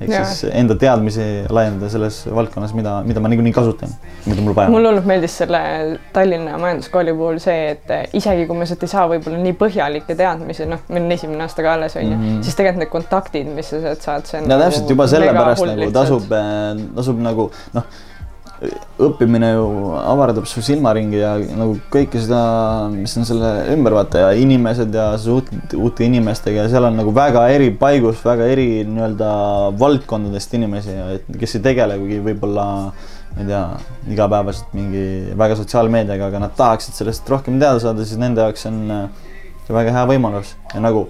ehk 0.00 0.12
siis 0.14 0.50
enda 0.56 0.76
teadmisi 0.80 1.26
laiendada 1.52 1.90
selles 1.92 2.22
valdkonnas, 2.34 2.72
mida, 2.76 2.96
mida 3.06 3.22
ma 3.22 3.30
niikuinii 3.32 3.52
kasutan, 3.56 3.92
mida 4.26 4.44
mul 4.44 4.56
vaja 4.56 4.70
on. 4.70 4.76
mulle 4.76 4.92
hullult 4.92 5.08
meeldis 5.08 5.36
selle 5.42 5.60
Tallinna 6.14 6.58
Majanduskooli 6.60 7.14
puhul 7.16 7.40
see, 7.42 7.74
et 7.74 7.94
eh, 7.96 8.04
isegi 8.20 8.46
kui 8.48 8.58
me 8.58 8.68
sealt 8.68 8.84
ei 8.86 8.92
saa 8.92 9.06
võib-olla 9.10 9.40
nii 9.44 9.56
põhjalikke 9.60 10.16
teadmisi, 10.18 10.68
noh, 10.70 10.84
meil 10.88 11.08
on 11.08 11.16
esimene 11.18 11.44
aasta 11.46 11.66
ka 11.66 11.74
alles 11.76 11.96
onju 12.00 12.14
mm. 12.16 12.22
-hmm. 12.28 12.44
siis 12.46 12.60
tegelikult 12.60 12.84
need 12.84 12.94
kontaktid, 12.94 13.50
mis 13.56 13.72
sa 13.72 13.82
sealt 13.84 14.06
saad, 14.06 14.30
see 14.30 14.40
on. 14.40 14.50
ja 14.50 14.60
täpselt 14.64 14.94
juba 14.96 15.08
sellepärast 15.10 15.66
nagu 15.66 15.84
lihtsalt. 15.84 15.98
tasub, 16.00 16.94
tasub 16.96 17.20
nagu 17.26 17.50
noh, 17.76 18.00
õppimine 19.00 19.54
ju 19.54 19.68
avardab 19.96 20.44
su 20.48 20.60
silmaringi 20.64 21.16
ja 21.16 21.30
nagu 21.40 21.78
kõike 21.92 22.20
seda, 22.20 22.40
mis 22.92 23.14
on 23.16 23.24
selle 23.28 23.52
ümber 23.72 23.94
vaata 23.96 24.26
ja 24.26 24.32
inimesed 24.36 24.92
ja 24.92 25.06
sa 25.14 25.22
suhtled 25.22 25.72
uute 25.80 26.04
inimestega 26.04 26.66
ja 26.66 26.72
seal 26.72 26.84
on 26.90 26.98
nagu 27.00 27.14
väga 27.16 27.46
eri 27.54 27.70
paigus, 27.80 28.20
väga 28.24 28.50
eri 28.52 28.66
nii-öelda 28.84 29.30
valdkondadest 29.80 30.58
inimesi, 30.58 30.98
kes 31.40 31.56
ei 31.56 31.64
tegelegi 31.70 32.20
võib-olla 32.26 32.66
ma 33.30 33.40
ei 33.40 33.48
tea, 33.48 33.62
igapäevaselt 34.12 34.76
mingi 34.76 35.06
väga 35.38 35.56
sotsiaalmeediaga, 35.62 36.28
aga 36.28 36.44
nad 36.44 36.54
tahaksid 36.58 37.00
sellest 37.00 37.28
rohkem 37.30 37.60
teada 37.62 37.80
saada, 37.80 38.04
siis 38.04 38.20
nende 38.20 38.44
jaoks 38.44 38.66
on 38.68 38.80
äh, 38.90 39.32
see 39.64 39.76
väga 39.76 39.94
hea 39.94 40.04
võimalus. 40.10 40.52
Ja 40.74 40.82
nagu 40.82 41.06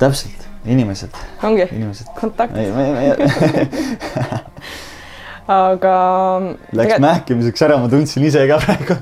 täpselt, 0.00 0.46
inimesed, 0.64 1.12
ongi. 1.44 1.68
Kontakt, 2.20 2.56
aga. 5.48 5.96
Läks 6.72 7.00
mähkimiseks 7.02 7.66
ära, 7.66 7.78
ma 7.82 7.90
tundsin 7.92 8.24
ise 8.28 8.46
ka 8.48 8.60
praegu. 8.62 8.98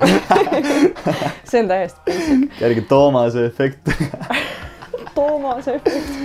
see 1.53 1.61
on 1.63 1.69
täiesti 1.69 2.03
basic. 2.07 2.59
kerge 2.59 2.81
Toomase 2.89 3.47
efekt. 3.47 3.93
Toomase 5.17 5.75
efekt. 5.75 6.19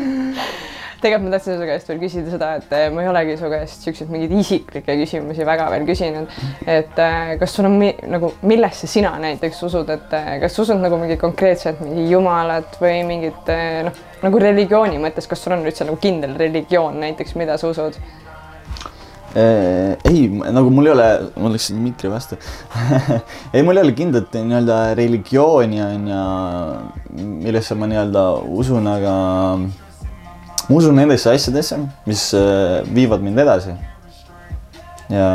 tegelikult 1.02 1.28
ma 1.30 1.36
tahtsin 1.36 1.60
su 1.60 1.66
käest 1.70 1.90
veel 1.92 2.00
küsida 2.02 2.32
seda, 2.34 2.48
et 2.58 2.72
eh, 2.74 2.88
ma 2.94 3.04
ei 3.04 3.10
olegi 3.12 3.36
su 3.38 3.50
käest 3.52 3.84
siukseid 3.86 4.10
mingeid 4.10 4.32
isiklikke 4.40 4.96
küsimusi 4.98 5.46
väga 5.46 5.68
veel 5.70 5.86
küsinud. 5.86 6.32
et 6.66 7.02
eh, 7.04 7.34
kas 7.40 7.54
sul 7.54 7.70
on 7.70 7.78
mi 7.78 7.92
nagu, 8.10 8.32
millesse 8.50 8.90
sina 8.90 9.14
näiteks 9.22 9.62
usud, 9.70 9.90
et 9.94 10.16
eh, 10.18 10.32
kas 10.42 10.56
sa 10.58 10.66
usud 10.66 10.82
nagu 10.82 10.98
mingi 11.02 11.20
konkreetselt 11.22 11.84
mingi 11.86 12.08
jumalat 12.12 12.80
või 12.82 13.04
mingit 13.08 13.52
noh, 13.86 14.06
nagu 14.24 14.42
religiooni 14.42 14.98
mõttes, 15.04 15.30
kas 15.30 15.44
sul 15.44 15.58
on 15.58 15.68
üldse 15.68 15.86
nagu 15.86 16.00
kindel 16.02 16.34
religioon 16.40 16.98
näiteks, 17.04 17.38
mida 17.38 17.60
sa 17.62 17.70
usud? 17.74 18.00
Ei, 19.38 20.28
nagu 20.52 20.72
mul 20.74 20.88
ei 20.88 20.94
ole, 20.94 21.08
ma 21.38 21.52
läksin 21.54 21.78
mikri 21.82 22.10
vastu 22.10 22.38
ei, 23.54 23.62
mul 23.62 23.78
ei 23.78 23.84
ole 23.86 23.94
kindlat 23.98 24.34
nii-öelda 24.34 24.78
religiooni 24.98 25.82
on 25.84 26.08
ju, 26.10 26.22
millesse 27.46 27.78
ma 27.78 27.90
nii-öelda 27.92 28.24
usun, 28.58 28.88
aga 28.90 29.14
ma 30.68 30.80
usun 30.80 30.98
nendesse 30.98 31.32
asjadesse, 31.32 31.80
mis 32.08 32.30
äh, 32.38 32.82
viivad 32.94 33.24
mind 33.24 33.44
edasi. 33.46 33.76
ja 35.12 35.30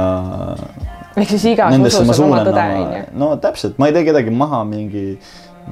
ehk 1.17 1.31
siis 1.31 1.47
igas 1.53 1.79
usus 1.79 2.19
on 2.19 2.27
oma 2.27 2.43
tõde, 2.43 2.59
oma, 2.59 2.83
onju. 2.83 3.07
no 3.23 3.31
täpselt, 3.41 3.79
ma 3.81 3.89
ei 3.89 3.97
tee 3.97 4.05
kedagi 4.09 4.35
maha 4.35 4.65
mingi, 4.69 5.07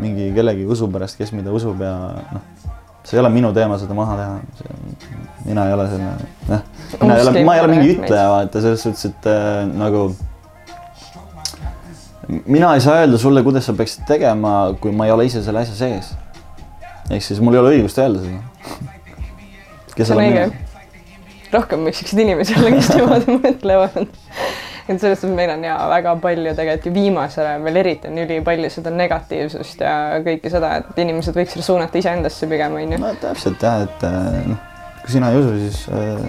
mingi 0.01 0.31
kellegi 0.37 0.65
usu 0.71 0.89
pärast, 0.93 1.19
kes 1.21 1.35
mida 1.37 1.53
usub 1.57 1.83
ja 1.85 1.95
noh, 2.31 2.47
see 3.11 3.19
ei 3.19 3.25
ole 3.25 3.31
minu 3.35 3.51
teema 3.55 3.79
seda 3.79 3.95
maha 3.99 4.17
teha. 4.21 4.67
mina 5.45 5.67
ei 5.67 5.73
ole 5.75 5.87
selle, 5.91 6.11
noh, 6.49 6.61
mina 7.03 7.17
ei 7.17 7.23
ole, 7.27 7.45
ma 7.45 7.55
ei 7.57 7.63
ole 7.65 7.73
mingi 7.75 7.95
ütleja, 7.97 8.27
vaata 8.31 8.63
selles 8.63 8.85
suhtes, 8.87 9.09
et 9.11 9.27
äh, 9.27 9.65
nagu 9.67 10.11
mina 12.47 12.75
ei 12.75 12.81
saa 12.85 13.01
öelda 13.03 13.19
sulle, 13.19 13.43
kuidas 13.43 13.67
sa 13.67 13.75
peaksid 13.75 14.07
tegema, 14.07 14.55
kui 14.81 14.95
ma 14.95 15.09
ei 15.09 15.15
ole 15.17 15.27
ise 15.27 15.43
selle 15.43 15.65
asja 15.65 15.75
sees. 15.75 16.13
ehk 17.11 17.27
siis 17.27 17.41
mul 17.43 17.59
ei 17.59 17.63
ole 17.65 17.75
õigust 17.75 17.99
öelda 17.99 18.23
seda. 18.23 18.39
see 19.97 20.15
on 20.15 20.23
õige. 20.23 20.47
rohkem 21.51 21.89
võiksid 21.89 22.23
inimesi 22.27 22.55
olla, 22.61 22.77
kes 22.77 22.93
niimoodi 22.95 23.39
mõtlevad. 23.41 24.15
Et 24.91 25.03
selles 25.03 25.21
suhtes 25.21 25.37
meil 25.37 25.53
on 25.55 25.65
ja 25.65 25.77
väga 25.91 26.15
palju 26.23 26.55
tegelikult 26.59 26.87
ju 26.91 26.95
viimasel 26.95 27.47
ajal 27.47 27.67
veel 27.67 27.81
eriti 27.83 28.11
on 28.11 28.23
ülipalju 28.25 28.71
seda 28.75 28.93
negatiivsust 28.95 29.85
ja 29.87 29.97
kõike 30.27 30.53
seda, 30.53 30.77
et 30.81 31.03
inimesed 31.05 31.37
võiks 31.37 31.57
selle 31.57 31.67
suunata 31.67 32.01
iseendasse 32.01 32.49
pigem 32.51 32.79
onju. 32.81 33.03
no 33.03 33.13
täpselt 33.23 33.63
jah, 33.63 33.85
et 33.87 34.09
äh, 34.09 34.41
noh, 34.51 34.65
kui 35.03 35.17
sina 35.17 35.31
ei 35.31 35.43
usu, 35.43 35.59
siis 35.67 35.85
äh, 35.95 36.25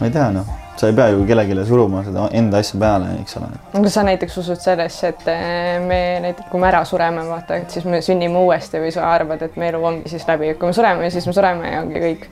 ma 0.00 0.08
ei 0.08 0.14
tea, 0.14 0.30
noh, 0.34 0.56
sa 0.80 0.88
ei 0.88 0.94
pea 0.96 1.08
ju 1.12 1.24
kellelegi 1.28 1.64
suruma 1.68 2.00
seda 2.04 2.26
enda 2.36 2.60
asja 2.62 2.78
peale, 2.80 3.10
eks 3.20 3.36
ole. 3.36 3.48
kas 3.74 3.96
sa 3.98 4.04
näiteks 4.06 4.38
usud 4.40 4.60
sellesse, 4.62 5.10
et 5.12 5.26
eh, 5.28 5.74
me 5.84 6.00
näiteks, 6.24 6.48
kui 6.52 6.62
me 6.62 6.70
ära 6.70 6.80
sureme, 6.88 7.24
vaata, 7.28 7.58
et 7.60 7.74
siis 7.74 7.84
me 7.84 8.00
sünnime 8.04 8.40
uuesti 8.40 8.80
või 8.80 8.92
sa 8.94 9.10
arvad, 9.12 9.44
et 9.44 9.58
meie 9.60 9.74
elu 9.74 9.82
ongi 9.90 10.12
siis 10.12 10.24
läbi, 10.28 10.48
et 10.54 10.60
kui 10.60 10.70
me 10.70 10.76
sureme, 10.76 11.10
siis 11.12 11.28
me 11.28 11.36
sureme 11.36 11.74
ja 11.74 11.82
ongi 11.84 12.04
kõik. 12.06 12.26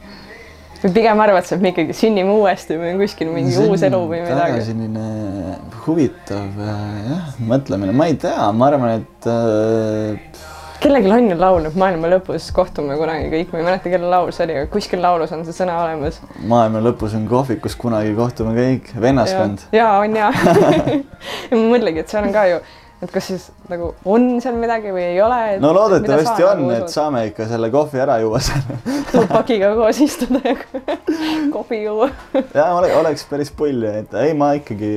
Või 0.83 0.93
pigem 0.95 1.23
arvad 1.25 1.47
sa, 1.49 1.57
et 1.57 1.65
me 1.65 1.73
ikkagi 1.73 1.97
sünnime 1.97 2.35
uuesti 2.39 2.77
või 2.79 2.93
on 2.95 3.03
kuskil 3.03 3.33
mingi 3.33 3.57
uus 3.65 3.83
elu 3.87 4.03
või 4.11 4.23
midagi? 4.27 4.61
selline 4.69 5.57
huvitav 5.87 6.61
jah, 6.61 7.33
mõtlemine, 7.43 7.97
ma 7.97 8.09
ei 8.11 8.19
tea, 8.21 8.53
ma 8.55 8.71
arvan, 8.71 9.03
et 9.03 9.29
äh, 9.33 10.47
kellelgi 10.83 11.11
on 11.11 11.31
ju 11.33 11.37
laul, 11.39 11.67
et 11.67 11.79
maailma 11.79 12.11
lõpus 12.13 12.49
kohtume 12.55 12.97
kunagi 13.01 13.31
kõik, 13.33 13.53
ma 13.53 13.61
ei 13.61 13.67
mäleta, 13.67 13.91
kelle 13.91 14.11
laul 14.13 14.31
see 14.35 14.47
oli, 14.47 14.59
aga 14.61 14.71
kuskil 14.73 15.03
laulus 15.03 15.33
on 15.35 15.43
see 15.47 15.57
sõna 15.57 15.79
olemas. 15.83 16.21
maailma 16.39 16.83
lõpus 16.85 17.17
on 17.19 17.27
kohvikus 17.31 17.75
kunagi 17.79 18.15
kohtume 18.19 18.55
kõik, 18.57 18.93
vennaskond. 19.03 19.67
ja 19.75 19.91
on 19.99 20.15
ja. 20.19 20.31
ja 21.51 21.59
ma 21.59 21.65
mõtlengi, 21.75 22.05
et 22.05 22.15
seal 22.15 22.29
on 22.29 22.37
ka 22.37 22.47
ju, 22.53 22.61
et 23.03 23.13
kas 23.15 23.29
siis 23.31 23.45
nagu 23.71 23.93
on 24.09 24.27
seal 24.43 24.57
midagi 24.59 24.91
või 24.95 25.05
ei 25.13 25.21
ole. 25.23 25.41
no 25.63 25.71
loodetavasti 25.77 26.47
on, 26.49 26.65
et 26.75 26.91
saame 26.93 27.27
ikka 27.31 27.47
selle 27.51 27.71
kohvi 27.75 28.03
ära 28.03 28.19
juua 28.23 28.41
seal. 28.43 29.29
pakiga 29.31 29.75
koos 29.79 30.01
istuda 30.03 30.43
ja 30.45 30.57
kohvi 31.55 31.85
juua. 31.85 32.11
ja 32.35 32.73
ole, 32.75 32.91
oleks 32.99 33.27
päris 33.31 33.55
pull, 33.55 33.87
et 33.91 34.19
ei, 34.19 34.35
ma 34.39 34.55
ikkagi 34.59 34.93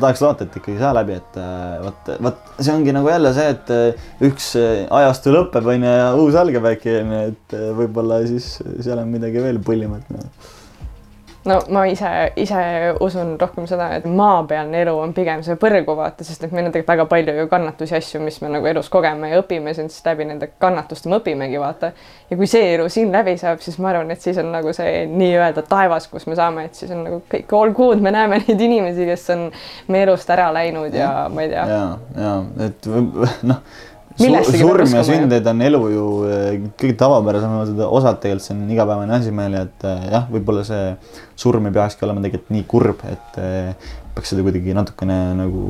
tahaks 0.00 0.22
loota, 0.24 0.44
et 0.44 0.56
ikkagi 0.58 0.78
saa 0.80 0.92
läbi, 0.96 1.16
et 1.16 1.38
äh, 1.40 1.78
vot, 1.84 2.12
vot 2.26 2.52
see 2.58 2.74
ongi 2.74 2.92
nagu 2.94 3.08
jälle 3.08 3.32
see, 3.36 3.54
et 3.54 3.72
äh, 3.72 4.08
üks 4.28 4.50
äh, 4.58 4.84
ajastu 4.98 5.32
lõpeb, 5.34 5.70
onju, 5.74 5.92
ja 6.00 6.08
uus 6.18 6.38
algab 6.38 6.66
äkki, 6.72 6.98
onju, 7.04 7.20
et 7.32 7.58
võib-olla 7.78 8.20
siis 8.28 8.56
seal 8.82 8.98
on 8.98 9.12
midagi 9.14 9.44
veel 9.44 9.62
pullimat 9.64 10.10
no.. 10.14 10.26
No 11.44 11.58
ma 11.70 11.84
ise, 11.86 12.08
ise 12.36 12.60
usun 13.00 13.36
rohkem 13.40 13.66
seda, 13.70 13.88
et 13.98 14.06
maapealne 14.10 14.82
elu 14.82 14.94
on 14.98 15.12
pigem 15.14 15.42
see 15.46 15.58
põrgu 15.60 15.94
vaata, 15.98 16.26
sest 16.26 16.44
et 16.44 16.54
meil 16.54 16.66
on 16.66 16.72
tegelikult 16.74 16.92
väga 16.94 17.06
palju 17.10 17.34
ju 17.38 17.48
kannatusi, 17.50 17.94
asju, 17.98 18.20
mis 18.24 18.40
me 18.42 18.50
nagu 18.52 18.66
elus 18.70 18.90
kogeme 18.92 19.30
ja 19.30 19.40
õpime, 19.42 19.74
siis 19.76 20.00
läbi 20.06 20.26
nende 20.28 20.50
kannatuste 20.60 21.10
me 21.10 21.20
õpimegi 21.20 21.60
vaata. 21.62 21.92
ja 22.30 22.36
kui 22.36 22.48
see 22.50 22.74
elu 22.74 22.88
siin 22.92 23.12
läbi 23.14 23.36
saab, 23.40 23.62
siis 23.64 23.78
ma 23.78 23.92
arvan, 23.92 24.10
et 24.14 24.24
siis 24.24 24.38
on 24.42 24.50
nagu 24.52 24.72
see 24.76 25.04
nii-öelda 25.10 25.64
taevas, 25.68 26.08
kus 26.10 26.26
me 26.26 26.36
saame, 26.38 26.66
et 26.68 26.78
siis 26.78 26.92
on 26.94 27.04
nagu 27.06 27.20
kõik 27.30 27.54
all 27.60 27.74
good, 27.76 28.02
me 28.04 28.12
näeme 28.14 28.40
neid 28.44 28.66
inimesi, 28.68 29.06
kes 29.08 29.28
on 29.36 29.46
meie 29.88 30.08
elust 30.08 30.30
ära 30.34 30.50
läinud 30.54 30.94
ja 30.94 31.12
ma 31.32 31.46
ei 31.46 31.52
tea. 31.54 31.68
ja, 31.70 31.84
ja 32.18 32.34
et 32.66 32.90
noh, 33.50 33.62
surm 34.18 34.94
ja 34.96 35.04
sündeid 35.06 35.46
on 35.50 35.62
elu 35.68 35.80
ju 35.92 36.04
eh, 36.28 36.58
kõige 36.80 36.96
tavapärasem, 36.98 37.54
osad 37.86 38.20
tegelikult 38.22 38.46
see 38.46 38.56
on 38.56 38.74
igapäevane 38.74 39.16
asi 39.18 39.32
meil, 39.34 39.56
et 39.62 39.86
eh, 39.88 40.04
jah, 40.12 40.28
võib-olla 40.32 40.64
see 40.66 40.92
surm 41.38 41.68
ei 41.68 41.74
peakski 41.76 42.06
olema 42.06 42.24
tegelikult 42.24 42.54
nii 42.56 42.66
kurb, 42.70 43.02
et 43.08 43.40
eh, 43.42 43.90
peaks 44.16 44.34
seda 44.34 44.44
kuidagi 44.46 44.74
natukene 44.76 45.18
nagu 45.38 45.66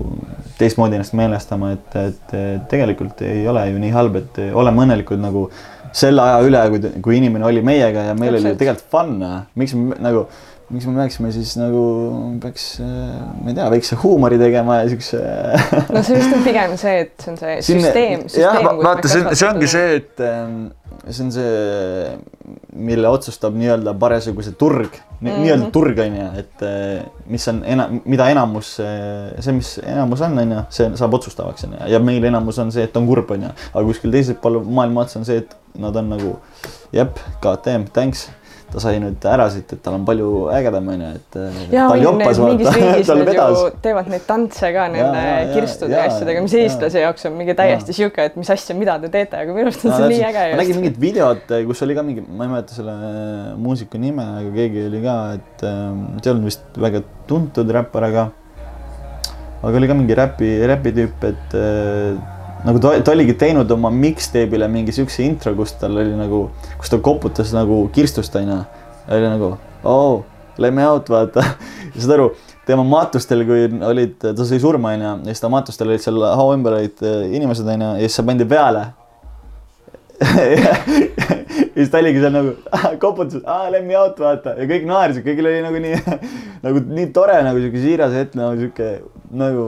teistmoodi 0.61 0.97
ennast 0.99 1.17
meelestama, 1.19 1.75
et, 1.77 1.99
et 2.01 2.37
tegelikult 2.71 3.21
ei 3.27 3.45
ole 3.51 3.67
ju 3.69 3.83
nii 3.83 3.93
halb, 3.93 4.23
et 4.23 4.41
oleme 4.57 4.87
õnnelikud 4.87 5.21
nagu 5.21 5.49
selle 5.97 6.25
aja 6.25 6.41
üle, 6.45 6.63
kui, 6.73 6.95
kui 7.05 7.19
inimene 7.21 7.47
oli 7.49 7.63
meiega 7.65 8.11
ja 8.11 8.17
meil 8.17 8.35
oli 8.35 8.45
Täpselt. 8.45 8.61
tegelikult 8.61 8.91
fun, 8.93 9.15
miks 9.59 9.77
me 9.77 9.97
nagu 10.05 10.27
miks 10.71 10.85
me 10.87 10.93
peaksime 10.99 11.31
siis 11.33 11.55
nagu, 11.57 11.83
peaks, 12.43 12.65
ma 12.83 13.49
ei 13.49 13.55
tea, 13.57 13.69
väikse 13.73 13.97
huumori 14.03 14.37
tegema 14.41 14.81
ja 14.83 14.89
siukse 14.93 15.21
no 15.95 16.03
see 16.05 16.19
vist 16.19 16.35
on 16.37 16.43
pigem 16.45 16.75
see, 16.81 16.99
et 17.07 17.15
see 17.25 17.33
on 17.33 17.39
see 17.41 17.55
Siin- 17.65 17.81
süsteem, 17.87 18.27
jah, 18.29 18.59
süsteem. 18.59 18.67
va- 18.67 18.77
vaata, 18.91 19.09
see 19.09 19.23
on, 19.25 19.31
see 19.41 19.49
ongi 19.49 19.71
see, 19.73 19.95
et 20.03 20.21
ähm, 20.29 20.59
see 21.09 21.25
on 21.25 21.33
see, 21.33 22.19
mille 22.89 23.09
otsustab 23.09 23.57
nii-öelda 23.59 23.95
parasjagu 23.99 24.45
see 24.45 24.57
turg 24.61 24.91
mm 24.93 25.05
Mhm. 25.19 25.29
-hmm., 25.33 25.41
nii-öelda 25.43 25.71
turg 25.75 25.99
on 25.99 26.17
ju, 26.21 26.27
et 26.39 26.63
äh, 26.63 27.07
mis 27.27 27.49
on 27.51 27.63
enam, 27.67 28.01
mida 28.05 28.29
enamus, 28.31 28.75
see, 29.41 29.53
mis 29.57 29.73
enamus 29.83 30.21
on, 30.23 30.37
on 30.39 30.53
ju, 30.53 30.61
see 30.71 30.91
saab 31.01 31.15
otsustavaks 31.19 31.65
on 31.65 31.73
ju, 31.79 31.89
ja 31.95 31.99
meil 31.99 32.25
enamus 32.29 32.59
on 32.63 32.71
see, 32.73 32.85
et 32.87 32.97
on 32.97 33.07
kurb 33.09 33.31
on 33.35 33.43
ju, 33.49 33.55
aga 33.73 33.87
kuskil 33.89 34.13
teisel 34.15 34.37
pool 34.43 34.61
maailma 34.63 35.01
ots 35.07 35.17
on 35.19 35.25
see, 35.25 35.39
et 35.43 35.57
nad 35.79 35.97
on 35.97 36.09
nagu 36.13 36.37
jep, 36.93 37.19
KTM, 37.43 37.89
thanks 37.93 38.29
ta 38.73 38.83
sai 38.83 38.99
nüüd 39.01 39.25
ära 39.29 39.47
siit, 39.53 39.71
et 39.73 39.81
tal 39.85 39.97
on 39.97 40.05
palju 40.09 40.29
ägedam 40.53 40.89
onju, 40.93 41.11
et 41.17 41.39
ja 41.73 41.87
teevad 43.85 44.11
neid 44.13 44.25
tantse 44.29 44.71
ka 44.75 44.87
nende 44.93 45.23
ja, 45.23 45.37
ja, 45.41 45.47
kirstude 45.55 45.97
ja 45.97 46.05
ja, 46.05 46.13
asjadega, 46.13 46.43
mis 46.45 46.57
ja. 46.57 46.65
eestlase 46.67 47.05
jaoks 47.05 47.29
on 47.31 47.37
mingi 47.39 47.57
täiesti 47.59 47.97
sihuke, 47.97 48.29
et 48.29 48.37
mis 48.41 48.51
asja, 48.53 48.77
mida 48.79 48.99
te 49.03 49.11
teete, 49.15 49.41
aga 49.41 49.57
minu 49.57 49.71
arust 49.71 49.87
on 49.87 49.95
No, 49.95 50.01
see 50.03 50.11
nii 50.13 50.25
äge 50.29 50.45
ma 50.53 50.61
nägin 50.61 50.81
mingit 50.83 50.99
videot, 51.01 51.55
kus 51.69 51.85
oli 51.87 51.97
ka 51.97 52.05
mingi, 52.07 52.25
ma 52.29 52.47
ei 52.47 52.53
mäleta 52.53 52.77
selle 52.77 52.97
muusiku 53.61 54.01
nime, 54.03 54.27
aga 54.43 54.53
keegi 54.55 54.85
oli 54.91 55.05
ka, 55.05 55.17
et 55.39 55.65
ähm, 55.69 56.03
see 56.19 56.29
ei 56.29 56.35
olnud 56.35 56.51
vist 56.51 56.83
väga 56.89 57.03
tuntud 57.31 57.73
räppar, 57.79 58.09
aga 58.11 58.29
aga 59.63 59.81
oli 59.81 59.91
ka 59.91 59.97
mingi 59.99 60.19
räpi, 60.19 60.51
räpitüüp, 60.71 61.25
et 61.33 61.57
äh, 61.59 62.38
nagu 62.67 62.81
ta, 62.83 62.95
ta 63.05 63.15
oligi 63.15 63.37
teinud 63.39 63.71
oma 63.75 63.91
mixtape'ile 63.95 64.69
mingi 64.73 64.95
siukse 64.95 65.23
intro, 65.27 65.55
kus 65.59 65.77
tal 65.79 65.97
oli 66.01 66.17
nagu, 66.19 66.47
kus 66.81 66.93
ta 66.93 66.99
koputas 67.03 67.53
nagu 67.57 67.85
kirstust 67.95 68.35
onju. 68.39 68.59
oli 69.09 69.31
nagu 69.31 69.55
oh, 69.85 70.25
let 70.59 70.75
me 70.75 70.85
out 70.87 71.09
vaata. 71.11 71.45
Saad 71.99 72.15
aru, 72.19 72.29
tema 72.67 72.85
matustel, 72.87 73.45
kui 73.49 73.67
olid, 73.91 74.17
ta 74.23 74.47
sai 74.47 74.61
surma 74.63 74.95
onju 74.97 75.09
ja 75.09 75.17
siis 75.33 75.43
ta 75.45 75.51
matustel 75.53 75.93
olid 75.93 76.05
seal 76.05 76.23
hao 76.27 76.53
ümber 76.55 76.79
olid 76.81 77.05
äh, 77.07 77.29
inimesed 77.39 77.69
onju 77.75 77.93
ja 77.97 78.07
siis 78.07 78.19
see 78.19 78.31
pandi 78.31 78.49
peale. 78.49 78.89
Ja 81.79 81.85
siis 81.85 81.93
ta 81.93 82.01
oligi 82.01 82.19
seal 82.19 82.33
nagu 82.35 82.57
koputas, 82.99 83.45
let 83.71 83.85
me 83.87 83.95
out 83.95 84.17
vaata. 84.19 84.57
Ja 84.59 84.65
kõik 84.67 84.87
naersid, 84.89 85.23
kõigil 85.23 85.47
oli 85.47 85.61
nagu 85.63 85.79
nii, 85.85 86.01
nagu 86.65 86.83
nii 86.83 87.07
tore 87.15 87.37
nagu 87.47 87.61
sihuke 87.63 87.83
siiras 87.85 88.17
hetk 88.17 88.35
nagu 88.35 88.59
sihuke 88.59 88.89
nagu 89.31 89.67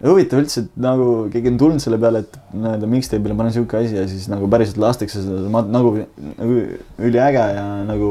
huvitav 0.00 0.40
üldse, 0.40 0.62
et 0.64 0.78
nagu 0.80 1.06
keegi 1.32 1.50
on 1.52 1.58
tulnud 1.60 1.82
selle 1.82 1.98
peale, 2.00 2.22
et 2.24 2.36
nii-öelda 2.56 2.88
mixtape'ile 2.88 3.34
panen 3.36 3.52
sihuke 3.52 3.76
asi 3.82 3.98
ja 3.98 4.06
siis 4.08 4.30
nagu 4.32 4.48
päriselt 4.50 4.80
lastakse 4.80 5.20
seda 5.20 5.50
ma, 5.52 5.60
nagu, 5.68 5.92
nagu 6.38 6.56
üliäge 7.04 7.42
ja 7.56 7.64
nagu 7.84 8.10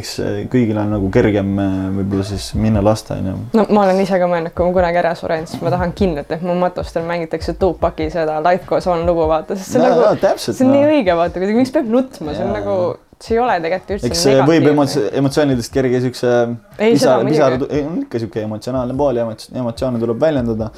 eks 0.00 0.16
kõigil 0.50 0.80
on 0.82 0.90
nagu 0.96 1.10
kergem 1.14 1.52
äh, 1.62 1.76
võib-olla 2.00 2.26
siis 2.26 2.50
minna 2.58 2.82
lasta 2.82 3.20
onju. 3.20 3.36
no 3.54 3.66
ma 3.70 3.86
olen 3.86 4.02
ise 4.02 4.18
ka 4.18 4.30
mõelnud, 4.30 4.54
kui 4.56 4.66
ma 4.66 4.74
kunagi 4.80 5.02
ära 5.04 5.14
suren, 5.18 5.46
siis 5.50 5.62
ma 5.62 5.74
tahan 5.74 5.94
kindlalt, 5.98 6.34
et 6.34 6.42
mu 6.46 6.58
matustel 6.58 7.06
mängitakse 7.06 7.54
Tupaki 7.60 8.10
seda 8.14 8.40
Life 8.42 8.66
Goes 8.66 8.90
On 8.90 9.06
lugu, 9.06 9.28
vaata, 9.30 9.54
sest 9.58 9.76
see 9.76 9.82
on 9.82 9.86
No, 9.88 9.94
nagu 9.94 10.18
no,, 10.18 10.32
see 10.42 10.56
on 10.64 10.72
no. 10.72 10.74
nii 10.74 10.88
õige, 10.96 11.14
vaata, 11.22 11.38
kuidagi, 11.38 11.60
miks 11.62 11.74
peab 11.74 11.92
nutma, 11.92 12.34
see 12.34 12.42
on 12.42 12.50
Jaa, 12.50 12.60
nagu, 12.60 12.76
see 13.22 13.34
ei 13.34 13.40
ole 13.42 13.56
tegelikult 13.62 13.96
üldse 13.96 14.10
eks 14.10 14.24
see 14.26 14.38
võib 14.46 14.70
emotsi-, 14.72 15.08
emotsioonidest 15.22 15.74
kerge 15.74 16.00
siukse 16.06 16.32
pisar, 16.78 17.22
pisar 17.26 17.58
on 17.58 18.00
ikka 18.04 18.22
siuke 18.22 18.42
emotsionaalne 18.46 18.96
pool 18.98 19.18
ja 19.18 19.26
emots- 19.26 19.50
emotsioone 19.54 20.02
tuleb 20.02 20.22
väljendada 20.22 20.70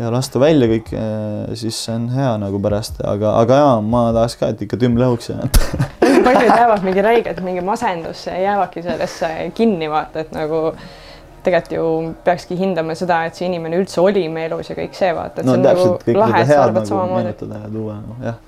ja 0.00 0.10
lasta 0.10 0.40
välja 0.42 0.68
kõik, 0.70 0.90
siis 1.58 1.78
see 1.86 1.94
on 1.94 2.08
hea 2.14 2.32
nagu 2.42 2.58
pärast, 2.62 2.98
aga, 3.06 3.36
aga 3.42 3.60
jaa, 3.60 3.76
ma 3.80 4.08
tahaks 4.16 4.36
ka, 4.40 4.50
et 4.54 4.64
ikka 4.66 4.78
tümm 4.80 4.98
lõhuks 4.98 5.30
ja 5.30 5.46
paljud 6.26 6.50
jäävad 6.50 6.82
mingi 6.86 7.02
räigelt 7.04 7.40
mingi 7.46 7.62
masendusse 7.64 8.30
ja 8.30 8.40
jäävadki 8.48 8.82
sellesse 8.82 9.30
kinni, 9.54 9.90
vaata, 9.90 10.24
et 10.24 10.32
nagu 10.34 10.66
tegelikult 11.44 11.72
ju 11.76 12.14
peakski 12.24 12.56
hindama 12.58 12.96
seda, 12.98 13.20
et 13.28 13.38
see 13.38 13.46
inimene 13.48 13.78
üldse 13.82 14.00
oli 14.02 14.24
meie 14.32 14.48
elus 14.48 14.70
ja 14.72 14.78
kõik 14.78 14.96
see, 14.96 15.12
vaata, 15.14 15.42
et 15.42 15.46
no 15.46 15.54
see 15.54 15.60
on 15.60 15.68
täpselt 15.68 16.08
nagu 16.08 16.22
lahe, 16.22 16.40
et 16.40 16.50
sa 16.50 16.60
arvad 16.64 16.80
nagu 16.80 16.90
samamoodi. 16.90 18.24
jah. 18.24 18.40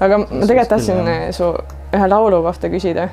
aga 0.00 0.20
ma 0.24 0.26
tegelikult 0.32 0.72
tahtsin 0.72 1.12
jah. 1.12 1.28
su 1.36 1.52
ühe 1.94 2.10
laulu 2.10 2.42
kohta 2.48 2.72
küsida. 2.72 3.08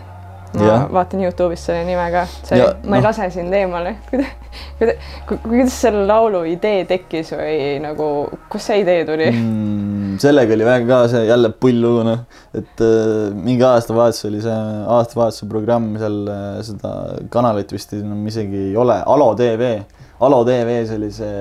Ma 0.54 0.66
Jah. 0.68 0.88
vaatan 0.94 1.24
Youtube'ist 1.24 1.70
selle 1.70 1.86
nime 1.88 2.06
ka, 2.14 2.24
see 2.46 2.60
Ja,, 2.60 2.70
ma 2.84 2.98
ei 2.98 3.02
noh. 3.02 3.08
lase 3.08 3.30
sind 3.34 3.54
eemale. 3.58 3.96
kuidas, 4.78 5.10
kuidas 5.42 5.78
selle 5.82 6.04
laulu 6.06 6.44
idee 6.50 6.84
tekkis 6.90 7.34
või 7.34 7.56
nagu, 7.84 8.08
kust 8.54 8.70
see 8.70 8.84
idee 8.84 9.02
tuli 9.08 9.32
mm.? 9.32 10.20
sellega 10.22 10.54
oli 10.54 10.68
väga 10.68 10.88
ka 10.90 11.00
see 11.10 11.26
jälle 11.26 11.50
pull 11.58 11.82
lugu 11.82 12.04
noh, 12.06 12.24
et 12.54 12.84
äh, 12.86 13.34
mingi 13.34 13.66
aastavahetus 13.66 14.28
oli 14.30 14.44
see 14.46 14.58
aastavahetuse 14.98 15.50
programm 15.50 15.94
seal 16.02 16.20
äh, 16.30 16.58
seda 16.68 16.94
kanalit 17.34 17.74
vist 17.74 17.96
enam 17.98 18.22
isegi 18.30 18.70
ei 18.70 18.76
ole, 18.78 19.00
Alo 19.16 19.34
tv, 19.40 19.76
Alo 20.24 20.44
tv-s 20.48 20.94
oli 20.98 21.10
see 21.12 21.34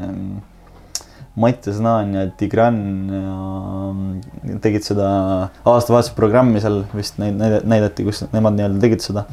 ähm, 0.00 0.38
Mattias 1.38 1.78
Naan 1.84 2.12
ja 2.16 2.26
Tigran 2.38 2.78
ja 3.12 3.32
mm, 3.92 4.58
tegid 4.64 4.86
seda 4.86 5.08
aastavahetuse 5.62 6.14
programmi 6.18 6.62
seal 6.62 6.82
vist 6.96 7.18
näida- 7.22 7.62
näidati, 7.68 8.06
kus 8.06 8.24
nemad 8.34 8.56
nii-öelda 8.58 8.82
tegid 8.84 9.04
seda. 9.04 9.24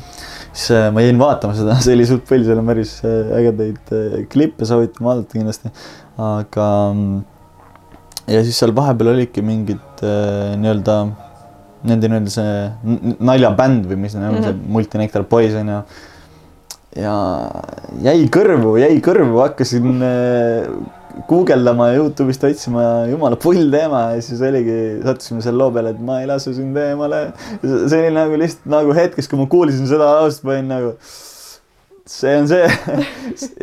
siis 0.51 0.69
äh, 0.75 0.87
ma 0.93 1.03
jäin 1.05 1.19
vaatama 1.21 1.57
seda, 1.57 1.77
see 1.85 1.97
oli 1.97 2.07
suht 2.09 2.25
pull, 2.29 2.45
seal 2.47 2.61
on 2.61 2.71
päris 2.71 2.97
äh, 3.03 3.35
ägedaid 3.41 3.93
äh, 3.95 4.17
klippe, 4.31 4.67
soovitan 4.69 5.09
vaadata 5.09 5.39
kindlasti. 5.39 5.73
aga 6.21 6.71
mm, 6.93 7.21
ja 8.33 8.41
siis 8.45 8.57
seal 8.61 8.73
vahepeal 8.75 9.13
olidki 9.15 9.43
mingid 9.45 10.03
nii-öelda 10.05 10.99
nende 11.85 12.09
nii-öelda 12.09 12.33
see 12.33 13.15
naljabänd 13.29 13.87
või 13.89 13.99
mis 14.05 14.15
on, 14.17 14.41
see 14.43 14.53
Multinektar 14.75 15.25
Boys 15.29 15.55
on 15.59 15.71
ju. 15.71 15.79
ja 17.03 17.15
jäi 18.05 18.19
kõrvu, 18.33 18.75
jäi 18.81 18.99
kõrvu, 19.05 19.41
hakkasin 19.43 20.05
äh, 20.05 20.69
guugeldama 21.29 21.89
ja 21.91 21.99
Youtube'ist 21.99 22.43
otsima 22.47 22.83
jumala 23.09 23.37
pull 23.39 23.69
teema 23.71 24.01
ja 24.15 24.23
siis 24.23 24.41
oligi, 24.43 24.77
sattusime 25.05 25.43
selle 25.43 25.61
loo 25.61 25.71
peale, 25.75 25.93
et 25.95 26.01
ma 26.03 26.19
ei 26.21 26.27
lase 26.29 26.53
sind 26.57 26.77
eemale. 26.79 27.21
see 27.61 28.01
oli 28.01 28.11
nagu 28.15 28.39
lihtsalt 28.39 28.67
nagu 28.71 28.95
hetkes, 28.97 29.29
kui 29.31 29.39
ma 29.39 29.47
kuulsin 29.51 29.87
seda 29.89 30.09
laust, 30.17 30.43
ma 30.45 30.55
olin 30.57 30.73
nagu 30.73 30.95
see 32.05 32.33
on 32.37 32.49
see 32.49 32.65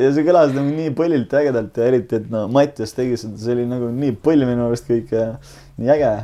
ja 0.03 0.13
see 0.15 0.25
kõlas 0.27 0.55
nagu 0.57 0.71
nii 0.71 0.95
põllilt 0.99 1.35
ja 1.35 1.43
ägedalt 1.45 1.79
ja 1.79 1.91
eriti, 1.91 2.23
et 2.23 2.31
no 2.33 2.47
Mattias 2.53 2.97
tegi 2.97 3.19
seda, 3.21 3.37
see 3.39 3.57
oli 3.57 3.67
nagu 3.71 3.91
nii 3.95 4.17
põll 4.25 4.47
minu 4.49 4.67
arust 4.67 4.89
kõik 4.89 5.13
ja 5.15 5.29
nii 5.79 5.93
äge. 5.97 6.15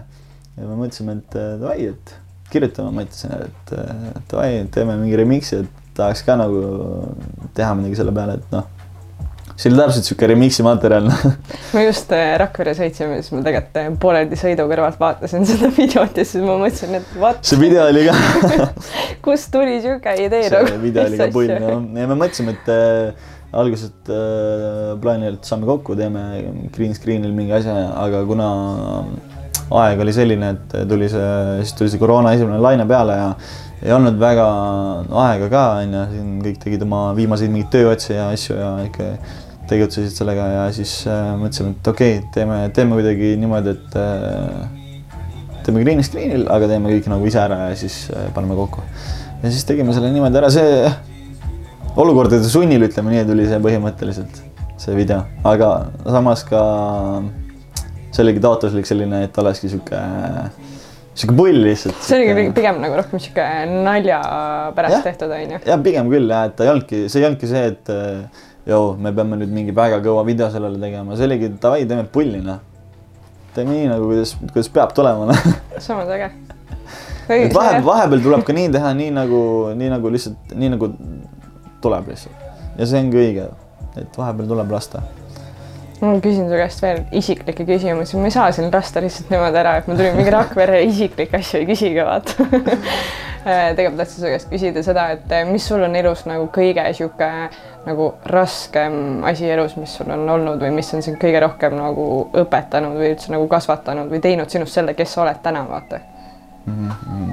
ja 0.59 0.64
me 0.64 0.80
mõtlesime, 0.80 1.20
et 1.20 1.38
äh, 1.38 1.53
davai, 1.61 1.92
et 1.92 2.16
kirjutame 2.53 2.94
Mattiasele, 2.96 3.53
et 3.53 3.76
äh, 3.76 4.09
davai, 4.32 4.50
teeme 4.74 4.96
mingi 4.98 5.20
remix'i, 5.20 5.62
et 5.62 5.94
tahaks 5.98 6.24
ka 6.26 6.38
nagu 6.40 6.64
teha 7.55 7.76
midagi 7.78 8.00
selle 8.00 8.14
peale, 8.16 8.40
et 8.40 8.53
noh 8.55 8.78
see 9.59 9.72
oli 9.72 9.80
täpselt 9.80 10.06
sihuke 10.06 10.28
remix'i 10.30 10.62
materjal 10.62 11.09
ma 11.11 11.82
just 11.82 12.12
äh, 12.14 12.36
Rakvere 12.38 12.74
sõitsime, 12.78 13.18
siis 13.18 13.32
ma 13.34 13.42
tegelikult 13.46 13.80
äh, 13.80 13.88
pooleldi 14.04 14.38
sõidu 14.38 14.68
kõrvalt 14.70 15.00
vaatasin 15.00 15.48
seda 15.48 15.70
videot 15.80 16.20
ja 16.20 16.26
siis 16.26 16.44
ma 16.44 16.54
mõtlesin, 16.61 16.94
et 17.00 17.16
what. 17.18 17.40
see 17.46 17.59
video 17.61 17.88
oli 17.90 18.06
ka 18.06 18.68
kust 19.26 19.50
tuli 19.54 19.80
sihuke 19.82 20.14
idee 20.22 20.46
see 20.46 20.54
nagu? 20.54 20.78
video 20.84 21.09
oli 21.09 21.18
ka 21.18 21.30
pull, 21.34 21.50
jah. 21.50 21.74
ja 21.74 22.12
me 22.12 22.18
mõtlesime, 22.22 22.54
et 22.54 22.70
äh, 22.74 23.32
alguses 23.59 23.90
äh, 24.12 24.94
plaani 25.02 25.32
oli, 25.32 25.40
et 25.40 25.50
saame 25.50 25.66
kokku, 25.66 25.98
teeme 25.98 26.22
green 26.74 26.94
screen'il 26.94 27.34
mingi 27.34 27.56
asja, 27.59 27.74
aga 27.98 28.22
kuna 28.28 28.50
aeg 29.82 30.04
oli 30.04 30.14
selline, 30.14 30.52
et 30.54 30.76
tuli 30.88 31.11
see, 31.11 31.32
siis 31.64 31.74
tuli 31.76 31.90
see 31.90 32.00
koroona 32.00 32.36
esimene 32.36 32.61
laine 32.62 32.86
peale 32.88 33.18
ja 33.18 33.32
ei 33.82 33.92
olnud 33.94 34.16
väga 34.18 34.46
aega 35.24 35.50
ka, 35.50 35.66
onju, 35.82 36.06
siin 36.14 36.30
kõik 36.46 36.62
tegid 36.62 36.86
oma 36.86 37.02
viimaseid 37.18 37.52
mingeid 37.52 37.74
tööotsi 37.74 38.14
ja 38.16 38.30
asju 38.34 38.56
ja 38.59 38.70
ikka 38.86 39.11
tegutsesid 39.68 40.16
sellega 40.16 40.48
ja 40.52 40.64
siis 40.74 40.92
äh, 41.10 41.32
mõtlesime, 41.40 41.74
et 41.76 41.90
okei 41.92 42.18
okay,, 42.18 42.26
teeme, 42.34 42.58
teeme 42.76 42.98
kuidagi 42.98 43.34
niimoodi, 43.40 43.74
et 43.76 43.98
äh, 44.00 45.58
teeme 45.66 45.84
green 45.84 46.02
screen'il, 46.04 46.46
aga 46.52 46.70
teeme 46.70 46.92
kõik 46.94 47.10
nagu 47.12 47.28
ise 47.28 47.42
ära 47.42 47.68
ja 47.70 47.78
siis 47.78 48.06
äh, 48.14 48.30
paneme 48.36 48.56
kokku. 48.58 48.84
ja 49.42 49.52
siis 49.52 49.66
tegime 49.68 49.94
selle 49.96 50.12
niimoodi 50.14 50.40
ära, 50.40 50.50
see 50.52 50.88
olukordade 51.98 52.46
sunnil, 52.48 52.86
ütleme 52.88 53.14
nii, 53.14 53.26
tuli 53.28 53.48
see 53.50 53.60
põhimõtteliselt, 53.64 54.40
see 54.80 54.96
video, 54.96 55.22
aga 55.48 55.72
samas 56.06 56.44
ka 56.48 56.62
see 58.12 58.24
oligi 58.24 58.42
taotluslik 58.42 58.88
selline, 58.88 59.24
et 59.28 59.40
olekski 59.42 59.70
sihuke 59.72 60.02
sihuke 61.18 61.34
pull 61.38 61.64
lihtsalt. 61.66 61.98
see 62.06 62.20
oligi 62.20 62.50
pigem 62.56 62.78
nagu 62.82 63.00
rohkem 63.00 63.20
sihuke 63.22 63.46
nalja 63.86 64.20
pärast 64.76 65.00
ja, 65.00 65.06
tehtud, 65.10 65.34
onju. 65.34 65.60
jah, 65.66 65.80
pigem 65.84 66.12
küll 66.12 66.30
jah, 66.30 66.46
et 66.48 66.54
ta 66.58 66.66
ei 66.66 66.72
olnudki, 66.72 67.08
see 67.10 67.22
ei 67.22 67.28
olnudki 67.28 67.50
see, 67.50 67.64
et 67.74 67.92
joo, 68.68 68.96
me 69.00 69.12
peame 69.16 69.38
nüüd 69.40 69.52
mingi 69.52 69.74
väga 69.76 70.00
kõva 70.04 70.24
video 70.26 70.50
sellele 70.52 70.80
tegema, 70.82 71.16
see 71.16 71.28
oligi 71.28 71.52
davai, 71.62 71.86
teeme 71.88 72.04
pulli 72.12 72.42
noh. 72.44 72.60
teeme 73.56 73.74
nii 73.74 73.88
nagu, 73.92 74.10
kuidas, 74.10 74.34
kuidas 74.52 74.72
peab 74.74 74.94
tulema 74.96 75.30
noh. 75.30 75.46
samas 75.86 76.10
äge. 76.14 76.30
et 77.28 77.54
vahepeal, 77.54 77.86
vahepeal 77.86 78.26
tuleb 78.26 78.44
ka 78.46 78.56
nii 78.56 78.72
teha, 78.76 78.92
nii 78.98 79.14
nagu, 79.16 79.40
nii 79.78 79.92
nagu 79.94 80.12
lihtsalt, 80.12 80.52
nii 80.58 80.74
nagu 80.76 80.90
tuleb 81.84 82.12
lihtsalt. 82.12 82.44
ja 82.78 82.90
see 82.90 83.00
ongi 83.04 83.22
õige, 83.24 83.48
et 83.96 84.20
vahepeal 84.20 84.52
tuleb 84.52 84.76
lasta 84.76 85.04
ma 86.01 86.18
küsin 86.22 86.49
su 86.49 86.59
käest 86.59 86.82
veel 86.82 87.01
isiklikke 87.18 87.64
küsimusi, 87.66 88.18
ma 88.18 88.28
ei 88.28 88.34
saa 88.34 88.51
siin 88.55 88.70
lasta 88.72 89.03
lihtsalt 89.03 89.32
niimoodi 89.32 89.59
ära, 89.61 89.78
et 89.80 89.88
ma 89.90 89.96
tulin 89.99 90.18
mingi 90.18 90.34
Rakvere 90.34 90.82
isiklikke 90.90 91.40
asju 91.40 91.62
ei 91.62 91.66
küsigi, 91.68 92.05
vaata. 92.07 92.46
Tegelikult 93.78 94.03
tahtsin 94.03 94.20
su 94.20 94.28
käest 94.28 94.51
küsida 94.51 94.82
seda, 94.84 95.07
et 95.14 95.30
mis 95.49 95.64
sul 95.64 95.80
on 95.86 95.94
elus 95.96 96.26
nagu 96.28 96.51
kõige 96.53 96.84
sihuke 96.92 97.28
nagu 97.86 98.11
raskem 98.28 99.24
asi 99.24 99.49
elus, 99.49 99.78
mis 99.80 99.94
sul 99.96 100.11
on 100.12 100.26
olnud 100.34 100.61
või 100.61 100.74
mis 100.76 100.90
on 100.92 101.05
sind 101.07 101.16
kõige 101.22 101.40
rohkem 101.46 101.78
nagu 101.78 102.05
õpetanud 102.36 102.99
või 102.99 103.14
üldse 103.14 103.32
nagu 103.32 103.46
kasvatanud 103.49 104.12
või 104.12 104.20
teinud 104.24 104.53
sinust 104.53 104.76
selle, 104.76 104.92
kes 104.99 105.16
sa 105.16 105.22
oled 105.24 105.40
täna, 105.42 105.64
vaata? 105.70 106.03
Mm 106.66 106.90
-hmm. 106.90 107.32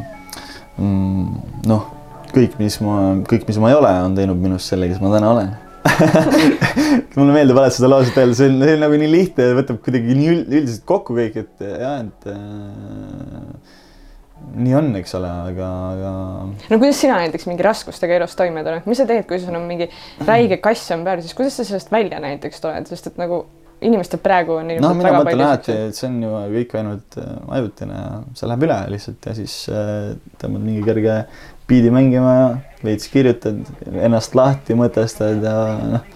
mm, 0.77 1.27
noh, 1.67 1.91
kõik, 2.31 2.55
mis 2.61 2.79
ma, 2.85 2.97
kõik, 3.27 3.49
mis 3.49 3.59
ma 3.59 3.73
ei 3.73 3.79
ole, 3.81 3.93
on 4.07 4.15
teinud 4.15 4.39
minust 4.39 4.71
selle, 4.71 4.87
kes 4.87 5.03
ma 5.03 5.11
täna 5.17 5.35
olen 5.35 5.53
mulle 7.15 7.33
meeldib 7.35 7.59
alati 7.59 7.79
seda 7.79 7.89
lauset 7.91 8.17
öelda, 8.17 8.37
see 8.37 8.49
on, 8.49 8.59
see 8.63 8.75
on 8.77 8.83
nagu 8.85 8.99
nii 8.99 9.11
lihtne 9.11 9.49
ja 9.49 9.57
võtab 9.59 9.81
kuidagi 9.85 10.17
nii 10.17 10.29
üldiselt 10.33 10.85
kokku 10.89 11.17
kõik, 11.17 11.37
et 11.43 11.65
jah, 11.65 11.99
et 12.05 12.29
äh, 12.31 13.75
nii 14.55 14.77
on, 14.77 14.89
eks 14.99 15.15
ole, 15.19 15.31
aga, 15.51 15.69
aga. 15.91 16.13
no 16.71 16.79
kuidas 16.79 17.01
sina 17.01 17.19
näiteks 17.21 17.47
mingi 17.49 17.65
raskustega 17.65 18.17
elus 18.19 18.37
toime 18.39 18.63
tuled, 18.65 18.87
mis 18.89 19.01
sa 19.01 19.07
teed, 19.09 19.27
kui 19.29 19.41
sul 19.41 19.57
on 19.57 19.67
mingi 19.69 19.89
räige 20.25 20.59
kass 20.63 20.93
on 20.95 21.05
peal, 21.07 21.21
siis 21.25 21.37
kuidas 21.37 21.59
sa 21.59 21.67
sellest 21.67 21.93
välja 21.93 22.21
näiteks 22.23 22.63
tuled, 22.63 22.89
sest 22.91 23.11
et 23.11 23.21
nagu 23.21 23.43
inimestel 23.85 24.21
praegu 24.23 24.55
on. 24.59 24.69
noh, 24.81 24.93
mina 24.97 25.11
mõtlen 25.17 25.43
alati, 25.45 25.75
et 25.89 25.97
see 25.97 26.07
on 26.09 26.21
ju 26.23 26.31
kõik 26.55 26.77
ainult 26.79 27.17
äh, 27.21 27.33
ajutine 27.57 27.97
ja 27.97 28.21
see 28.37 28.49
läheb 28.49 28.65
üle 28.67 28.77
lihtsalt 28.93 29.27
ja 29.29 29.35
siis 29.37 29.57
äh, 29.71 30.13
tõmbad 30.41 30.63
mingi 30.63 30.85
kerge 30.85 31.17
biidi 31.69 31.91
mängima 31.93 32.33
ja 32.35 32.49
veits 32.85 33.09
kirjutad, 33.09 33.63
ennast 33.95 34.35
lahti 34.37 34.77
mõtestad 34.77 35.41
ja 35.45 35.55
noh 35.95 36.14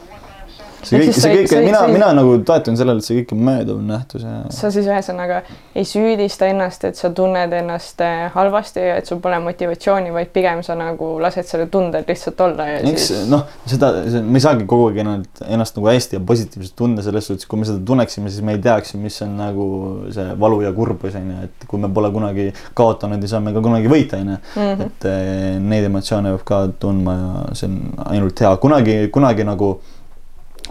see 0.84 1.00
kõik, 1.02 1.16
see 1.18 1.34
kõik, 1.34 1.54
mina, 1.66 1.82
mina 1.92 2.10
nagu 2.16 2.36
toetun 2.48 2.78
sellele, 2.80 3.02
et 3.02 3.08
see 3.08 3.20
kõik 3.20 3.34
on 3.36 3.42
mööduv 3.48 3.80
nähtus 3.86 4.24
ja. 4.26 4.36
sa 4.54 4.72
siis 4.74 4.88
ühesõnaga 4.88 5.42
ei 5.78 5.88
süüdista 5.88 6.48
ennast, 6.50 6.86
et 6.88 7.00
sa 7.00 7.12
tunned 7.16 7.54
ennast 7.56 8.02
eh, 8.06 8.28
halvasti 8.34 8.84
ja 8.84 8.98
et 9.02 9.10
sul 9.10 9.22
pole 9.24 9.40
motivatsiooni, 9.44 10.14
vaid 10.16 10.32
pigem 10.36 10.64
sa 10.66 10.78
nagu 10.80 11.12
lased 11.22 11.48
selle 11.50 11.68
tundel 11.72 12.06
lihtsalt 12.08 12.42
olla 12.46 12.68
ja 12.70 12.80
Eks, 12.90 13.08
siis. 13.12 13.28
noh, 13.32 13.46
seda, 13.70 13.92
me 14.24 14.40
ei 14.40 14.46
saagi 14.46 14.68
kogu 14.70 14.90
aeg 14.90 15.02
ennast, 15.04 15.44
ennast 15.48 15.80
nagu 15.80 15.92
hästi 15.92 16.20
ja 16.20 16.24
positiivselt 16.32 16.76
tunda 16.80 17.06
selles 17.06 17.30
suhtes, 17.30 17.50
kui 17.50 17.62
me 17.62 17.68
seda 17.70 17.84
tunneksime, 17.86 18.32
siis 18.32 18.46
me 18.46 18.56
ei 18.58 18.64
teaks, 18.64 18.96
mis 19.00 19.20
on 19.26 19.36
nagu 19.40 19.68
see 20.16 20.28
valu 20.40 20.64
ja 20.66 20.74
kurbus 20.76 21.18
on 21.20 21.30
ju, 21.34 21.50
et 21.50 21.70
kui 21.70 21.82
me 21.82 21.92
pole 21.94 22.12
kunagi 22.16 22.50
kaotanud, 22.78 23.24
ei 23.24 23.32
saa 23.32 23.44
me 23.44 23.54
ka 23.56 23.64
kunagi 23.66 23.92
võita 23.92 24.22
on 24.24 24.34
ju. 24.36 24.40
Mhm. 24.56 24.90
et 24.90 25.10
eh, 25.10 25.60
neid 25.60 25.88
emotsioone 25.90 26.34
peab 26.36 26.48
ka 26.48 26.64
tundma 26.82 27.16
ja 27.20 27.32
see 27.58 27.70
on 27.70 27.80
ainult 28.10 28.46
hea, 28.46 28.56
kunagi, 28.62 29.00
kunagi 29.14 29.46
nagu 29.48 29.74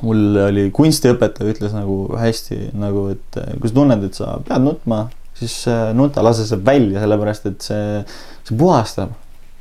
mul 0.04 0.40
oli 0.46 0.66
kunstiõpetaja 0.74 1.54
ütles 1.54 1.76
nagu 1.76 2.00
hästi 2.18 2.72
nagu, 2.78 3.08
et 3.14 3.40
eh, 3.40 3.54
kui 3.58 3.70
sa 3.70 3.78
tunned, 3.80 4.04
et 4.08 4.18
sa 4.18 4.34
pead 4.46 4.64
nutma, 4.64 5.06
siis 5.38 5.60
eh, 5.70 5.88
nuta, 5.96 6.24
lase 6.24 6.46
see 6.48 6.60
välja, 6.64 7.02
sellepärast 7.04 7.48
et 7.50 7.70
see, 7.70 8.04
see 8.48 8.58
puhastab. 8.58 9.16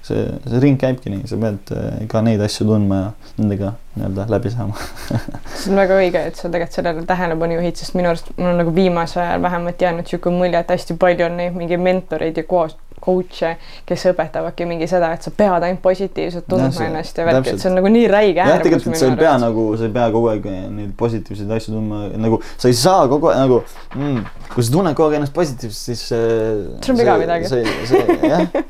see, 0.07 0.23
see 0.47 0.59
ring 0.63 0.77
käibki 0.79 1.11
nii, 1.11 1.25
sa 1.27 1.35
pead 1.41 1.71
eh, 1.75 2.03
ka 2.07 2.21
neid 2.23 2.39
asju 2.45 2.63
tundma 2.69 2.99
ja 3.01 3.07
nendega 3.35 3.73
nii-öelda 3.97 4.27
läbi 4.31 4.51
saama 4.53 4.77
see 5.59 5.73
on 5.73 5.81
väga 5.81 5.97
õige, 5.99 6.21
et 6.29 6.39
sa 6.39 6.47
tegelikult 6.47 6.77
sellele 6.79 7.03
tähelepanu 7.09 7.57
juhid, 7.57 7.75
sest 7.81 7.97
minu 7.97 8.13
arust 8.13 8.29
mul 8.38 8.53
on 8.53 8.61
nagu 8.61 8.71
viimasel 8.75 9.25
ajal 9.25 9.43
vähemalt 9.43 9.83
jäänud 9.83 10.05
niisugune 10.05 10.39
mulje, 10.39 10.61
et 10.61 10.71
hästi 10.71 10.95
palju 11.01 11.27
on 11.27 11.35
neid 11.41 11.57
mingeid 11.59 11.83
mentoreid 11.83 12.39
ja 12.39 12.45
koos 12.47 12.77
coach'e, 13.04 13.54
kes 13.88 14.06
õpetavadki 14.12 14.68
mingi 14.70 14.88
seda, 14.89 15.12
et 15.16 15.26
sa 15.26 15.34
pead 15.36 15.66
ainult 15.68 15.82
positiivselt 15.84 16.48
tundma 16.50 16.88
ennast 16.88 17.20
ja 17.20 17.28
värki, 17.28 17.54
et 17.54 17.62
see 17.64 17.72
on 17.72 17.78
nagu 17.80 17.91
nii 17.93 18.08
räige 18.12 18.43
äärmus. 18.43 18.64
tegelikult 18.68 19.02
sa 19.02 19.12
ei 19.12 19.20
pea 19.20 19.36
nagu, 19.41 19.68
sa 19.78 19.88
ei 19.88 19.93
pea 20.00 20.08
kogu 20.16 20.32
aeg 20.34 20.48
neid 20.78 20.95
positiivseid 21.00 21.54
asju 21.60 21.76
tundma, 21.76 22.08
nagu 22.28 22.41
sa 22.56 22.72
ei 22.72 22.78
saa 22.78 23.06
kogu 23.12 23.32
aeg 23.32 23.43
nagu 23.45 23.62
mm,, 23.95 24.24
kui 24.56 24.66
sa 24.66 24.78
tunned 24.78 24.98
kogu 24.98 25.12
aeg 25.12 25.22
ennast 25.22 25.38
positiivselt, 25.38 25.84
siis 25.91 26.08
äh,. 26.18 26.82
sul 26.82 26.95
on 26.95 27.04
viga 27.04 27.20
midagi. 27.22 27.54
see, 27.54 27.78
see 27.91 28.20
jah 28.26 28.66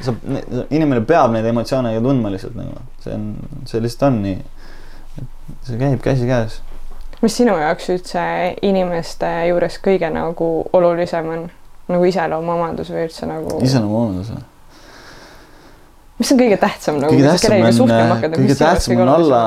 sa, 0.00 0.14
inimene 0.70 1.02
peab 1.06 1.34
neid 1.34 1.46
emotsioone 1.50 1.92
ju 1.94 2.02
tundma 2.04 2.32
lihtsalt 2.32 2.56
nagu, 2.58 2.82
see 3.04 3.14
on, 3.14 3.30
see 3.68 3.82
lihtsalt 3.84 4.08
on 4.08 4.18
nii. 4.24 4.36
see 5.66 5.80
käib 5.80 6.02
käsikäes. 6.04 6.60
mis 7.20 7.36
sinu 7.36 7.56
jaoks 7.60 7.90
üldse 7.92 8.26
inimeste 8.66 9.30
juures 9.50 9.80
kõige 9.84 10.12
nagu 10.12 10.50
olulisem 10.76 11.32
on? 11.34 11.48
Nagu 11.94 12.06
iseloomuomadus 12.10 12.92
või 12.94 13.06
üldse 13.08 13.28
nagu? 13.30 13.58
iseloomuomadus 13.66 14.32
või? 14.34 14.46
mis 16.20 16.32
on 16.34 16.40
kõige 16.44 16.60
tähtsam 16.60 17.02
nagu? 17.02 17.16
kõige 17.16 17.32
tähtsam 17.32 17.58
on, 17.58 18.30
kõige 18.36 18.56
tähtsam 18.60 19.04
on 19.04 19.12
olla 19.16 19.42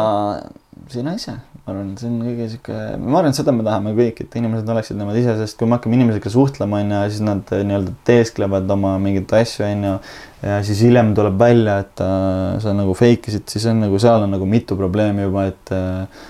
sina 0.91 1.13
ise, 1.17 1.33
ma 1.63 1.71
arvan, 1.71 1.93
see 1.99 2.09
on 2.09 2.19
kõige 2.25 2.47
sihuke, 2.51 2.75
ma 2.99 3.19
arvan, 3.19 3.31
et 3.33 3.39
seda 3.39 3.53
me 3.55 3.65
tahame 3.65 3.93
kõik, 3.97 4.19
et 4.25 4.35
inimesed 4.39 4.69
oleksid 4.73 4.99
nemad 4.99 5.17
ise, 5.19 5.35
sest 5.39 5.57
kui 5.59 5.69
me 5.69 5.77
hakkame 5.77 5.97
inimesega 5.97 6.33
suhtlema, 6.33 6.81
on 6.83 6.93
ju, 6.93 6.99
siis 7.13 7.23
nad 7.25 7.53
eh, 7.55 7.63
nii-öelda 7.69 7.95
teesklevad 8.09 8.75
oma 8.75 8.93
mingeid 9.01 9.33
asju, 9.39 9.65
on 9.69 9.87
ju. 9.87 9.93
ja 10.43 10.59
siis 10.67 10.83
hiljem 10.85 11.13
tuleb 11.17 11.39
välja, 11.39 11.79
et 11.85 12.03
uh, 12.03 12.59
sa 12.63 12.75
nagu 12.75 12.95
fake 12.99 13.31
isid, 13.31 13.47
siis 13.53 13.67
on 13.71 13.83
nagu 13.85 14.01
seal 14.01 14.27
on 14.27 14.35
nagu 14.35 14.49
mitu 14.49 14.77
probleemi 14.79 15.25
juba, 15.25 15.47
et 15.53 15.73
uh, 15.75 16.29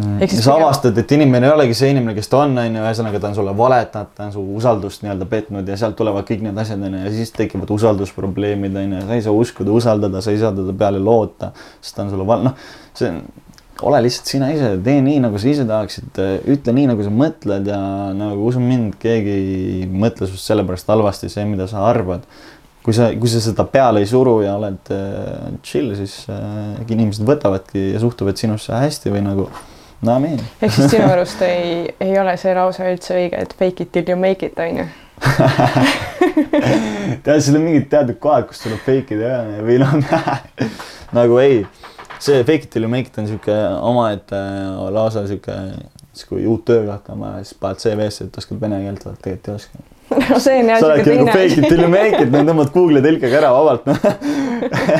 Mm. 0.00 0.20
ja 0.22 0.42
sa 0.42 0.54
avastad, 0.56 0.96
et 0.98 1.12
inimene 1.12 1.48
ei 1.48 1.52
olegi 1.52 1.74
see 1.76 1.90
inimene, 1.92 2.14
kes 2.16 2.30
ta 2.32 2.40
on, 2.44 2.56
on 2.58 2.78
ju, 2.78 2.84
ühesõnaga 2.84 3.20
ta 3.20 3.28
on 3.30 3.36
sulle 3.36 3.52
valetanud, 3.58 4.12
ta 4.16 4.28
on 4.28 4.32
su 4.34 4.44
usaldust 4.56 5.04
nii-öelda 5.04 5.28
petnud 5.28 5.68
ja 5.68 5.76
sealt 5.80 5.98
tulevad 5.98 6.24
kõik 6.28 6.44
need 6.46 6.58
asjad, 6.62 6.80
on 6.86 6.96
ju, 6.96 7.02
ja 7.04 7.12
siis 7.14 7.34
tekivad 7.36 7.70
usaldusprobleemid, 7.76 8.78
on 8.80 8.96
ju, 8.96 9.04
sa 9.08 9.18
ei 9.18 9.24
saa 9.26 9.36
uskuda, 9.36 9.74
usaldada, 9.76 10.22
sa 10.24 10.32
ei 10.32 10.40
saa 10.42 10.54
teda 10.56 10.74
peale 10.82 11.02
loota, 11.02 11.52
sest 11.80 11.98
ta 11.98 12.06
on 12.06 12.14
sulle 12.14 12.28
val-, 12.28 12.46
noh, 12.48 12.70
see 12.96 13.10
on, 13.12 13.20
ole 13.90 14.02
lihtsalt 14.04 14.30
sina 14.34 14.52
ise, 14.52 14.70
tee 14.84 15.00
nii, 15.04 15.18
nagu 15.24 15.40
sa 15.40 15.50
ise 15.50 15.66
tahaksid, 15.68 16.22
ütle 16.54 16.76
nii, 16.76 16.86
nagu 16.92 17.04
sa 17.04 17.12
mõtled 17.14 17.68
ja 17.72 17.80
nagu 18.16 18.48
usu 18.48 18.62
mind, 18.62 18.96
keegi 19.02 19.36
ei 19.36 19.90
mõtle 19.90 20.28
sinust 20.28 20.48
sellepärast 20.48 20.90
halvasti, 20.92 21.32
see, 21.32 21.46
mida 21.48 21.68
sa 21.70 21.84
arvad 21.88 22.26
kui 22.84 22.96
sa, 22.96 23.10
kui 23.12 23.28
sa 23.28 23.40
seda 23.44 23.66
peale 23.68 24.00
ei 24.02 24.08
suru 24.08 24.38
ja 24.44 24.54
oled 24.56 24.92
äh, 24.94 25.50
chill, 25.66 25.92
siis 25.98 26.22
äh, 26.32 26.80
inimesed 26.88 27.26
võtavadki 27.28 27.90
ja 27.92 28.00
suhtuvad 28.00 28.40
sinusse 28.40 28.72
hästi 28.72 29.12
või 29.12 29.24
nagu 29.26 29.48
no 30.02 30.16
amin. 30.16 30.40
ehk 30.62 30.74
siis 30.74 30.90
sinu 30.92 31.10
arust 31.10 31.42
ei, 31.46 31.94
ei 32.00 32.16
ole 32.20 32.36
see 32.40 32.54
lause 32.56 32.90
üldse 32.92 33.16
õige, 33.16 33.44
et 33.44 33.54
fake 33.58 33.86
it 33.86 33.92
till 33.92 34.08
you 34.08 34.18
make 34.20 34.46
it 34.46 34.58
on 34.58 34.82
ju 34.82 34.88
tead, 37.24 37.40
seal 37.44 37.58
on 37.58 37.66
mingid 37.66 37.90
teatud 37.92 38.16
kohad, 38.22 38.46
kus 38.48 38.62
tuleb 38.64 38.80
fake 38.86 39.18
ida 39.18 39.34
või 39.66 39.78
noh 39.82 39.96
nagu 41.18 41.40
ei, 41.42 41.62
see 42.18 42.42
fake 42.44 42.68
it 42.68 42.72
till 42.72 42.86
you 42.86 42.92
make 42.92 43.12
it 43.12 43.20
on 43.20 43.28
sihuke 43.28 43.56
omaette 43.80 44.40
lausa 44.96 45.26
sihuke, 45.28 45.56
siis 46.12 46.28
kui 46.28 46.46
uut 46.48 46.64
töökohta 46.68 47.14
on 47.14 47.26
vaja, 47.26 47.44
siis 47.44 47.60
paned 47.60 47.84
CV-sse, 47.84 48.28
et 48.28 48.42
oskad 48.42 48.60
vene 48.62 48.80
keelt, 48.86 49.06
vaata 49.06 49.26
tegelikult 49.26 49.52
ei 49.52 49.60
oska. 49.60 49.88
no 50.30 50.38
see 50.42 50.58
on 50.62 50.72
jah 50.72 50.80
sa 50.82 50.94
siuke 50.96 51.16
nagu 51.16 51.26
teine 51.28 51.34
fake 51.34 51.58
it 51.60 51.68
till 51.68 51.84
you 51.84 51.90
make 51.92 52.18
it, 52.18 52.32
no 52.32 52.42
tõmbad 52.48 52.72
Google'i 52.74 53.04
tõlkega 53.04 53.38
ära 53.42 53.52
vabalt, 53.54 53.86
noh. 53.86 53.98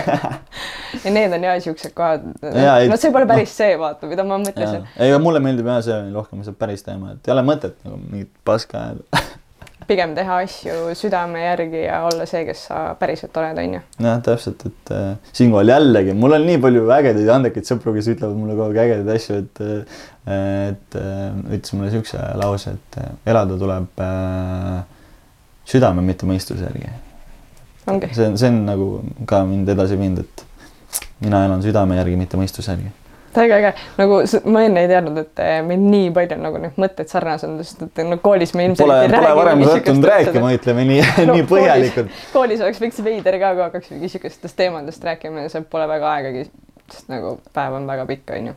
ja 1.05 1.15
need 1.17 1.35
on 1.37 1.49
jah 1.49 1.59
siuksed 1.65 1.97
kohad. 1.97 2.29
No 2.43 3.01
see 3.01 3.13
pole 3.15 3.27
päris 3.31 3.57
see, 3.57 3.75
vaata, 3.81 4.11
mida 4.11 4.27
ma 4.27 4.39
mõtlesin. 4.43 4.87
ei, 5.01 5.17
mulle 5.23 5.43
meeldib 5.43 5.69
jah 5.73 5.83
see 5.87 6.01
rohkem 6.15 6.47
see 6.47 6.57
päris 6.59 6.87
teema, 6.87 7.17
et 7.17 7.31
ei 7.31 7.37
ole 7.37 7.47
mõtet 7.47 7.77
nagu 7.87 8.01
mingit 8.07 8.33
paska 8.47 8.87
ajada. 8.87 9.27
pigem 9.91 10.13
teha 10.15 10.37
asju 10.45 10.93
südame 10.95 11.41
järgi 11.43 11.81
ja 11.83 12.05
olla 12.07 12.27
see, 12.29 12.45
kes 12.47 12.63
sa 12.69 12.83
päriselt 13.01 13.35
oled, 13.41 13.59
onju. 13.59 13.81
jah, 14.05 14.21
täpselt, 14.23 14.63
et 14.69 14.93
äh, 14.95 15.33
siinkohal 15.35 15.73
jällegi, 15.73 16.15
mul 16.15 16.37
on 16.37 16.47
nii 16.47 16.61
palju 16.63 16.85
ägedaid 16.95 17.27
ja 17.27 17.41
andekaid 17.41 17.67
sõpru, 17.67 17.97
kes 17.97 18.13
ütlevad 18.15 18.39
mulle 18.39 18.55
kogu 18.55 18.71
aeg 18.71 18.83
ägedaid 18.85 19.11
asju, 19.17 19.41
et 19.43 19.65
äh, 19.67 20.07
et 20.31 20.99
äh, 21.01 21.27
ütles 21.57 21.75
mulle 21.75 21.91
siukse 21.95 22.23
lause, 22.39 22.77
et 22.77 23.01
äh, 23.03 23.13
elada 23.33 23.59
tuleb 23.59 24.05
äh, 24.05 25.00
südame, 25.71 26.05
mitte 26.07 26.29
mõistuse 26.29 26.67
järgi. 26.67 26.91
see 28.13 28.27
on, 28.27 28.39
see 28.39 28.49
on 28.49 28.63
nagu 28.67 28.89
ka 29.27 29.43
mind 29.49 29.69
edasi 29.73 29.99
viinud, 29.99 30.25
et 30.25 30.47
mina 31.25 31.45
elan 31.47 31.63
südame 31.65 31.99
järgi, 32.01 32.17
mitte 32.21 32.41
mõistuse 32.41 32.73
järgi. 32.73 32.91
väga 33.35 33.59
äge, 33.61 33.73
nagu 33.99 34.17
ma 34.51 34.63
enne 34.67 34.83
ei 34.83 34.89
teadnud, 34.91 35.19
et 35.23 35.43
eh, 35.45 35.61
meil 35.67 35.83
nii 35.85 36.09
palju 36.15 36.39
nagu 36.43 36.59
neid 36.63 36.79
mõtteid 36.83 37.13
sarnased 37.13 37.47
on, 37.49 37.61
sest 37.63 37.85
et 37.87 38.03
no 38.09 38.19
koolis 38.23 38.55
me 38.59 38.67
ilmselt 38.67 38.89
Pole, 38.89 39.05
pole 39.13 39.35
varem 39.39 39.63
sattunud 39.69 40.09
rääkima, 40.11 40.51
ütleme 40.57 40.87
nii 40.89 41.05
No 41.27 41.35
nii 41.37 41.47
põhjalikult. 41.51 42.11
koolis 42.33 42.65
oleks 42.67 42.83
veits 42.83 42.99
veider 43.07 43.39
ka, 43.39 43.53
kui 43.55 43.67
hakkaks 43.69 43.95
mingi 43.95 44.11
sihukestest 44.11 44.59
teemadest 44.59 45.07
rääkima 45.07 45.47
ja 45.47 45.53
seal 45.55 45.69
pole 45.71 45.87
väga 45.93 46.11
aegagi, 46.17 46.49
sest 46.91 47.13
nagu 47.13 47.37
päev 47.55 47.79
on 47.79 47.87
väga 47.87 48.09
pikk, 48.11 48.35
onju. 48.41 48.57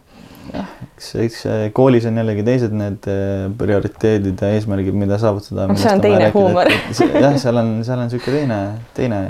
Eks, 0.53 1.09
eks 1.25 1.45
äh, 1.49 1.63
koolis 1.75 2.07
on 2.09 2.17
jällegi 2.21 2.45
teised 2.47 2.75
need 2.77 3.07
äh, 3.11 3.47
prioriteedid 3.59 4.41
ja 4.41 4.51
eesmärgid, 4.57 4.97
mida 4.97 5.19
saavutada. 5.21 5.69
See 5.79 5.93
on 5.93 6.03
teine 6.03 6.29
huumor. 6.35 6.71
jah, 6.97 7.37
seal 7.41 7.61
on, 7.61 7.73
seal 7.85 7.99
on 7.99 8.09
niisugune 8.09 8.41
teine, 8.41 8.59
teine 8.97 9.21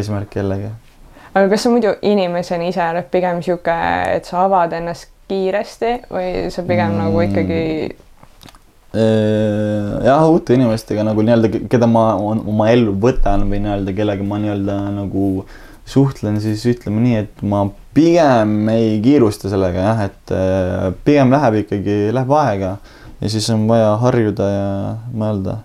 eesmärk 0.00 0.36
jällegi. 0.40 0.72
aga 1.34 1.46
kas 1.52 1.66
sa 1.66 1.70
muidu 1.72 1.94
inimesena 2.02 2.68
ise 2.68 2.82
oled 2.88 3.08
pigem 3.12 3.40
sihuke, 3.44 3.78
et 4.16 4.28
sa 4.28 4.44
avad 4.48 4.74
ennast 4.76 5.10
kiiresti 5.28 5.94
või 6.08 6.28
sa 6.50 6.64
pigem 6.64 6.94
mm. 6.94 7.00
nagu 7.04 7.24
ikkagi 7.26 7.62
Äh, 8.88 10.04
jah, 10.06 10.22
uute 10.32 10.54
inimestega 10.56 11.02
nagu 11.04 11.20
nii-öelda, 11.20 11.50
keda 11.68 11.84
ma 11.90 12.14
oma 12.16 12.70
ellu 12.72 12.94
võtan 12.96 13.44
või 13.50 13.60
nii-öelda, 13.60 13.92
kellega 13.92 14.24
ma 14.24 14.38
nii-öelda 14.40 14.76
nagu 14.94 15.24
suhtlen, 15.88 16.38
siis 16.40 16.64
ütleme 16.70 17.02
nii, 17.04 17.18
et 17.26 17.42
ma 17.44 17.66
pigem 17.98 18.70
ei 18.70 18.96
kiirusta 19.02 19.50
sellega 19.50 19.84
jah, 19.90 20.02
et 20.06 20.34
äh, 20.34 20.88
pigem 21.04 21.34
läheb 21.34 21.60
ikkagi, 21.64 22.00
läheb 22.14 22.34
aega 22.38 22.76
ja 23.18 23.30
siis 23.32 23.48
on 23.54 23.66
vaja 23.70 23.94
harjuda 24.02 24.48
ja 24.52 24.68
mõelda, 25.10 25.58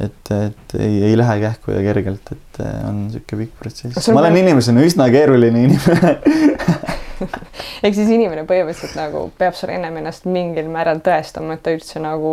et, 0.00 0.32
et 0.32 0.76
ei, 0.80 1.02
ei 1.10 1.18
lähe 1.20 1.38
kähku 1.42 1.74
ja 1.76 1.82
kergelt, 1.84 2.32
et 2.32 2.62
äh, 2.64 2.78
on 2.88 3.06
niisugune 3.06 3.44
pikk 3.44 3.60
protsess. 3.60 4.08
Ma 4.14 4.24
olen 4.24 4.40
inimesena 4.40 4.84
üsna 4.86 5.10
keeruline 5.12 5.66
inimene 5.68 6.16
ehk 7.84 7.94
siis 7.96 8.08
inimene 8.08 8.46
põhimõtteliselt 8.48 8.96
nagu 8.98 9.26
peab 9.38 9.56
sulle 9.56 9.76
ennem 9.76 10.00
ennast 10.00 10.26
mingil 10.28 10.68
määral 10.72 11.02
tõestama, 11.04 11.56
et 11.56 11.64
ta 11.64 11.76
üldse 11.76 12.00
nagu 12.02 12.32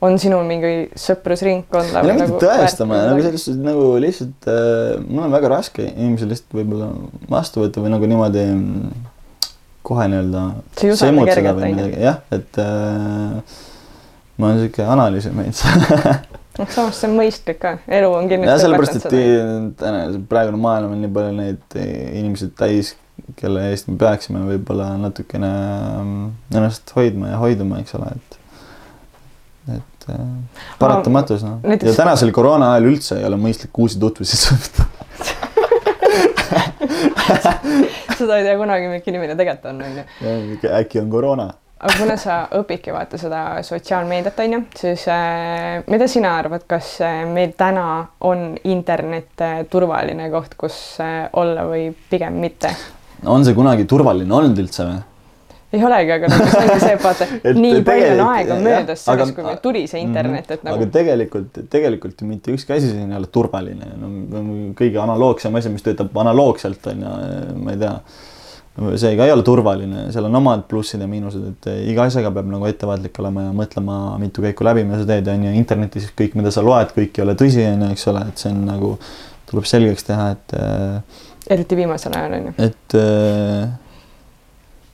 on 0.00 0.16
sinul 0.20 0.44
mingi 0.48 0.72
sõprusringkonda 0.98 2.00
ei 2.00 2.08
ole 2.08 2.16
mitte 2.22 2.40
tõestama, 2.40 3.02
nagu 3.10 3.24
selles 3.24 3.44
suhtes 3.44 3.60
nagu 3.60 3.86
lihtsalt 4.00 4.48
äh, 4.48 4.94
mul 5.04 5.26
on 5.26 5.34
väga 5.34 5.50
raske 5.52 5.84
inimesi 5.90 6.28
lihtsalt 6.30 6.56
võib-olla 6.56 6.90
vastu 7.32 7.64
võtta 7.64 7.84
või 7.84 7.92
nagu 7.92 8.08
niimoodi 8.08 8.46
mm, 8.46 9.10
kohe 9.86 10.06
nii-öelda 10.12 10.44
jah, 12.00 12.22
et 12.32 12.62
äh, 12.64 13.60
ma 14.40 14.50
olen 14.50 14.64
sihuke 14.64 14.88
analüüsimees 14.96 15.62
noh, 16.60 16.72
samas 16.72 16.96
see 16.96 17.10
on 17.10 17.20
mõistlik 17.20 17.60
ka, 17.60 17.76
elu 18.00 18.10
on 18.16 18.32
kindlasti 18.32 18.56
jah, 18.56 18.64
sellepärast, 18.64 19.04
et 19.04 19.78
täna 19.84 20.24
praegune 20.32 20.64
maailm 20.64 20.96
on 20.96 21.04
nii 21.04 21.14
palju 21.20 21.36
neid 21.36 21.80
inimesi 21.82 22.48
täis, 22.56 22.94
kelle 23.36 23.68
eest 23.68 23.92
me 23.92 24.00
peaksime 24.00 24.46
võib-olla 24.48 24.94
natukene 24.96 25.52
mm, 25.52 26.28
ennast 26.56 26.96
hoidma 26.96 27.34
ja 27.34 27.44
hoiduma, 27.44 27.84
eks 27.84 28.00
ole, 28.00 28.14
et 28.16 28.36
äh, 28.36 28.39
paratamatus 30.78 31.44
noh 31.46 31.58
näiteks- 31.62 31.92
ja 31.92 31.96
tänasel 32.02 32.32
koroona 32.36 32.72
ajal 32.74 32.90
üldse 32.92 33.18
ei 33.20 33.26
ole 33.28 33.36
mõistlik 33.40 33.78
uusi 33.78 34.00
tutvusi 34.00 34.36
saada 34.36 34.88
seda 38.20 38.36
ei 38.36 38.44
tea 38.44 38.56
kunagi, 38.58 38.90
milline 38.90 39.12
inimene 39.12 39.36
tegelikult 39.38 39.72
on, 39.72 39.82
onju. 39.86 40.70
äkki 40.80 41.00
on 41.02 41.10
koroona 41.12 41.46
aga 41.80 41.96
kuna 41.96 42.16
sa 42.20 42.36
õpidki 42.60 42.92
vaata 42.92 43.18
seda 43.20 43.42
sotsiaalmeediat, 43.64 44.40
onju, 44.44 44.62
siis 44.76 45.06
äh, 45.12 45.80
mida 45.90 46.08
sina 46.10 46.34
arvad, 46.40 46.66
kas 46.68 46.92
äh, 47.04 47.22
meil 47.28 47.54
täna 47.58 47.86
on 48.28 48.52
internet 48.68 49.44
äh, 49.44 49.62
turvaline 49.70 50.28
koht, 50.32 50.56
kus 50.60 50.80
olla 51.40 51.64
või 51.70 51.88
pigem 52.10 52.40
mitte? 52.42 52.74
on 53.28 53.44
see 53.44 53.56
kunagi 53.56 53.84
turvaline 53.88 54.32
olnud 54.32 54.60
üldse 54.60 54.86
või 54.88 54.98
ei 55.72 55.84
olegi, 55.86 56.10
aga 56.16 56.28
nagu 56.32 56.46
see 56.50 56.62
ongi 56.64 56.78
see, 56.82 56.94
et 56.96 57.04
vaata 57.04 57.26
nii 57.30 57.52
palju 57.54 57.76
on 57.76 57.84
tegelikult- 57.86 58.32
aega 58.34 58.56
möödas 58.64 59.04
aga- 59.04 59.12
sellest, 59.12 59.36
kui 59.36 59.44
meil 59.46 59.60
tuli 59.62 59.84
see 59.90 60.00
internet, 60.02 60.48
et 60.50 60.64
aga 60.64 60.72
nagu 60.72 60.88
tegelikult, 60.96 61.60
tegelikult 61.70 62.24
ju 62.24 62.30
mitte 62.30 62.54
ükski 62.56 62.74
asi 62.76 62.90
siin 62.90 63.12
ei 63.12 63.18
ole 63.20 63.30
turvaline, 63.30 63.92
no 64.00 64.42
kõige 64.78 64.98
analoogsem 65.04 65.54
asi, 65.60 65.70
mis 65.70 65.86
töötab 65.86 66.16
analoogselt 66.24 66.90
on 66.90 67.06
ju, 67.06 67.14
ma 67.62 67.74
ei 67.76 67.80
tea. 67.84 67.94
see 69.02 69.16
ka 69.18 69.26
ei 69.28 69.32
ole 69.34 69.42
turvaline, 69.46 70.06
seal 70.14 70.26
on 70.26 70.38
omad 70.40 70.64
plussid 70.70 71.02
ja 71.02 71.08
miinused, 71.10 71.42
et 71.52 71.70
iga 71.92 72.06
asjaga 72.08 72.30
peab 72.34 72.48
nagu 72.50 72.66
ettevaatlik 72.70 73.18
olema 73.22 73.48
ja 73.48 73.54
mõtlema 73.54 73.96
mitu 74.22 74.42
käiku 74.42 74.64
läbi, 74.66 74.84
mida 74.88 75.02
sa 75.02 75.08
teed, 75.10 75.28
on 75.30 75.44
ju, 75.48 75.52
internetis 75.58 76.08
kõik, 76.16 76.34
mida 76.38 76.52
sa 76.54 76.64
loed, 76.66 76.94
kõik 76.96 77.18
ei 77.18 77.24
ole 77.26 77.34
tõsi, 77.38 77.62
on 77.66 77.84
ju, 77.86 77.90
eks 77.94 78.06
ole, 78.10 78.24
et 78.30 78.42
see 78.42 78.50
on 78.54 78.62
nagu, 78.70 78.94
tuleb 79.50 79.66
selgeks 79.68 80.06
teha, 80.08 80.30
et 80.34 80.56
eriti 81.50 81.78
viimasel 81.78 82.14
ajal 82.16 82.38
onju. 82.40 82.54
et, 82.62 82.98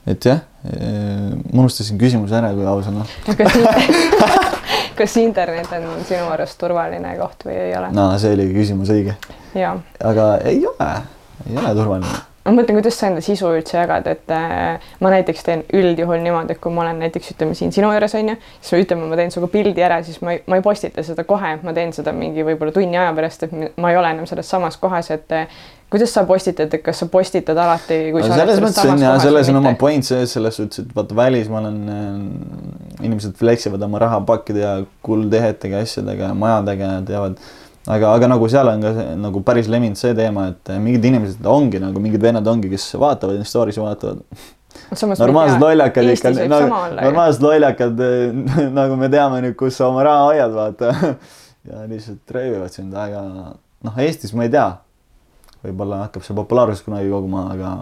et 0.07 0.29
jah, 0.29 0.43
ma 0.63 1.63
unustasin 1.63 1.99
küsimuse 1.99 2.37
ära, 2.39 2.53
kui 2.55 2.67
aus 2.67 2.87
olla. 2.91 3.05
kas, 4.97 5.17
internet 5.17 5.71
on 5.71 6.05
sinu 6.05 6.29
arust 6.31 6.57
turvaline 6.59 7.13
koht 7.19 7.45
või 7.47 7.57
ei 7.67 7.75
ole? 7.77 7.91
no 7.95 8.09
see 8.21 8.33
oli 8.37 8.47
küsimus 8.53 8.91
õige, 8.93 9.17
aga 9.57 10.31
ei 10.47 10.63
ole, 10.67 10.89
ei 11.45 11.59
ole 11.59 11.73
turvaline. 11.77 12.23
ma 12.47 12.53
mõtlen, 12.55 12.79
kuidas 12.79 12.97
sa 12.97 13.09
enda 13.11 13.21
sisu 13.23 13.51
üldse 13.51 13.77
jagad, 13.77 14.07
et 14.09 14.33
äh, 14.33 14.89
ma 15.03 15.11
näiteks 15.13 15.45
teen 15.45 15.63
üldjuhul 15.75 16.23
niimoodi, 16.23 16.55
et 16.55 16.61
kui 16.63 16.73
ma 16.73 16.85
olen 16.85 17.01
näiteks 17.03 17.35
ütleme 17.35 17.57
siin 17.59 17.73
sinu 17.75 17.91
juures 17.93 18.15
onju, 18.17 18.37
siis 18.61 18.85
ütleme, 18.85 19.09
ma 19.11 19.19
teen 19.19 19.33
sinuga 19.33 19.51
pildi 19.53 19.85
ära, 19.85 19.99
siis 20.07 20.21
ma 20.23 20.35
ei, 20.35 20.43
ma 20.47 20.59
ei 20.59 20.65
postita 20.65 21.03
seda 21.05 21.27
kohe, 21.27 21.57
ma 21.63 21.75
teen 21.77 21.93
seda 21.95 22.15
mingi 22.15 22.45
võib-olla 22.47 22.73
tunni 22.75 22.97
aja 22.97 23.13
pärast, 23.17 23.47
et 23.47 23.77
ma 23.77 23.91
ei 23.93 23.99
ole 23.99 24.15
enam 24.15 24.29
selles 24.29 24.49
samas 24.49 24.79
kohas, 24.81 25.11
et 25.13 25.37
kuidas 25.91 26.11
sa 26.11 26.23
postitad, 26.27 26.73
et 26.73 26.83
kas 26.83 26.99
sa 27.01 27.07
postitad 27.11 27.59
alati, 27.63 27.99
kui 28.11 28.23
sa 28.23 28.33
Aga 28.33 28.41
selles 28.41 28.63
mõttes 28.63 28.89
on 28.91 29.03
ja 29.03 29.13
selles 29.23 29.51
on 29.51 29.59
oma 29.61 29.71
point 29.79 30.03
sees 30.05 30.33
selles 30.35 30.57
suhtes, 30.59 30.83
et 30.83 30.95
vaata 30.95 31.15
välismaal 31.15 31.69
on 31.69 31.77
äh, 31.93 33.05
inimesed 33.07 33.37
flex 33.39 33.69
ivad 33.69 33.85
oma 33.87 34.01
rahapakkide 34.03 34.63
ja 34.63 34.73
kuldehetega, 35.05 35.85
asjadega, 35.87 36.33
majadega 36.35 36.91
ja 36.91 37.05
teevad. 37.07 37.39
aga, 37.87 38.11
aga 38.11 38.29
nagu 38.33 38.49
seal 38.51 38.67
on 38.73 38.83
ka 38.83 38.91
see, 38.97 39.15
nagu 39.23 39.41
päris 39.47 39.69
levinud 39.71 39.99
see 39.99 40.11
teema, 40.17 40.49
et 40.51 40.73
äh, 40.73 40.81
mingid 40.83 41.07
inimesed 41.07 41.47
ongi 41.47 41.79
nagu 41.83 42.03
mingid 42.03 42.23
vennad 42.23 42.47
ongi, 42.51 42.71
kes 42.73 42.89
vaatavad 42.99 43.47
story'si 43.47 43.83
vaatavad. 43.83 44.25
Samas 44.91 45.21
normaalsed 45.23 45.63
lollakad 45.63 46.09
ikka, 46.11 46.33
nagu, 46.51 46.81
normaalsed 46.99 47.43
lollakad, 47.43 48.03
nagu 48.75 48.99
me 48.99 49.07
teame 49.11 49.39
nüüd, 49.45 49.55
kus 49.59 49.79
sa 49.79 49.87
oma 49.87 50.03
raha 50.05 50.27
hoiad, 50.27 50.51
vaata. 50.53 50.91
ja 51.67 51.87
lihtsalt 51.87 52.35
röövivad 52.35 52.75
sind, 52.75 52.91
aga 52.95 53.23
noh, 53.23 54.03
Eestis 54.03 54.35
ma 54.35 54.45
ei 54.45 54.51
tea 54.51 54.67
võib-olla 55.65 56.03
hakkab 56.05 56.25
see 56.25 56.37
populaarsus 56.37 56.85
kunagi 56.85 57.09
koguma, 57.11 57.47
aga 57.55 57.73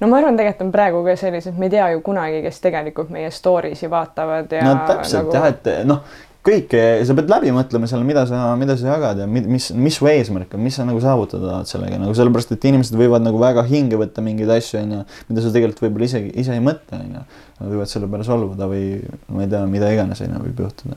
no 0.00 0.08
ma 0.08 0.22
arvan, 0.22 0.38
tegelikult 0.40 0.66
on 0.68 0.72
praegu 0.74 1.04
ka 1.06 1.18
sellised, 1.20 1.58
me 1.58 1.68
ei 1.68 1.76
tea 1.76 1.90
ju 1.94 2.00
kunagi, 2.06 2.40
kes 2.46 2.64
tegelikult 2.64 3.12
meie 3.14 3.30
story 3.34 3.74
si 3.78 3.90
vaatavad 3.90 4.52
ja 4.56 4.64
no 4.66 4.74
täpselt 4.88 5.28
nagu... 5.28 5.36
jah, 5.36 5.48
et 5.52 5.70
noh, 5.88 6.02
kõike 6.46 6.82
sa 7.04 7.14
pead 7.18 7.28
läbi 7.28 7.52
mõtlema 7.52 7.88
seal, 7.90 8.00
mida 8.08 8.24
sa, 8.28 8.54
mida 8.56 8.76
sa 8.80 8.94
jagad 8.94 9.20
ja 9.20 9.26
mi- 9.28 9.44
mis, 9.44 9.68
mis 9.76 9.98
su 10.00 10.08
eesmärk 10.08 10.54
on, 10.56 10.62
mis 10.64 10.78
sa 10.80 10.86
nagu 10.88 11.02
saavutada 11.04 11.50
tahad 11.50 11.68
sellega 11.68 11.98
nagu 12.00 12.16
sellepärast, 12.16 12.54
et 12.56 12.64
inimesed 12.70 12.96
võivad 12.96 13.24
nagu 13.26 13.40
väga 13.42 13.66
hinge 13.68 14.00
võtta 14.00 14.24
mingeid 14.24 14.54
asju, 14.56 14.80
onju, 14.80 15.02
mida 15.28 15.44
sa 15.44 15.52
tegelikult 15.52 15.84
võib-olla 15.84 16.08
isegi 16.08 16.32
ise 16.40 16.56
ei 16.56 16.64
mõtle, 16.64 17.02
onju. 17.04 17.26
Nad 17.60 17.74
võivad 17.74 17.92
selle 17.92 18.08
peale 18.08 18.24
solvuda 18.24 18.70
või 18.70 18.84
ma 19.28 19.44
ei 19.44 19.52
tea, 19.52 19.60
mida 19.68 19.92
iganes, 19.92 20.24
onju, 20.24 20.40
võib 20.46 20.64
juhtuda. 20.64 20.96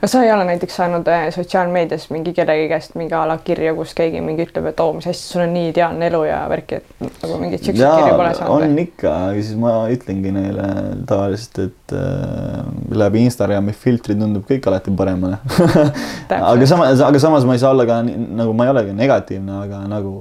Kas 0.00 0.12
sa 0.12 0.22
ei 0.24 0.32
ole 0.32 0.44
näiteks 0.48 0.76
saanud 0.78 1.08
äh, 1.10 1.26
sotsiaalmeedias 1.34 2.08
mingi 2.12 2.32
kellegi 2.36 2.66
käest 2.70 2.96
mingi 3.00 3.14
a 3.16 3.22
la 3.28 3.38
kirja, 3.44 3.72
kus 3.74 3.94
keegi 3.96 4.20
mingi 4.24 4.44
ütleb, 4.46 4.68
et 4.70 4.82
oo, 4.84 4.92
mis 4.96 5.08
asja, 5.08 5.22
sul 5.22 5.44
on 5.46 5.54
nii 5.56 5.70
ideaalne 5.72 6.10
elu 6.10 6.20
ja 6.28 6.42
värki, 6.52 6.80
et 6.80 7.06
nagu 7.22 7.38
mingeid 7.40 7.64
siukseid 7.64 7.86
kirju 7.86 8.18
pole 8.20 8.34
saanud 8.38 8.66
on 8.68 8.82
ikka, 8.84 9.14
aga 9.30 9.46
siis 9.46 9.62
ma 9.62 9.72
ütlengi 9.92 10.34
neile 10.36 10.68
tavaliselt, 11.08 11.62
et 11.64 11.96
äh, 11.96 12.60
läbi 13.04 13.24
Instagrami 13.26 13.74
filtri 13.86 14.18
tundub 14.18 14.44
kõik 14.50 14.68
alati 14.70 14.94
paremale 14.96 15.40
aga 16.52 16.68
samas, 16.68 17.02
aga 17.08 17.22
samas 17.22 17.48
ma 17.48 17.56
ei 17.56 17.64
saa 17.64 17.72
olla 17.74 17.88
ka 17.88 18.02
nagu 18.06 18.52
ma 18.56 18.68
ei 18.68 18.76
olegi 18.76 18.94
negatiivne, 19.00 19.58
aga 19.64 19.82
nagu, 19.90 20.20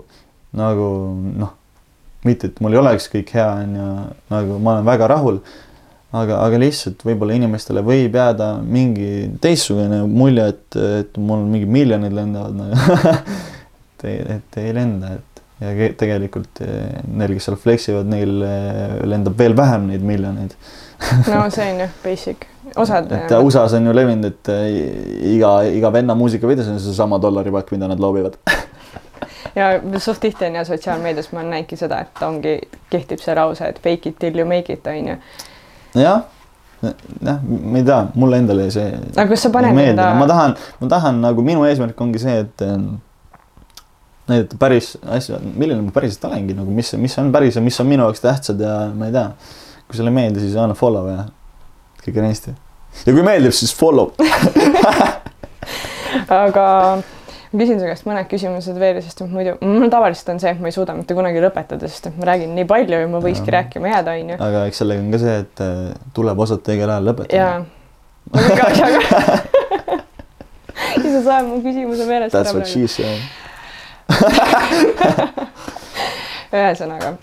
nagu 0.56 0.90
noh, 1.44 1.54
mitte, 2.26 2.50
et 2.50 2.60
mul 2.64 2.74
ei 2.74 2.82
oleks 2.82 3.08
kõik 3.12 3.32
hea, 3.36 3.48
on 3.62 3.78
ju, 3.78 3.92
nagu 4.34 4.60
ma 4.60 4.78
olen 4.78 4.88
väga 4.88 5.10
rahul. 5.12 5.40
Aga, 6.22 6.40
aga 6.46 6.60
lihtsalt 6.62 7.06
võib-olla 7.08 7.38
inimestele 7.38 7.84
võib 7.86 8.16
jääda 8.16 8.56
mingi 8.64 9.30
teistsugune 9.44 10.04
mulje, 10.10 10.50
et, 10.54 10.80
et 11.02 11.22
mul 11.22 11.46
mingid 11.50 11.72
miljonid 11.72 12.16
lendavad 12.16 12.58
nagu 12.60 12.98
et 13.96 14.10
ei, 14.10 14.20
et 14.38 14.60
ei 14.62 14.76
lenda, 14.76 15.16
et 15.20 15.36
ja 15.62 15.92
tegelikult 15.96 16.60
eh, 16.66 17.00
neil, 17.08 17.36
kes 17.38 17.48
seal 17.48 17.60
flex 17.60 17.88
ivad, 17.92 18.10
neil 18.12 18.42
eh, 18.44 18.98
lendab 19.08 19.38
veel 19.40 19.56
vähem 19.58 19.88
neid 19.92 20.04
miljoneid. 20.06 20.56
no 21.32 21.46
see 21.54 21.70
on 21.72 21.82
jah 21.86 21.96
basic, 22.04 22.46
osad. 22.76 23.12
et 23.16 23.36
USA-s 23.40 23.78
on 23.80 23.88
ju 23.88 23.96
levinud, 23.96 24.30
et 24.32 24.54
eh, 24.54 24.78
iga, 25.36 25.58
iga 25.72 25.92
venna 25.96 26.18
muusikavideos 26.18 26.72
on 26.74 26.80
seesama 26.84 27.20
dollaripakk, 27.24 27.72
mida 27.76 27.92
nad 27.92 28.04
loobivad 28.04 28.40
ja 29.56 29.74
suht 30.04 30.20
tihti 30.20 30.50
on 30.50 30.60
ja 30.60 30.66
sotsiaalmeedias 30.68 31.32
ma 31.32 31.44
näinudki 31.44 31.80
seda, 31.80 32.02
et 32.04 32.24
ongi, 32.26 32.58
kehtib 32.92 33.24
see 33.24 33.36
lause, 33.38 33.64
et 33.64 33.80
fake 33.84 34.12
it 34.12 34.20
till 34.20 34.40
you 34.40 34.48
make 34.48 34.74
it 34.74 34.88
on 34.92 35.14
ju. 35.14 35.20
Jah, 35.96 36.26
jah, 37.24 37.40
ma 37.46 37.80
ei 37.80 37.88
tea, 37.88 38.00
mulle 38.16 38.40
endale 38.44 38.68
see. 38.74 38.92
aga 39.16 39.28
kas 39.32 39.48
sa 39.48 39.52
paned 39.54 39.80
enda... 39.86 40.12
ma 40.20 40.28
tahan, 40.30 40.56
ma 40.82 40.92
tahan 40.96 41.22
nagu 41.24 41.46
minu 41.46 41.66
eesmärk 41.68 42.02
ongi 42.06 42.22
see, 42.22 42.38
et 42.46 42.66
näidata 44.30 44.60
päris 44.60 44.94
asju, 45.18 45.40
milline 45.54 45.82
ma 45.86 45.94
päriselt 45.96 46.28
olengi 46.30 46.58
nagu, 46.58 46.74
mis, 46.74 46.94
mis 47.02 47.18
on 47.22 47.32
päris 47.34 47.60
ja 47.60 47.64
mis 47.66 47.80
on 47.82 47.90
minu 47.90 48.08
jaoks 48.08 48.24
tähtsad 48.24 48.62
ja 48.62 48.78
ma 48.94 49.10
ei 49.10 49.16
tea. 49.16 49.30
kui 49.86 49.98
sulle 49.98 50.10
ei 50.10 50.18
meeldi, 50.18 50.42
siis 50.42 50.56
anna 50.58 50.78
follow 50.78 51.10
ja 51.12 51.28
kõik 52.02 52.22
on 52.22 52.30
hästi. 52.30 52.56
ja 53.06 53.14
kui 53.14 53.26
meeldib, 53.26 53.54
siis 53.54 53.74
follow 53.76 54.14
aga 56.44 56.66
ma 57.56 57.62
küsin 57.62 57.80
su 57.80 57.88
käest 57.88 58.04
mõned 58.08 58.28
küsimused 58.28 58.76
veel, 58.80 58.98
sest 59.04 59.22
muidu 59.32 59.54
mul 59.64 59.88
tavaliselt 59.94 60.34
on 60.34 60.42
see, 60.44 60.52
et 60.52 60.60
ma 60.60 60.68
ei 60.68 60.76
suuda 60.76 60.92
mitte 60.98 61.16
kunagi 61.16 61.40
lõpetada, 61.44 61.88
sest 61.88 62.10
et 62.10 62.18
ma 62.20 62.28
räägin 62.32 62.52
nii 62.58 62.68
palju 62.68 62.98
ja 63.00 63.08
ma 63.12 63.22
võikski 63.24 63.48
ja. 63.48 63.54
rääkima 63.60 63.94
jääda, 63.94 64.10
onju. 64.20 64.36
aga 64.48 64.66
eks 64.70 64.78
sellega 64.84 65.00
on 65.06 65.12
ka 65.14 65.20
see, 65.24 65.36
et 65.46 65.64
äh, 65.64 65.72
tuleb 66.18 66.38
osata 66.46 66.74
õigel 66.74 66.92
ajal 66.92 67.08
lõpetada. 67.12 67.36
jaa. 67.40 67.58
siis 70.98 71.12
sa 71.16 71.22
saad 71.30 71.48
mu 71.48 71.62
küsimuse 71.64 72.04
meelest 72.10 72.36
ära. 72.36 72.44
That's 72.44 72.56
what 72.58 72.68
she 72.68 72.84
said. 72.92 73.24
ühesõnaga, 76.56 77.16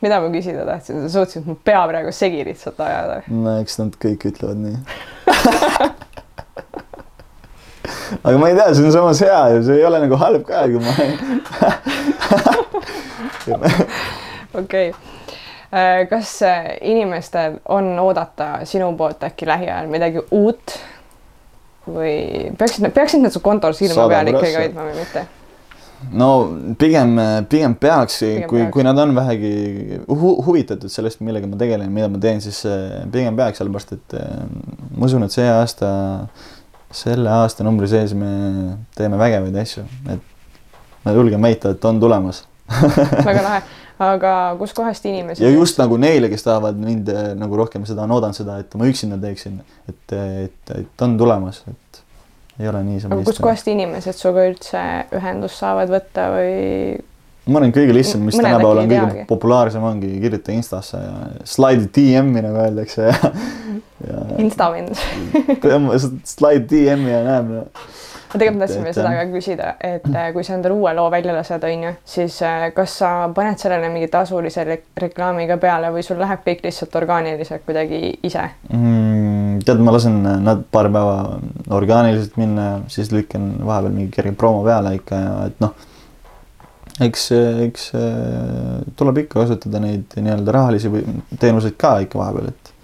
mida 0.00 0.16
ma 0.24 0.28
küsida 0.32 0.64
tahtsin, 0.68 1.04
sa 1.04 1.08
suutsid 1.12 1.44
mu 1.48 1.54
pea 1.60 1.84
praegu 1.90 2.10
segi 2.16 2.40
lihtsalt 2.48 2.80
ajada. 2.88 3.20
no 3.28 3.58
eks 3.60 3.74
nad 3.82 3.92
kõik 4.00 4.30
ütlevad 4.32 4.58
nii 4.64 4.76
aga 8.22 8.38
ma 8.38 8.48
ei 8.48 8.56
tea, 8.58 8.74
see 8.74 8.86
on 8.88 8.92
samas 8.94 9.22
hea 9.24 9.40
ju, 9.54 9.62
see 9.68 9.78
ei 9.80 9.86
ole 9.88 10.02
nagu 10.04 10.16
halb 10.20 10.42
ka, 10.48 10.64
kui 10.68 10.80
ma 10.82 10.92
okei, 14.62 14.92
kas 16.10 16.34
äh, 16.46 16.70
inimestel 16.92 17.58
on 17.68 17.90
oodata 18.02 18.46
sinu 18.68 18.92
poolt 18.96 19.24
äkki 19.30 19.48
lähiajal 19.48 19.90
midagi 19.92 20.24
uut? 20.30 20.78
Või 21.88 22.52
peaksid, 22.60 22.84
peaksid 22.92 23.22
nad 23.24 23.32
su 23.32 23.40
kontol 23.40 23.72
silma 23.72 24.04
peal 24.12 24.28
ikkagi 24.34 24.56
hoidma 24.58 24.82
või 24.90 24.96
mitte? 25.00 25.22
no 26.14 26.28
pigem, 26.78 27.16
pigem 27.50 27.74
peaks, 27.80 28.20
kui, 28.48 28.66
kui 28.72 28.84
nad 28.86 28.98
on 29.02 29.14
vähegi 29.16 30.00
hu 30.06 30.34
huvitatud 30.46 30.92
sellest, 30.92 31.22
millega 31.26 31.48
ma 31.50 31.58
tegelen, 31.60 31.90
mida 31.94 32.10
ma 32.12 32.20
teen, 32.22 32.42
siis 32.44 32.60
äh, 32.68 33.02
pigem 33.12 33.36
peaks, 33.38 33.58
sellepärast 33.60 33.96
et 33.96 34.18
äh, 34.18 34.44
ma 34.94 35.08
usun, 35.08 35.26
et 35.26 35.34
see 35.34 35.48
aasta 35.50 35.90
selle 36.94 37.32
aastanumbri 37.42 37.88
sees 37.90 38.14
me 38.16 38.30
teeme 38.96 39.18
vägevaid 39.20 39.56
asju, 39.60 39.84
et 40.12 41.02
ma 41.04 41.14
julgen 41.16 41.42
väita, 41.42 41.74
et 41.74 41.84
on 41.88 42.00
tulemas 42.00 42.44
väga 43.28 43.42
lahe, 43.44 43.60
aga 44.04 44.32
kuskohast 44.60 45.06
inimesed? 45.08 45.44
ja 45.44 45.50
just 45.52 45.80
nagu 45.80 45.98
neile, 46.00 46.30
kes 46.32 46.46
tahavad 46.46 46.78
mind 46.80 47.10
eh, 47.12 47.28
nagu 47.38 47.60
rohkem 47.60 47.84
seda, 47.88 48.06
on 48.06 48.16
oodanud 48.16 48.36
seda, 48.36 48.58
et 48.62 48.78
ma 48.80 48.88
üksinda 48.88 49.20
teeksin, 49.22 49.60
et, 49.88 50.16
et, 50.16 50.74
et 50.76 51.06
on 51.06 51.18
tulemas, 51.20 51.62
et 51.68 52.02
ei 52.58 52.68
ole 52.68 52.82
niisama. 52.86 53.18
aga 53.18 53.28
kuskohast 53.28 53.68
inimesed 53.70 54.16
sinuga 54.18 54.48
üldse 54.50 54.82
ühendust 55.18 55.60
saavad 55.60 55.92
võtta 55.92 56.28
või? 56.34 56.98
Ma 57.48 57.60
arvan, 57.60 57.72
kõige 57.74 57.94
lihtsam, 57.96 58.24
mis 58.28 58.36
tänapäeval 58.38 58.82
on 58.82 58.90
kõige 58.90 59.28
populaarsem, 59.28 59.84
ongi 59.88 60.10
kirjuta 60.22 60.52
Instasse 60.54 61.00
ja 61.00 61.46
slaidi 61.48 61.88
DM-i 61.94 62.44
nagu 62.44 62.60
öeldakse 62.64 63.08
ja, 63.08 63.30
ja. 64.08 64.26
Insta 64.42 64.70
vend 64.74 64.98
slaid 66.28 66.68
DM-i 66.70 67.14
ja 67.14 67.22
näeb 67.26 67.50
no.. 67.54 67.64
ma 68.28 68.40
tegelikult 68.40 68.64
tahtsin 68.66 68.84
veel 68.84 68.96
seda 68.96 69.14
ka 69.16 69.24
küsida, 69.32 69.72
et 69.88 70.08
äh, 70.12 70.30
kui 70.36 70.44
sa 70.44 70.58
endale 70.58 70.76
uue 70.76 70.92
loo 70.98 71.08
välja 71.12 71.34
lased, 71.36 71.64
on 71.64 71.88
ju, 71.88 71.92
siis 72.16 72.38
äh, 72.44 72.68
kas 72.76 72.98
sa 73.00 73.12
paned 73.34 73.60
sellele 73.62 73.90
mingi 73.94 74.10
tasulise 74.12 74.66
reklaami 75.00 75.48
ka 75.48 75.58
peale 75.62 75.92
või 75.94 76.04
sul 76.06 76.20
läheb 76.20 76.44
kõik 76.46 76.64
lihtsalt 76.68 76.96
orgaaniliselt 77.00 77.64
kuidagi 77.66 78.18
ise 78.28 78.44
mm,? 78.68 79.62
tead, 79.64 79.80
ma 79.82 79.94
lasen 79.96 80.20
nad 80.22 80.66
paar 80.70 80.90
päeva 80.92 81.38
orgaaniliselt 81.74 82.36
minna, 82.40 82.70
siis 82.92 83.10
lükkan 83.14 83.54
vahepeal 83.64 83.94
mingi 83.94 84.12
kerge 84.14 84.36
promo 84.38 84.60
peale 84.66 84.98
ikka 85.00 85.22
ja 85.24 85.38
et 85.48 85.64
noh 85.64 85.88
eks, 87.04 87.28
eks 87.66 87.90
tuleb 88.98 89.22
ikka 89.24 89.42
kasutada 89.42 89.82
neid 89.82 90.16
nii-öelda 90.16 90.54
rahalisi 90.54 90.90
või 90.92 91.04
teenuseid 91.38 91.78
ka 91.80 91.98
ikka 92.04 92.18
vahepeal, 92.20 92.50
et 92.50 92.74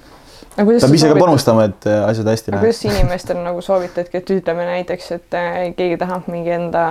peab 0.54 0.94
ise 0.94 1.10
ka 1.10 1.18
panustama, 1.18 1.66
et 1.70 1.86
asjad 1.90 2.28
hästi 2.30 2.54
läheks. 2.54 2.62
kuidas 2.62 2.84
inimestele 2.86 3.42
nagu 3.42 3.62
soovitadki, 3.64 4.20
et 4.20 4.34
ütleme 4.36 4.66
näiteks, 4.68 5.10
et 5.16 5.38
äh, 5.38 5.60
keegi 5.76 5.98
tahab 6.00 6.28
mingi 6.30 6.54
enda 6.54 6.84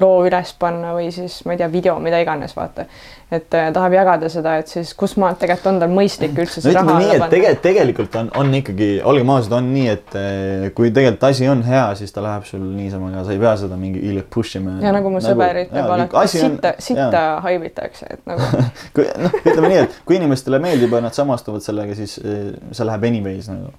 loo 0.00 0.24
üles 0.26 0.50
panna 0.58 0.92
või 0.96 1.08
siis 1.14 1.40
ma 1.46 1.54
ei 1.54 1.60
tea, 1.60 1.68
video, 1.72 1.96
mida 2.02 2.20
iganes, 2.22 2.54
vaata. 2.56 2.84
et 3.30 3.54
äh, 3.54 3.68
tahab 3.74 3.92
jagada 3.92 4.28
seda, 4.32 4.54
et 4.60 4.70
siis 4.70 4.94
kus 4.98 5.16
maalt 5.20 5.40
tegelikult 5.42 5.72
on 5.72 5.80
tal 5.82 5.92
mõistlik 5.92 6.38
üldse 6.38 6.62
see 6.64 6.72
no, 6.72 6.84
raha 6.86 6.98
nii, 7.02 7.10
et 7.16 7.24
tegelikult, 7.32 7.62
tegelikult 7.66 8.18
on, 8.20 8.30
on 8.40 8.54
ikkagi, 8.60 8.88
olgem 9.12 9.32
ausad, 9.34 9.56
on 9.58 9.68
nii, 9.74 9.88
et 9.96 10.16
äh, 10.20 10.68
kui 10.76 10.92
tegelikult 10.94 11.26
asi 11.28 11.50
on 11.50 11.64
hea, 11.66 11.84
siis 11.98 12.14
ta 12.14 12.24
läheb 12.24 12.46
sul 12.48 12.62
niisama 12.62 13.10
ka, 13.16 13.26
sa 13.26 13.34
ei 13.36 13.42
pea 13.42 13.56
seda 13.64 13.80
mingi 13.80 14.00
ilgelt 14.00 14.30
push 14.34 14.60
ima. 14.60 14.78
ja 14.84 14.94
nagu 14.94 15.12
mu 15.12 15.20
nagu, 15.20 15.28
sõber 15.28 15.62
ütleb 15.64 15.92
alati, 15.96 16.24
sitta, 16.36 16.74
sitta 16.82 17.26
haibitakse, 17.44 18.08
et 18.16 18.24
nagu 18.28 18.64
kui 18.96 19.10
noh, 19.18 19.36
ütleme 19.42 19.74
nii, 19.74 19.84
et 19.84 20.00
kui 20.08 20.20
inimestele 20.20 20.62
meeldib 20.62 20.96
ja 20.96 21.04
nad 21.04 21.18
samastuvad 21.18 21.64
sellega, 21.64 21.98
siis 21.98 22.16
see 22.22 22.88
läheb 22.88 23.10
anyways 23.10 23.52
nagu, 23.52 23.74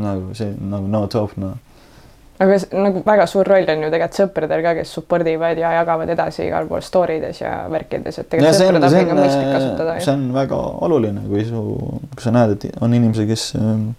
nagu 0.00 0.36
see 0.38 0.52
nagu 0.60 0.90
no 0.90 1.06
top 1.10 1.38
noh 1.40 1.58
aga 2.40 2.56
nagu 2.72 3.02
väga 3.04 3.26
suur 3.28 3.48
roll 3.48 3.68
on 3.68 3.84
ju 3.84 3.90
tegelikult 3.92 4.18
sõpradel 4.20 4.62
ka, 4.64 4.74
kes 4.80 4.92
support 4.96 5.28
ivad 5.28 5.58
ja 5.60 5.72
jagavad 5.76 6.08
edasi 6.14 6.46
igal 6.46 6.68
pool 6.70 6.82
story 6.84 7.18
des 7.20 7.40
ja 7.42 7.52
värkides, 7.72 8.20
et 8.22 8.30
tegelikult 8.32 8.60
sõprade 8.62 8.88
abiga 8.88 9.16
on 9.16 9.20
mõistlik 9.20 9.50
kasutada. 9.54 9.96
see 10.00 10.14
on 10.14 10.28
väga 10.34 10.60
oluline, 10.88 11.24
kui 11.28 11.44
su, 11.48 11.64
kui 12.14 12.24
sa 12.24 12.32
näed, 12.34 12.56
et 12.56 12.78
on 12.80 12.94
inimesi, 12.96 13.26
kes 13.28 13.50
ähm, 13.60 13.90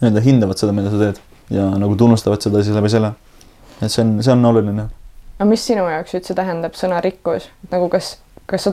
nii-öelda 0.00 0.24
hindavad 0.24 0.62
seda, 0.62 0.74
mida 0.76 0.90
sa 0.90 1.02
teed 1.04 1.20
ja 1.54 1.68
nagu 1.78 1.98
tunnustavad 1.98 2.42
seda 2.42 2.64
siis 2.66 2.74
läbi 2.76 2.90
selle. 2.90 3.12
et 3.80 3.88
see 3.88 4.02
on, 4.02 4.16
see 4.22 4.34
on 4.34 4.50
oluline. 4.50 4.88
aga 5.38 5.48
mis 5.48 5.66
sinu 5.70 5.86
jaoks 5.90 6.18
üldse 6.18 6.36
tähendab 6.36 6.74
sõna 6.78 6.98
rikkus, 7.04 7.48
nagu 7.70 7.88
kas 7.92 8.16
kas 8.50 8.66
sa, 8.66 8.72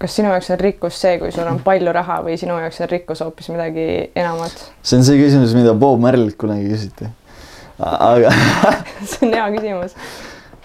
kas 0.00 0.16
sinu 0.16 0.32
jaoks 0.32 0.50
on 0.54 0.60
rikkus 0.60 0.98
see, 1.02 1.18
kui 1.20 1.32
sul 1.34 1.48
on 1.48 1.60
palju 1.64 1.92
raha 1.92 2.22
või 2.24 2.38
sinu 2.40 2.56
jaoks 2.62 2.80
on 2.80 2.92
rikkus 2.94 3.20
hoopis 3.24 3.52
midagi 3.52 3.86
enamat? 4.16 4.68
see 4.82 5.00
on 5.00 5.04
see 5.04 5.20
küsimus, 5.20 5.52
mida 5.58 5.74
Bob 5.76 6.00
Marley't 6.00 6.38
kunagi 6.40 6.70
küsiti. 6.72 7.10
Aga 7.78 8.32
see 9.08 9.28
on 9.28 9.34
hea 9.36 9.46
küsimus. 9.56 9.96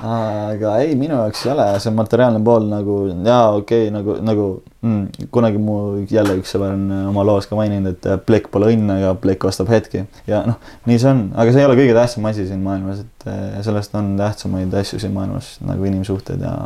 aga 0.04 0.76
ei, 0.84 0.96
minu 1.00 1.16
jaoks 1.16 1.46
ei 1.46 1.52
ole, 1.54 1.66
see 1.80 1.94
materiaalne 1.96 2.42
pool 2.44 2.66
nagu 2.68 2.98
jaa, 3.12 3.52
okei 3.60 3.88
okay,, 3.88 3.92
nagu, 3.94 4.16
nagu 4.26 4.48
mm, 4.82 5.28
kunagi 5.32 5.62
mu 5.64 5.78
jälle 6.10 6.36
üks 6.42 6.56
sõber 6.56 6.74
on 6.76 6.90
oma 7.12 7.24
loos 7.28 7.48
ka 7.48 7.56
maininud, 7.60 7.94
et 7.94 8.26
plekk 8.28 8.50
pole 8.52 8.74
õnn, 8.74 8.90
aga 8.98 9.14
plekk 9.22 9.48
ostab 9.52 9.72
hetki 9.72 10.04
ja 10.28 10.42
noh, 10.50 10.60
nii 10.90 11.00
see 11.00 11.14
on, 11.14 11.24
aga 11.40 11.54
see 11.54 11.64
ei 11.64 11.70
ole 11.70 11.78
kõige 11.80 11.96
tähtsam 11.98 12.28
asi 12.32 12.50
siin 12.50 12.66
maailmas, 12.66 13.06
et 13.06 13.30
eh, 13.32 13.62
sellest 13.66 13.96
on 14.00 14.16
tähtsamaid 14.20 14.76
asju 14.82 15.00
siin 15.04 15.16
maailmas 15.16 15.56
nagu 15.64 15.88
inimsuhted 15.88 16.44
ja 16.44 16.58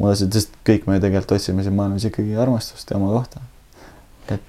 muud 0.00 0.14
asjad, 0.14 0.32
sest 0.34 0.56
kõik 0.66 0.88
me 0.88 0.98
tegelikult 1.02 1.36
otsime 1.36 1.64
siin 1.66 1.76
maailmas 1.76 2.06
ikkagi 2.08 2.36
armastust 2.40 2.90
ja 2.90 2.98
oma 2.98 3.12
kohta. 3.12 3.42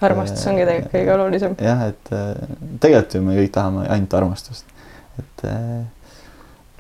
armastus 0.06 0.46
ongi 0.48 0.66
tegelikult 0.68 0.94
kõige 0.96 1.16
olulisem. 1.18 1.56
jah, 1.60 1.88
et 1.92 2.14
äh, 2.16 2.56
tegelikult 2.84 3.18
ju 3.18 3.24
me 3.26 3.38
kõik 3.40 3.54
tahame 3.58 3.88
ainult 3.92 4.16
armastust, 4.22 4.71
et. 5.22 5.46
Äh, 5.48 5.86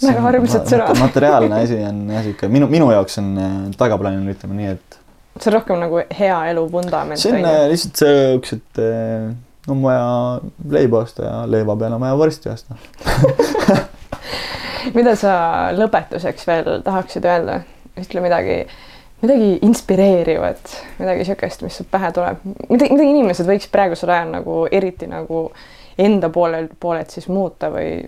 väga 0.01 0.25
armsad 0.31 0.65
sõnad. 0.69 0.97
materiaalne 0.97 1.61
asi 1.61 1.77
on 1.85 2.01
jah 2.09 2.25
sihuke 2.25 2.49
minu, 2.49 2.67
minu 2.71 2.89
jaoks 2.93 3.21
on 3.21 3.31
äh, 3.37 3.53
tagaplaanil, 3.77 4.33
ütleme 4.33 4.57
nii, 4.57 4.73
et. 4.75 4.99
see 5.37 5.51
on 5.51 5.57
rohkem 5.59 5.81
nagu 5.81 6.01
hea 6.19 6.41
elu 6.51 6.65
vundament. 6.73 7.21
see 7.21 7.37
on 7.37 7.47
lihtsalt 7.71 8.03
siuksed, 8.03 8.83
on 9.69 9.85
vaja 9.85 10.11
leiba 10.73 11.05
osta 11.05 11.27
ja 11.27 11.33
leiva 11.49 11.77
peale 11.77 11.97
on 11.97 12.03
vaja 12.03 12.17
vorsti 12.17 12.49
osta 12.49 12.77
mida 14.97 15.13
sa 15.19 15.33
lõpetuseks 15.77 16.47
veel 16.49 16.71
tahaksid 16.85 17.27
öelda? 17.27 17.61
ütle 17.99 18.21
midagi, 18.23 18.55
midagi 19.21 19.49
inspireerivat, 19.67 20.75
midagi 20.99 21.25
niisugust, 21.25 21.65
mis 21.65 21.75
sul 21.81 21.87
pähe 21.91 22.07
tuleb, 22.15 22.39
mida, 22.69 22.87
mida 22.87 23.03
inimesed 23.03 23.49
võiks 23.49 23.67
praegusel 23.71 24.13
ajal 24.13 24.31
nagu 24.37 24.61
eriti 24.71 25.09
nagu 25.11 25.49
enda 25.99 26.29
poolel, 26.33 26.69
poolelt 26.79 27.11
siis 27.11 27.27
muuta 27.27 27.67
või 27.73 27.99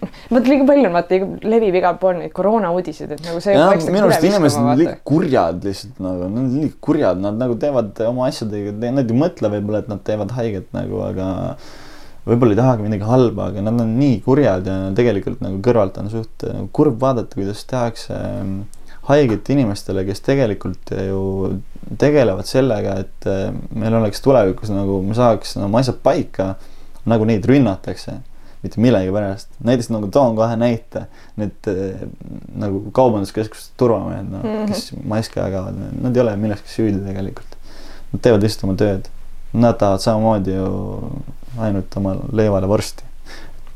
vot 0.34 0.48
liiga 0.48 0.66
palju 0.68 0.88
on 0.88 0.96
vaata 0.96 1.18
levib 1.48 1.78
igal 1.80 1.96
pool 2.00 2.20
neid 2.20 2.34
koroona 2.36 2.70
uudiseid, 2.74 3.16
et 3.16 3.24
nagu 3.26 3.40
see. 3.42 3.56
minu 3.56 4.04
arust 4.08 4.28
inimesed 4.28 4.60
on 4.60 4.70
liiga 4.80 4.94
kurjad 5.06 5.64
lihtsalt 5.66 6.00
nagu, 6.04 6.28
nad 6.28 6.44
on 6.44 6.52
liiga 6.60 6.78
kurjad, 6.88 7.22
nad 7.22 7.40
nagu 7.40 7.56
teevad 7.62 8.04
oma 8.08 8.28
asjadega, 8.30 8.76
nad 8.92 9.10
ei 9.10 9.18
mõtle 9.24 9.52
võib-olla, 9.56 9.82
et 9.84 9.90
nad 9.92 10.04
teevad 10.06 10.36
haiget 10.36 10.70
nagu, 10.76 11.02
aga 11.06 11.28
võib-olla 12.26 12.56
ei 12.56 12.60
tahagi 12.60 12.86
midagi 12.86 13.08
halba, 13.08 13.50
aga 13.52 13.64
nad 13.64 13.82
on 13.84 13.96
nii 14.00 14.20
kurjad 14.26 14.68
ja 14.68 14.78
tegelikult 14.98 15.42
nagu 15.44 15.60
kõrvalt 15.64 16.00
on 16.02 16.12
suht 16.12 16.46
nagu 16.48 16.70
kurb 16.76 16.98
vaadata, 17.02 17.38
kuidas 17.38 17.62
tehakse 17.70 18.16
ähm, 18.16 18.56
haiget 19.06 19.48
inimestele, 19.54 20.02
kes 20.08 20.24
tegelikult 20.26 20.94
ju 20.98 21.20
tegelevad 22.00 22.48
sellega, 22.50 22.96
et 23.06 23.28
äh, 23.30 23.50
meil 23.78 23.94
oleks 24.00 24.24
tulevikus 24.24 24.72
nagu, 24.74 24.98
me 25.06 25.14
saaks 25.16 25.56
oma 25.62 25.84
asjad 25.84 26.02
paika, 26.02 26.54
nagu 27.06 27.28
neid 27.28 27.46
rünnatakse 27.46 28.18
mitte 28.66 28.82
millegi 28.82 29.12
pärast. 29.14 29.48
näiteks 29.64 29.90
nagu 29.94 30.10
toon 30.12 30.36
kohe 30.36 30.56
näite, 30.60 31.06
need 31.40 31.70
äh, 31.70 32.06
nagu 32.58 32.82
kaubanduskeskuste 32.96 33.74
turvamehed, 33.80 34.28
noh 34.30 34.42
mm 34.42 34.58
-hmm., 34.58 34.72
kes 34.72 34.92
maske 35.04 35.40
jagavad, 35.40 35.78
nad 36.02 36.16
ei 36.16 36.22
ole 36.22 36.36
milleski 36.36 36.74
süüdi 36.74 37.00
tegelikult. 37.06 37.56
Nad 38.12 38.22
teevad 38.22 38.42
lihtsalt 38.42 38.68
oma 38.68 38.76
tööd. 38.80 39.08
Nad 39.52 39.78
tahavad 39.80 40.02
samamoodi 40.04 40.54
ju 40.54 40.68
ainult 41.58 41.96
oma 41.96 42.16
leivale 42.32 42.68
vorsti. 42.68 43.04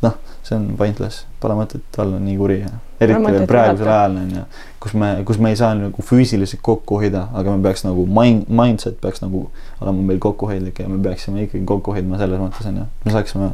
noh, 0.03 0.15
see 0.43 0.57
on 0.57 0.71
pointless, 0.77 1.27
pole 1.41 1.55
mõtet 1.55 1.99
olla 2.01 2.19
nii 2.19 2.37
kuri 2.37 2.61
ja 2.61 2.71
eriti 3.01 3.33
veel 3.33 3.47
praegusel 3.49 3.89
ajal 3.89 4.17
on 4.21 4.33
ju, 4.35 4.43
kus 4.83 4.95
me, 5.03 5.11
kus 5.29 5.41
me 5.41 5.53
ei 5.53 5.59
saa 5.61 5.75
nagu 5.77 6.05
füüsiliselt 6.05 6.63
kokku 6.65 7.01
hoida, 7.01 7.27
aga 7.37 7.55
me 7.57 7.65
peaks 7.65 7.85
nagu 7.87 8.05
mind, 8.09 8.49
mindset 8.49 8.99
peaks 9.01 9.23
nagu 9.25 9.47
olema 9.81 10.09
meil 10.11 10.21
kokkuhoidlik 10.23 10.83
ja 10.83 10.89
me 10.89 11.01
peaksime 11.05 11.47
ikkagi 11.47 11.65
kokku 11.69 11.95
hoidma 11.97 12.21
selles 12.21 12.43
mõttes 12.43 12.69
on 12.69 12.83
ju, 12.83 12.89
me 13.07 13.15
saaksime 13.17 13.53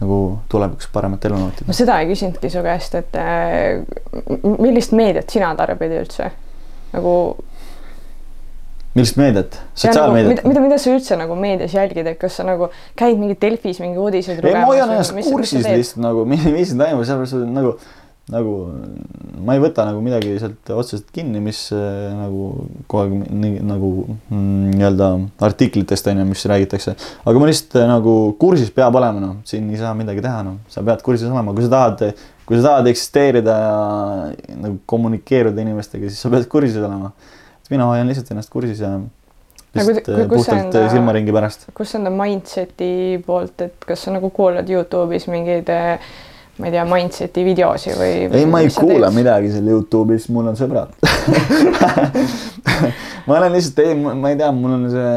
nagu 0.00 0.18
tulevikus 0.50 0.90
paremat 0.92 1.24
elu 1.28 1.40
nautida. 1.40 1.68
ma 1.68 1.76
seda 1.76 2.00
ei 2.02 2.10
küsinudki 2.10 2.50
su 2.52 2.62
käest, 2.64 2.98
et 2.98 3.18
äh, 3.18 3.82
millist 4.58 4.94
meediat 4.96 5.30
sina 5.34 5.54
tarbid 5.58 5.94
üldse 6.00 6.30
nagu 6.94 7.14
millist 8.96 9.18
meediat? 9.20 9.58
Nagu 9.58 9.82
sotsiaalmeediat? 9.82 10.32
mida, 10.32 10.48
mida, 10.48 10.64
mida 10.64 10.80
sa 10.82 10.92
üldse 10.94 11.18
nagu 11.20 11.36
meedias 11.38 11.76
jälgid, 11.76 12.08
et 12.10 12.18
kas 12.20 12.40
sa 12.40 12.46
nagu 12.48 12.70
käid 12.98 13.20
mingi 13.20 13.38
Delfis 13.40 13.80
mingi 13.84 14.00
uudiseid 14.00 14.42
lugemas? 14.42 14.54
ei, 14.54 14.60
ma 14.60 14.72
hoian 14.72 14.94
ennast 14.96 15.16
kursis 15.30 15.66
lihtsalt 15.66 16.04
nagu, 16.04 16.24
mis 16.30 16.74
toimub, 16.74 17.06
sellepärast 17.06 17.48
nagu 17.54 17.76
nagu 18.28 18.54
ma 19.40 19.54
ei 19.56 19.62
võta 19.62 19.84
nagu 19.88 20.00
midagi 20.04 20.34
sealt 20.40 20.70
otseselt 20.74 21.08
kinni, 21.14 21.40
mis 21.42 21.60
äh, 21.72 22.10
nagu 22.12 22.48
kogu 22.90 23.00
aeg 23.04 23.14
nii 23.32 23.62
nagu 23.64 23.90
mm, 24.06 24.74
nii-öelda 24.74 25.10
artiklitest 25.48 26.10
on 26.12 26.22
ju, 26.22 26.26
mis 26.28 26.44
räägitakse. 26.52 26.94
aga 27.24 27.40
ma 27.40 27.48
lihtsalt 27.48 27.78
äh, 27.80 27.88
nagu 27.88 28.16
kursis 28.40 28.72
peab 28.74 28.98
olema, 29.00 29.22
noh, 29.22 29.36
siin 29.48 29.70
ei 29.72 29.80
saa 29.80 29.94
midagi 29.96 30.24
teha, 30.24 30.42
noh, 30.46 30.60
sa 30.72 30.84
pead 30.84 31.04
kursis 31.06 31.30
olema, 31.30 31.56
kui 31.56 31.64
sa 31.64 31.72
tahad, 31.76 32.24
kui 32.48 32.60
sa 32.60 32.66
tahad 32.68 32.92
eksisteerida 32.92 33.58
ja 33.64 33.76
nagu 34.66 34.80
kommunikeeruda 34.92 35.64
inimestega, 35.64 36.10
siis 36.12 36.20
sa 36.20 36.32
pead 36.34 36.48
kursis 36.52 36.80
olema. 36.82 37.14
mina 37.68 37.84
hoian 37.84 38.08
lihtsalt 38.08 38.30
ennast 38.32 38.52
kursis 38.52 38.78
ja 38.80 38.94
lihtsalt 39.76 40.06
kui, 40.06 40.28
puhtalt 40.30 40.68
enda, 40.68 40.88
silmaringi 40.92 41.32
pärast. 41.32 41.68
kus 41.76 41.96
enda 41.96 42.12
mindset'i 42.12 43.22
poolt, 43.24 43.60
et 43.64 43.88
kas 43.88 44.04
sa 44.04 44.12
nagu 44.12 44.30
kuulad 44.36 44.68
Youtube'is 44.68 45.28
mingeid 45.32 45.72
äh, 45.72 46.10
ma 46.58 46.66
ei 46.66 46.74
tea, 46.74 46.84
Mindseti 46.88 47.44
videosi 47.46 47.94
või? 47.94 48.12
ei, 48.26 48.46
ma 48.50 48.62
ei 48.64 48.70
kuula 48.74 49.08
teed? 49.08 49.18
midagi 49.20 49.52
seal 49.54 49.68
Youtube'is, 49.70 50.28
mul 50.34 50.50
on 50.50 50.58
sõbrad 50.58 50.94
ma 53.28 53.36
olen 53.36 53.52
lihtsalt, 53.52 53.78
ei, 53.84 53.94
ma 53.98 54.30
ei 54.32 54.38
tea, 54.40 54.48
mul 54.56 54.74
on 54.74 54.86
see 54.90 55.10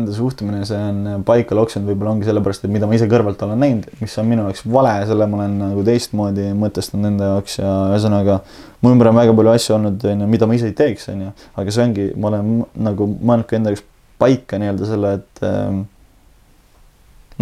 enda 0.00 0.14
suhtumine, 0.16 0.62
see 0.68 0.78
on 0.80 1.24
paika 1.26 1.56
loksunud, 1.58 1.88
võib-olla 1.90 2.14
ongi 2.14 2.28
sellepärast, 2.28 2.64
et 2.66 2.72
mida 2.72 2.88
ma 2.88 2.96
ise 2.96 3.08
kõrvalt 3.10 3.42
olen 3.46 3.60
näinud, 3.62 3.90
mis 4.00 4.16
on 4.22 4.30
minu 4.30 4.46
jaoks 4.46 4.64
vale, 4.72 4.94
selle 5.10 5.28
ma 5.30 5.42
olen 5.42 5.58
nagu 5.60 5.84
teistmoodi 5.86 6.48
mõtestanud 6.56 7.10
enda 7.12 7.30
jaoks 7.34 7.60
ja 7.60 7.74
ühesõnaga 7.92 8.40
mu 8.82 8.94
ümber 8.94 9.12
on 9.12 9.20
väga 9.20 9.36
palju 9.36 9.52
asju 9.52 9.76
olnud, 9.76 10.08
onju, 10.14 10.30
mida 10.32 10.48
ma 10.48 10.56
ise 10.56 10.70
ei 10.72 10.76
teeks, 10.78 11.10
onju, 11.12 11.30
aga 11.60 11.76
see 11.76 11.84
ongi, 11.84 12.08
ma 12.16 12.32
olen 12.32 12.58
nagu 12.88 13.10
mõelnud 13.14 13.50
ka 13.50 13.60
enda 13.60 13.74
jaoks 13.74 13.86
paika 14.18 14.60
nii-öelda 14.60 14.88
selle, 14.88 15.14
et 15.20 15.44
äh, 15.44 15.80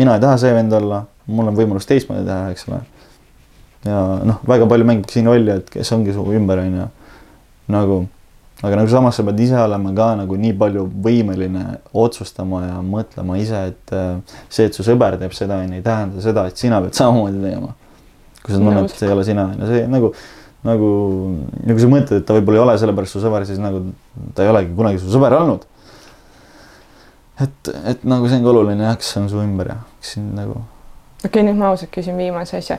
mina 0.01 0.19
ei 0.19 0.25
taha 0.27 0.39
see 0.43 0.55
vend 0.57 0.75
olla 0.75 1.05
mul 1.31 1.49
on 1.51 1.57
võimalus 1.57 1.89
teistmoodi 1.89 2.27
teha, 2.27 2.51
eks 2.53 2.67
ole. 2.69 2.81
ja 3.87 4.01
noh, 4.27 4.43
väga 4.49 4.69
palju 4.71 4.89
mängib 4.89 5.13
siin 5.13 5.29
rolli, 5.31 5.55
et 5.55 5.71
kes 5.73 5.93
ongi 5.97 6.15
su 6.17 6.25
ümber, 6.37 6.61
on 6.65 6.77
ju. 6.81 6.89
nagu, 7.75 7.99
aga 8.63 8.81
nagu 8.81 8.93
samas 8.93 9.19
sa 9.19 9.25
pead 9.27 9.41
ise 9.47 9.59
olema 9.61 9.95
ka 9.97 10.11
nagu 10.21 10.39
nii 10.41 10.55
palju 10.61 10.87
võimeline 11.07 11.65
otsustama 12.05 12.65
ja 12.67 12.79
mõtlema 12.85 13.39
ise, 13.41 13.67
et 13.73 13.97
äh, 13.97 14.39
see, 14.49 14.69
et 14.69 14.77
su 14.77 14.87
sõber 14.87 15.19
teeb 15.21 15.37
seda, 15.37 15.61
on 15.65 15.73
ju, 15.73 15.81
ei 15.81 15.85
tähenda 15.85 16.25
seda, 16.25 16.49
et 16.51 16.61
sina 16.61 16.81
pead 16.85 16.97
samamoodi 17.01 17.45
tegema. 17.45 17.75
kui 18.45 18.53
sa 18.53 18.61
tunned, 18.61 18.85
et 18.85 18.97
see 18.99 19.09
ei 19.09 19.15
ole 19.17 19.29
sina, 19.29 19.51
on 19.53 19.63
ju, 19.65 19.71
see 19.73 19.85
nagu, 19.89 20.15
nagu, 20.69 20.89
nagu 21.65 21.85
sa 21.85 21.93
mõtled, 21.93 22.19
et 22.21 22.27
ta 22.29 22.37
võib-olla 22.37 22.61
ei 22.61 22.67
ole 22.67 22.81
sellepärast 22.83 23.17
su 23.17 23.25
sõber, 23.25 23.47
siis 23.49 23.63
nagu 23.63 23.87
ta 24.37 24.45
ei 24.45 24.53
olegi 24.53 24.77
kunagi 24.77 25.01
su 25.01 25.13
sõber 25.13 25.37
olnud 25.39 25.65
et, 27.41 27.73
et 27.91 28.05
nagu 28.07 28.29
see 28.29 28.39
ongi 28.39 28.51
oluline 28.51 28.87
jah, 28.87 28.97
kes 29.01 29.17
on 29.21 29.29
su 29.31 29.41
ümber 29.43 29.73
ja 29.73 29.81
kes 29.99 30.15
sind 30.17 30.37
nagu 30.37 30.61
okei 31.25 31.41
okay,, 31.41 31.47
nüüd 31.49 31.59
ma 31.59 31.71
ausalt 31.73 31.91
küsin 31.95 32.17
viimase 32.19 32.59
asja 32.59 32.79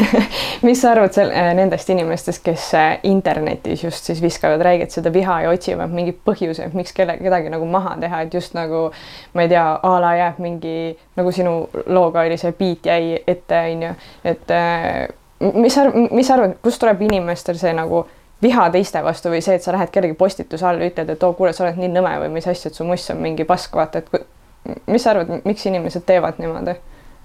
mis 0.66 0.82
sa 0.82 0.92
arvad 0.92 1.14
seal 1.16 1.32
äh, 1.32 1.50
nendest 1.56 1.90
inimestest, 1.90 2.42
kes 2.44 2.66
äh, 2.78 2.90
internetis 3.08 3.84
just 3.84 4.04
siis 4.08 4.22
viskavad 4.22 4.62
räiget 4.64 4.94
seda 4.94 5.12
viha 5.12 5.40
ja 5.44 5.54
otsivad 5.54 5.92
mingeid 5.94 6.20
põhjuseid, 6.26 6.74
miks 6.76 6.92
kelle, 6.96 7.16
kedagi 7.20 7.52
nagu 7.52 7.66
maha 7.70 7.96
teha, 8.00 8.22
et 8.26 8.34
just 8.34 8.56
nagu 8.58 8.88
ma 9.34 9.46
ei 9.46 9.52
tea, 9.52 9.64
a 9.82 9.94
la 10.02 10.14
jääb 10.18 10.42
mingi 10.44 10.76
nagu 11.16 11.32
sinu 11.32 11.56
looga 11.86 12.26
oli 12.26 12.38
see 12.40 12.52
beat 12.58 12.90
jäi 12.90 13.18
ette, 13.26 13.64
onju, 13.72 13.94
et 14.24 14.54
äh, 14.54 15.08
mis 15.40 15.74
sa, 15.74 15.86
mis 16.10 16.26
sa 16.26 16.36
arvad, 16.36 16.58
kust 16.62 16.82
tuleb 16.82 17.00
inimestel 17.08 17.58
see 17.60 17.72
nagu 17.76 18.04
viha 18.42 18.68
teiste 18.72 19.02
vastu 19.04 19.32
või 19.32 19.42
see, 19.44 19.56
et 19.56 19.64
sa 19.64 19.72
lähed 19.74 19.90
kellegi 19.92 20.16
postituse 20.18 20.66
alla, 20.66 20.84
ütled, 20.84 21.12
et 21.12 21.24
oo, 21.24 21.32
kuule, 21.36 21.52
sa 21.56 21.66
oled 21.66 21.80
nii 21.80 21.90
nõme 21.92 22.12
või 22.22 22.30
mis 22.38 22.48
asja, 22.48 22.70
et 22.70 22.76
su 22.76 22.86
muss 22.88 23.08
on 23.12 23.20
mingi 23.20 23.44
pask, 23.48 23.74
vaata, 23.76 24.00
et 24.00 24.80
mis 24.88 25.02
sa 25.04 25.12
arvad, 25.14 25.42
miks 25.44 25.66
inimesed 25.68 26.06
teevad 26.08 26.40
niimoodi? 26.40 26.76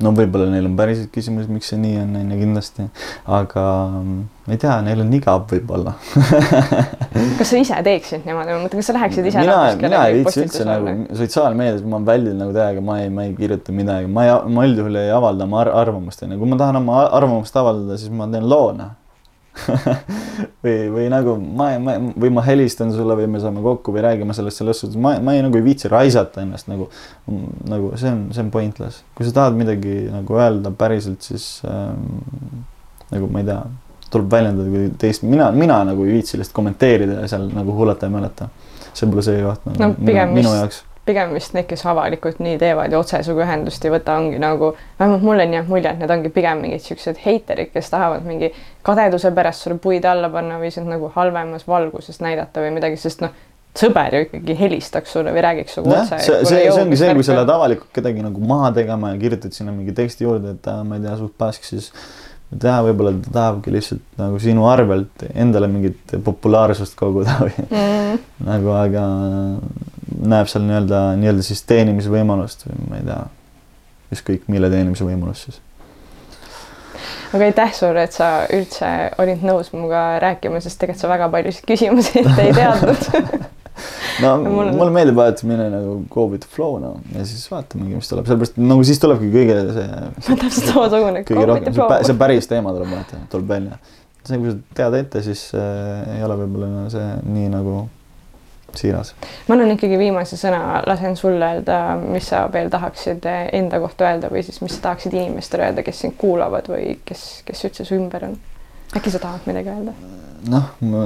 No 0.03 0.11
võib-olla 0.15 0.49
neil 0.51 0.65
on 0.67 0.73
päriselt 0.75 1.11
küsimus, 1.13 1.47
miks 1.51 1.69
see 1.71 1.79
nii 1.79 1.99
on, 2.01 2.15
on 2.19 2.33
ju 2.33 2.39
kindlasti, 2.41 2.87
aga 3.37 3.63
mm, 4.01 4.17
ma 4.45 4.55
ei 4.55 4.59
tea, 4.61 4.73
neil 4.83 5.03
on 5.05 5.13
igav 5.15 5.45
võib-olla. 5.51 5.95
Kas 7.39 7.53
sa 7.53 7.61
ise 7.61 7.79
teeksid 7.85 8.27
niimoodi, 8.27 8.51
ma 8.51 8.59
mõtlen, 8.65 8.81
kas 8.81 8.91
sa 8.91 8.97
läheksid 8.97 9.29
ise 9.31 9.45
mina, 9.45 9.59
mina 9.79 10.01
ei 10.09 10.19
viitsi 10.19 10.43
üldse 10.43 10.67
nagu 10.67 10.97
sotsiaalmeedias, 11.15 11.85
ma 11.87 12.01
väldin 12.07 12.43
nagu 12.43 12.51
täiega, 12.55 12.83
ma 12.83 12.99
ei, 13.03 13.13
ma 13.13 13.29
ei 13.29 13.31
kirjuta 13.37 13.75
midagi, 13.75 14.11
ma 14.11 14.27
ei, 14.27 14.35
ma 14.51 14.67
üldjuhul 14.67 14.99
ei 14.99 15.13
avalda 15.15 15.47
oma 15.47 15.63
ar 15.63 15.71
arvamust, 15.85 16.27
onju, 16.27 16.41
kui 16.41 16.51
ma 16.51 16.59
tahan 16.59 16.81
oma 16.81 17.05
arvamust 17.07 17.55
avaldada, 17.61 17.99
siis 18.01 18.11
ma 18.11 18.27
teen 18.31 18.47
loo, 18.51 18.69
noh 18.75 18.93
või, 20.63 20.75
või 20.91 21.05
nagu 21.11 21.35
ma, 21.39 21.69
ma 21.81 21.95
või 22.11 22.31
ma 22.35 22.43
helistan 22.45 22.91
sulle 22.93 23.15
või 23.17 23.27
me 23.31 23.41
saame 23.43 23.63
kokku 23.63 23.93
või 23.95 24.03
räägime 24.05 24.35
sellest 24.35 24.61
selles 24.61 24.81
suhtes, 24.83 24.99
ma, 25.01 25.15
ma 25.23 25.35
ei 25.35 25.43
nagu 25.45 25.59
ei 25.59 25.65
viitsi 25.65 25.91
raisata 25.91 26.43
ennast 26.43 26.69
nagu, 26.71 26.89
nagu 27.69 27.93
see 27.99 28.11
on, 28.11 28.25
see 28.35 28.43
on 28.43 28.51
pointless. 28.53 29.03
kui 29.15 29.27
sa 29.27 29.35
tahad 29.39 29.57
midagi 29.59 30.05
nagu 30.11 30.39
öelda 30.39 30.73
päriselt, 30.75 31.23
siis 31.25 31.47
ähm, 31.69 32.65
nagu 33.13 33.29
ma 33.31 33.43
ei 33.43 33.49
tea, 33.51 33.61
tuleb 34.13 34.31
väljendada 34.31 34.73
kui 34.73 34.89
teist, 35.01 35.25
mina, 35.27 35.51
mina 35.55 35.81
nagu 35.87 36.07
ei 36.07 36.17
viitsi 36.19 36.39
lihtsalt 36.39 36.57
kommenteerida 36.57 37.21
ja 37.23 37.31
seal 37.31 37.47
nagu 37.53 37.77
hullata 37.77 38.09
ja 38.09 38.15
mäleta. 38.17 38.49
see 38.95 39.07
pole 39.11 39.23
see 39.25 39.41
koht 39.43 39.65
nagu 39.67 39.81
no, 39.81 39.95
minu, 39.99 40.27
minu 40.35 40.51
jaoks 40.55 40.83
pigem 41.05 41.33
vist 41.35 41.53
need, 41.53 41.67
kes 41.69 41.85
avalikult 41.85 42.39
nii 42.43 42.57
teevad 42.61 42.93
ja 42.93 42.99
otse 42.99 43.21
sinuga 43.23 43.45
ühendust 43.45 43.83
ei 43.85 43.93
võta, 43.93 44.17
ongi 44.19 44.39
nagu, 44.41 44.71
vähemalt 44.99 45.25
mulle 45.25 45.45
on 45.45 45.53
jäänud 45.57 45.71
mulje, 45.71 45.91
et 45.91 46.01
need 46.01 46.13
ongi 46.15 46.31
pigem 46.33 46.63
mingid 46.65 46.85
siuksed 46.85 47.19
heiterid, 47.25 47.71
kes 47.73 47.91
tahavad 47.93 48.25
mingi 48.25 48.51
kadeduse 48.85 49.31
pärast 49.35 49.65
sulle 49.65 49.77
puid 49.81 50.05
alla 50.09 50.31
panna 50.33 50.57
või 50.61 50.71
sind 50.73 50.89
nagu 50.89 51.11
halvemas 51.15 51.67
valguses 51.69 52.21
näidata 52.25 52.63
või 52.65 52.73
midagi, 52.79 52.97
sest 53.01 53.21
noh, 53.25 53.35
sõber 53.75 54.15
ju 54.15 54.25
ikkagi 54.25 54.55
helistaks 54.59 55.13
sulle 55.13 55.33
või 55.35 55.43
räägiks 55.45 55.75
sinuga 55.77 56.01
otse. 56.01 56.19
see, 56.23 56.43
see, 56.47 56.61
see 56.71 56.83
ongi 56.83 56.99
see, 56.99 57.15
kui 57.17 57.27
sa 57.27 57.35
lähed 57.37 57.51
avalikult 57.53 57.91
kedagi 57.95 58.23
nagu 58.23 58.45
maha 58.53 58.71
tegema 58.77 59.11
ja 59.13 59.19
kirjutad 59.21 59.55
sinna 59.57 59.75
mingi 59.75 59.93
teksti 59.95 60.25
juurde, 60.25 60.55
et 60.55 60.69
äh, 60.71 60.81
ma 60.87 60.97
ei 60.97 61.03
tea, 61.05 61.17
suht 61.19 61.35
pask, 61.37 61.67
siis 61.67 61.91
teha, 62.53 62.77
võib-olla 62.85 63.13
ta 63.25 63.33
tahabki 63.33 63.73
lihtsalt 63.73 64.03
nagu 64.19 64.39
sinu 64.41 64.67
arvelt 64.69 65.25
endale 65.33 65.69
mingit 65.71 66.15
populaarsust 66.23 66.97
koguda 66.99 67.37
või 67.41 67.65
mm. 67.65 68.19
nagu, 68.47 68.71
aga 68.77 69.05
näeb 70.25 70.51
seal 70.51 70.65
nii-öelda, 70.67 71.01
nii-öelda 71.21 71.45
siis 71.45 71.63
teenimisvõimalust 71.69 72.67
või 72.69 72.89
ma 72.89 72.99
ei 72.99 73.07
tea, 73.09 73.21
ükskõik 74.15 74.49
mille 74.51 74.69
teenimise 74.73 75.07
võimalust 75.07 75.49
siis. 75.49 75.59
aga 77.33 77.49
aitäh 77.49 77.75
sulle, 77.75 78.05
et 78.05 78.15
sa 78.15 78.29
üldse 78.53 78.93
olid 79.21 79.43
nõus 79.45 79.73
minuga 79.73 80.07
rääkima, 80.23 80.61
sest 80.63 80.79
tegelikult 80.81 81.05
sa 81.05 81.11
väga 81.11 81.29
paljusid 81.33 81.69
küsimusi 81.73 82.21
ette 82.21 82.49
ei 82.49 82.55
teadnud 82.55 83.09
no 84.23 84.35
mulle, 84.43 84.71
mulle 84.75 84.93
meeldib 84.95 85.19
alati 85.19 85.49
minna 85.49 85.67
nagu 85.73 85.97
go 86.11 86.27
with 86.31 86.45
the 86.45 86.51
flow 86.51 86.77
no 86.81 86.95
ja 87.15 87.25
siis 87.27 87.43
vaatamegi, 87.51 87.97
mis 87.99 88.11
tuleb, 88.11 88.27
sellepärast 88.29 88.61
nagu 88.61 88.87
siis 88.87 89.01
tulebki 89.03 89.31
kõige 89.33 89.59
see. 89.75 89.89
täpselt 90.43 90.71
samasugune. 90.71 91.25
kõige 91.27 91.45
rohkem, 91.51 91.77
see, 92.07 92.17
päris 92.19 92.49
teema 92.51 92.73
tuleb 92.75 92.95
alati, 92.95 93.21
tuleb 93.33 93.51
välja. 93.51 93.81
see, 94.23 94.39
kui 94.39 94.53
sa 94.53 94.57
tead 94.81 94.99
ette, 95.01 95.25
siis 95.25 95.47
äh, 95.57 96.17
ei 96.17 96.25
ole 96.25 96.39
võib-olla 96.43 96.87
see 96.93 97.11
nii 97.25 97.51
nagu 97.53 97.83
siiras. 98.75 99.13
ma 99.47 99.55
annan 99.55 99.75
ikkagi 99.75 99.99
viimase 99.99 100.39
sõna, 100.39 100.81
lasen 100.87 101.15
sulle 101.19 101.51
öelda, 101.55 101.79
mis 102.01 102.27
sa 102.31 102.45
veel 102.53 102.71
tahaksid 102.73 103.27
enda 103.55 103.79
kohta 103.83 104.09
öelda 104.09 104.31
või 104.33 104.43
siis 104.45 104.61
mis 104.63 104.75
sa 104.77 104.89
tahaksid 104.89 105.15
inimestele 105.15 105.69
öelda, 105.69 105.85
kes 105.85 106.03
sind 106.05 106.17
kuulavad 106.19 106.69
või 106.71 106.97
kes, 107.05 107.25
kes 107.47 107.65
üldse 107.67 107.87
su 107.87 107.97
ümber 107.99 108.29
on. 108.29 108.39
äkki 108.95 109.13
sa 109.13 109.21
tahad 109.23 109.47
midagi 109.49 109.71
öelda? 109.73 109.95
noh, 110.51 110.71
ma 110.85 111.05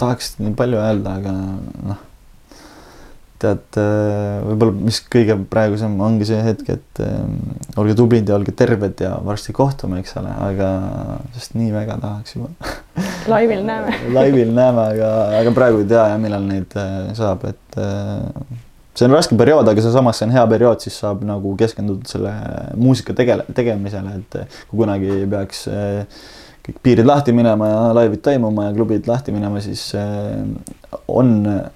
tahaks 0.00 0.36
nii 0.40 0.54
palju 0.58 0.80
öelda, 0.80 1.18
aga 1.20 1.34
noh, 1.92 2.04
tead, 3.42 3.78
võib-olla 4.44 4.74
mis 4.88 4.98
kõige 5.10 5.36
praegusem 5.50 5.94
ongi 6.02 6.26
see 6.28 6.38
hetk, 6.42 6.70
et 6.74 7.02
ähm, 7.04 7.36
olge 7.78 7.94
tublid 7.98 8.28
ja 8.28 8.36
olge 8.38 8.54
terved 8.56 9.00
ja 9.02 9.14
varsti 9.24 9.54
kohtume, 9.56 10.00
eks 10.02 10.16
ole, 10.20 10.32
aga 10.48 10.70
sest 11.36 11.54
nii 11.58 11.70
väga 11.74 11.98
tahaks 12.02 12.36
juba. 12.36 12.50
laivil 13.30 13.62
näeme. 13.66 13.98
laivil 14.18 14.50
näeme, 14.54 14.88
aga, 14.94 15.12
aga 15.42 15.52
praegu 15.56 15.84
ei 15.84 15.90
tea 15.90 16.08
jah, 16.12 16.18
millal 16.22 16.48
neid 16.48 16.74
äh, 16.78 16.96
saab, 17.18 17.46
et 17.50 17.78
äh, 17.80 18.56
see 18.98 19.06
on 19.06 19.14
raske 19.14 19.38
periood, 19.38 19.70
aga 19.70 19.84
see 19.84 19.94
samas 19.94 20.18
see 20.18 20.28
on 20.28 20.34
hea 20.34 20.44
periood, 20.50 20.82
siis 20.82 20.98
saab 21.04 21.22
nagu 21.26 21.54
keskenduda 21.60 22.10
selle 22.10 22.34
muusika 22.80 23.14
tegele-, 23.18 23.46
tegemisele, 23.54 24.18
et 24.18 24.58
kui 24.70 24.82
kunagi 24.82 25.22
peaks 25.30 25.66
äh, 25.70 26.02
kõik 26.68 26.82
piirid 26.84 27.08
lahti 27.08 27.32
minema 27.32 27.70
ja 27.70 27.78
laivid 27.96 28.20
toimuma 28.24 28.66
ja 28.68 28.74
klubid 28.76 29.08
lahti 29.08 29.32
minema, 29.32 29.60
siis 29.64 29.86
äh, 29.96 30.36
on, 31.08 31.30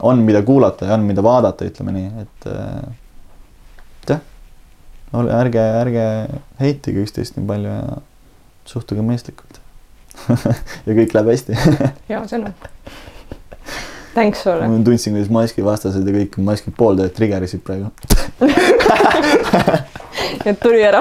on, 0.04 0.20
mida 0.26 0.42
kuulata 0.44 0.90
ja 0.90 0.98
on, 0.98 1.06
mida 1.08 1.24
vaadata, 1.24 1.64
ütleme 1.68 1.92
nii, 1.96 2.08
et 2.26 2.48
äh, 2.52 2.84
jah, 4.12 4.20
ärge, 5.40 5.64
ärge 5.80 6.04
heitige 6.60 6.98
üksteist 7.06 7.32
nii 7.38 7.48
palju 7.48 7.72
ja 7.72 8.00
suhtuge 8.68 9.02
mõistlikult. 9.06 9.54
ja 10.86 10.92
kõik 10.92 11.16
läheb 11.16 11.32
hästi 11.32 11.56
hea 12.10 12.20
sõnum. 12.28 12.52
Thanks 14.12 14.42
sulle. 14.44 14.68
ma 14.68 14.76
tundsin, 14.84 15.16
kuidas 15.16 15.32
maski 15.32 15.64
vastased 15.64 16.04
ja 16.04 16.12
kõik 16.12 16.36
maski 16.44 16.68
pooldajad 16.76 17.16
trigerisid 17.16 17.64
praegu. 17.64 17.88
et 20.50 20.60
tuli 20.60 20.84
ära. 20.84 21.00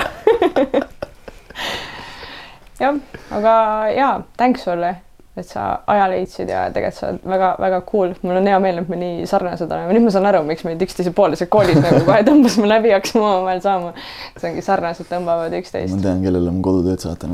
jah, 2.82 2.97
aga 3.38 3.53
jaa, 3.95 4.13
thanks 4.38 4.63
sulle, 4.65 4.91
et 5.38 5.47
sa 5.47 5.79
aja 5.88 6.07
leidsid 6.11 6.49
ja 6.51 6.65
tegelikult 6.73 6.97
sa 6.97 7.09
oled 7.11 7.27
väga-väga 7.32 7.79
cool, 7.88 8.13
mul 8.25 8.39
on 8.41 8.47
hea 8.49 8.57
meel, 8.63 8.77
et 8.82 8.89
me 8.91 8.97
nii 8.99 9.27
sarnased 9.29 9.71
oleme, 9.71 9.93
nüüd 9.95 10.05
ma 10.07 10.13
saan 10.13 10.27
aru, 10.27 10.41
miks 10.47 10.63
meid 10.67 10.82
üksteise 10.84 11.11
poolised 11.15 11.49
koolis 11.53 11.79
nagu 11.79 12.01
kohe 12.07 12.21
tõmbasime 12.27 12.67
läbi, 12.67 12.91
hakkasime 12.95 13.23
omavahel 13.23 13.61
saama. 13.63 13.93
see 14.36 14.51
ongi 14.51 14.63
sarnased 14.65 15.07
tõmbavad 15.11 15.53
ma 15.53 15.57
üksteist 15.63 15.95
tean, 16.03 16.19
kellele 16.25 16.49
ma 16.51 16.61
kodutööd 16.65 17.01
saatan. 17.05 17.32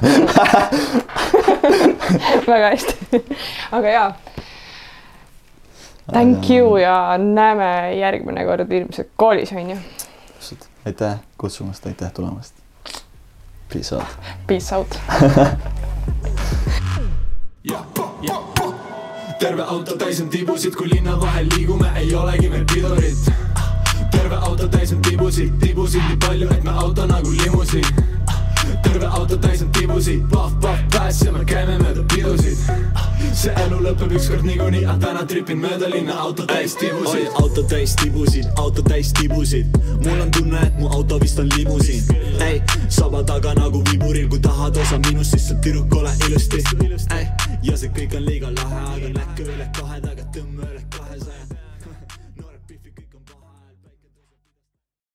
väga 2.50 2.66
hästi. 2.74 2.94
aga 3.78 3.88
jaa, 3.94 4.08
thank 6.10 6.50
you 6.50 6.64
ja 6.82 6.96
näeme 7.20 7.70
järgmine 8.00 8.42
kord 8.48 8.68
ilmselt 8.80 9.10
koolis 9.20 9.50
onju. 9.54 9.78
aitäh 10.86 11.14
kutsumast, 11.38 11.86
aitäh 11.86 12.10
tulemast. 12.16 12.59
Peace 13.70 13.92
out. 13.92 14.04
Peace 14.46 14.72
out. 14.72 14.98
terve 19.38 19.62
auto 19.62 19.96
täis 19.96 20.20
on 20.20 20.28
tibusid, 20.28 20.74
kui 20.74 20.88
linna 20.90 21.14
vahel 21.20 21.46
liigume, 21.54 21.86
ei 21.96 22.14
olegi 22.14 22.48
meil 22.48 22.64
pidurit. 22.64 23.30
terve 24.10 24.36
auto 24.36 24.68
täis 24.68 24.92
on 24.92 25.02
tibusid, 25.02 25.54
tibusid 25.60 26.02
nii 26.08 26.16
palju, 26.26 26.50
et 26.50 26.64
me 26.64 26.70
auto 26.70 27.06
nagu 27.06 27.30
limusiin. 27.30 28.19
Terve 28.82 29.06
auto 29.06 29.36
täis 29.36 29.62
on 29.62 29.70
tibusid, 29.72 30.22
pahv-pahv 30.30 30.82
pääs 30.92 31.20
ja 31.24 31.32
me 31.32 31.44
käime 31.44 31.78
mööda 31.78 32.04
pidusid. 32.14 32.58
see 33.40 33.52
elu 33.64 33.78
lõpeb 33.84 34.14
ükskord 34.18 34.44
niikuinii, 34.44 34.84
aga 34.84 35.06
täna 35.06 35.24
tripin 35.26 35.60
mööda 35.62 35.90
linna 35.90 36.16
auto 36.24 36.46
täis 36.46 36.74
tibusid. 36.80 37.28
auto 37.42 37.62
täis 37.62 37.94
tibusid, 38.02 38.48
auto 38.56 38.82
täis 38.82 39.12
tibusid. 39.20 39.78
mul 40.04 40.20
on 40.20 40.30
tunne, 40.30 40.62
et 40.66 40.78
mu 40.78 40.88
auto 40.88 41.20
vist 41.20 41.38
on 41.38 41.48
limusiin. 41.56 42.04
ei, 42.48 42.62
saba 42.88 43.22
taga 43.22 43.54
nagu 43.54 43.82
viburil, 43.92 44.28
kui 44.28 44.40
tahad 44.40 44.76
osa 44.76 44.98
minust, 45.08 45.30
siis 45.30 45.48
sa 45.48 45.54
tüdruk 45.54 45.94
ole 46.00 46.12
ilusti. 46.28 46.64
ja 47.62 47.76
see 47.76 47.90
kõik 47.96 48.16
on 48.16 48.26
liiga 48.26 48.54
lahe, 48.54 48.84
aga 48.96 49.14
näkku 49.18 49.48
üle 49.48 49.70
kahe 49.78 50.00
taga 50.00 50.28
tõmba 50.34 50.68
üle 50.72 50.84
kahesaja 50.96 51.19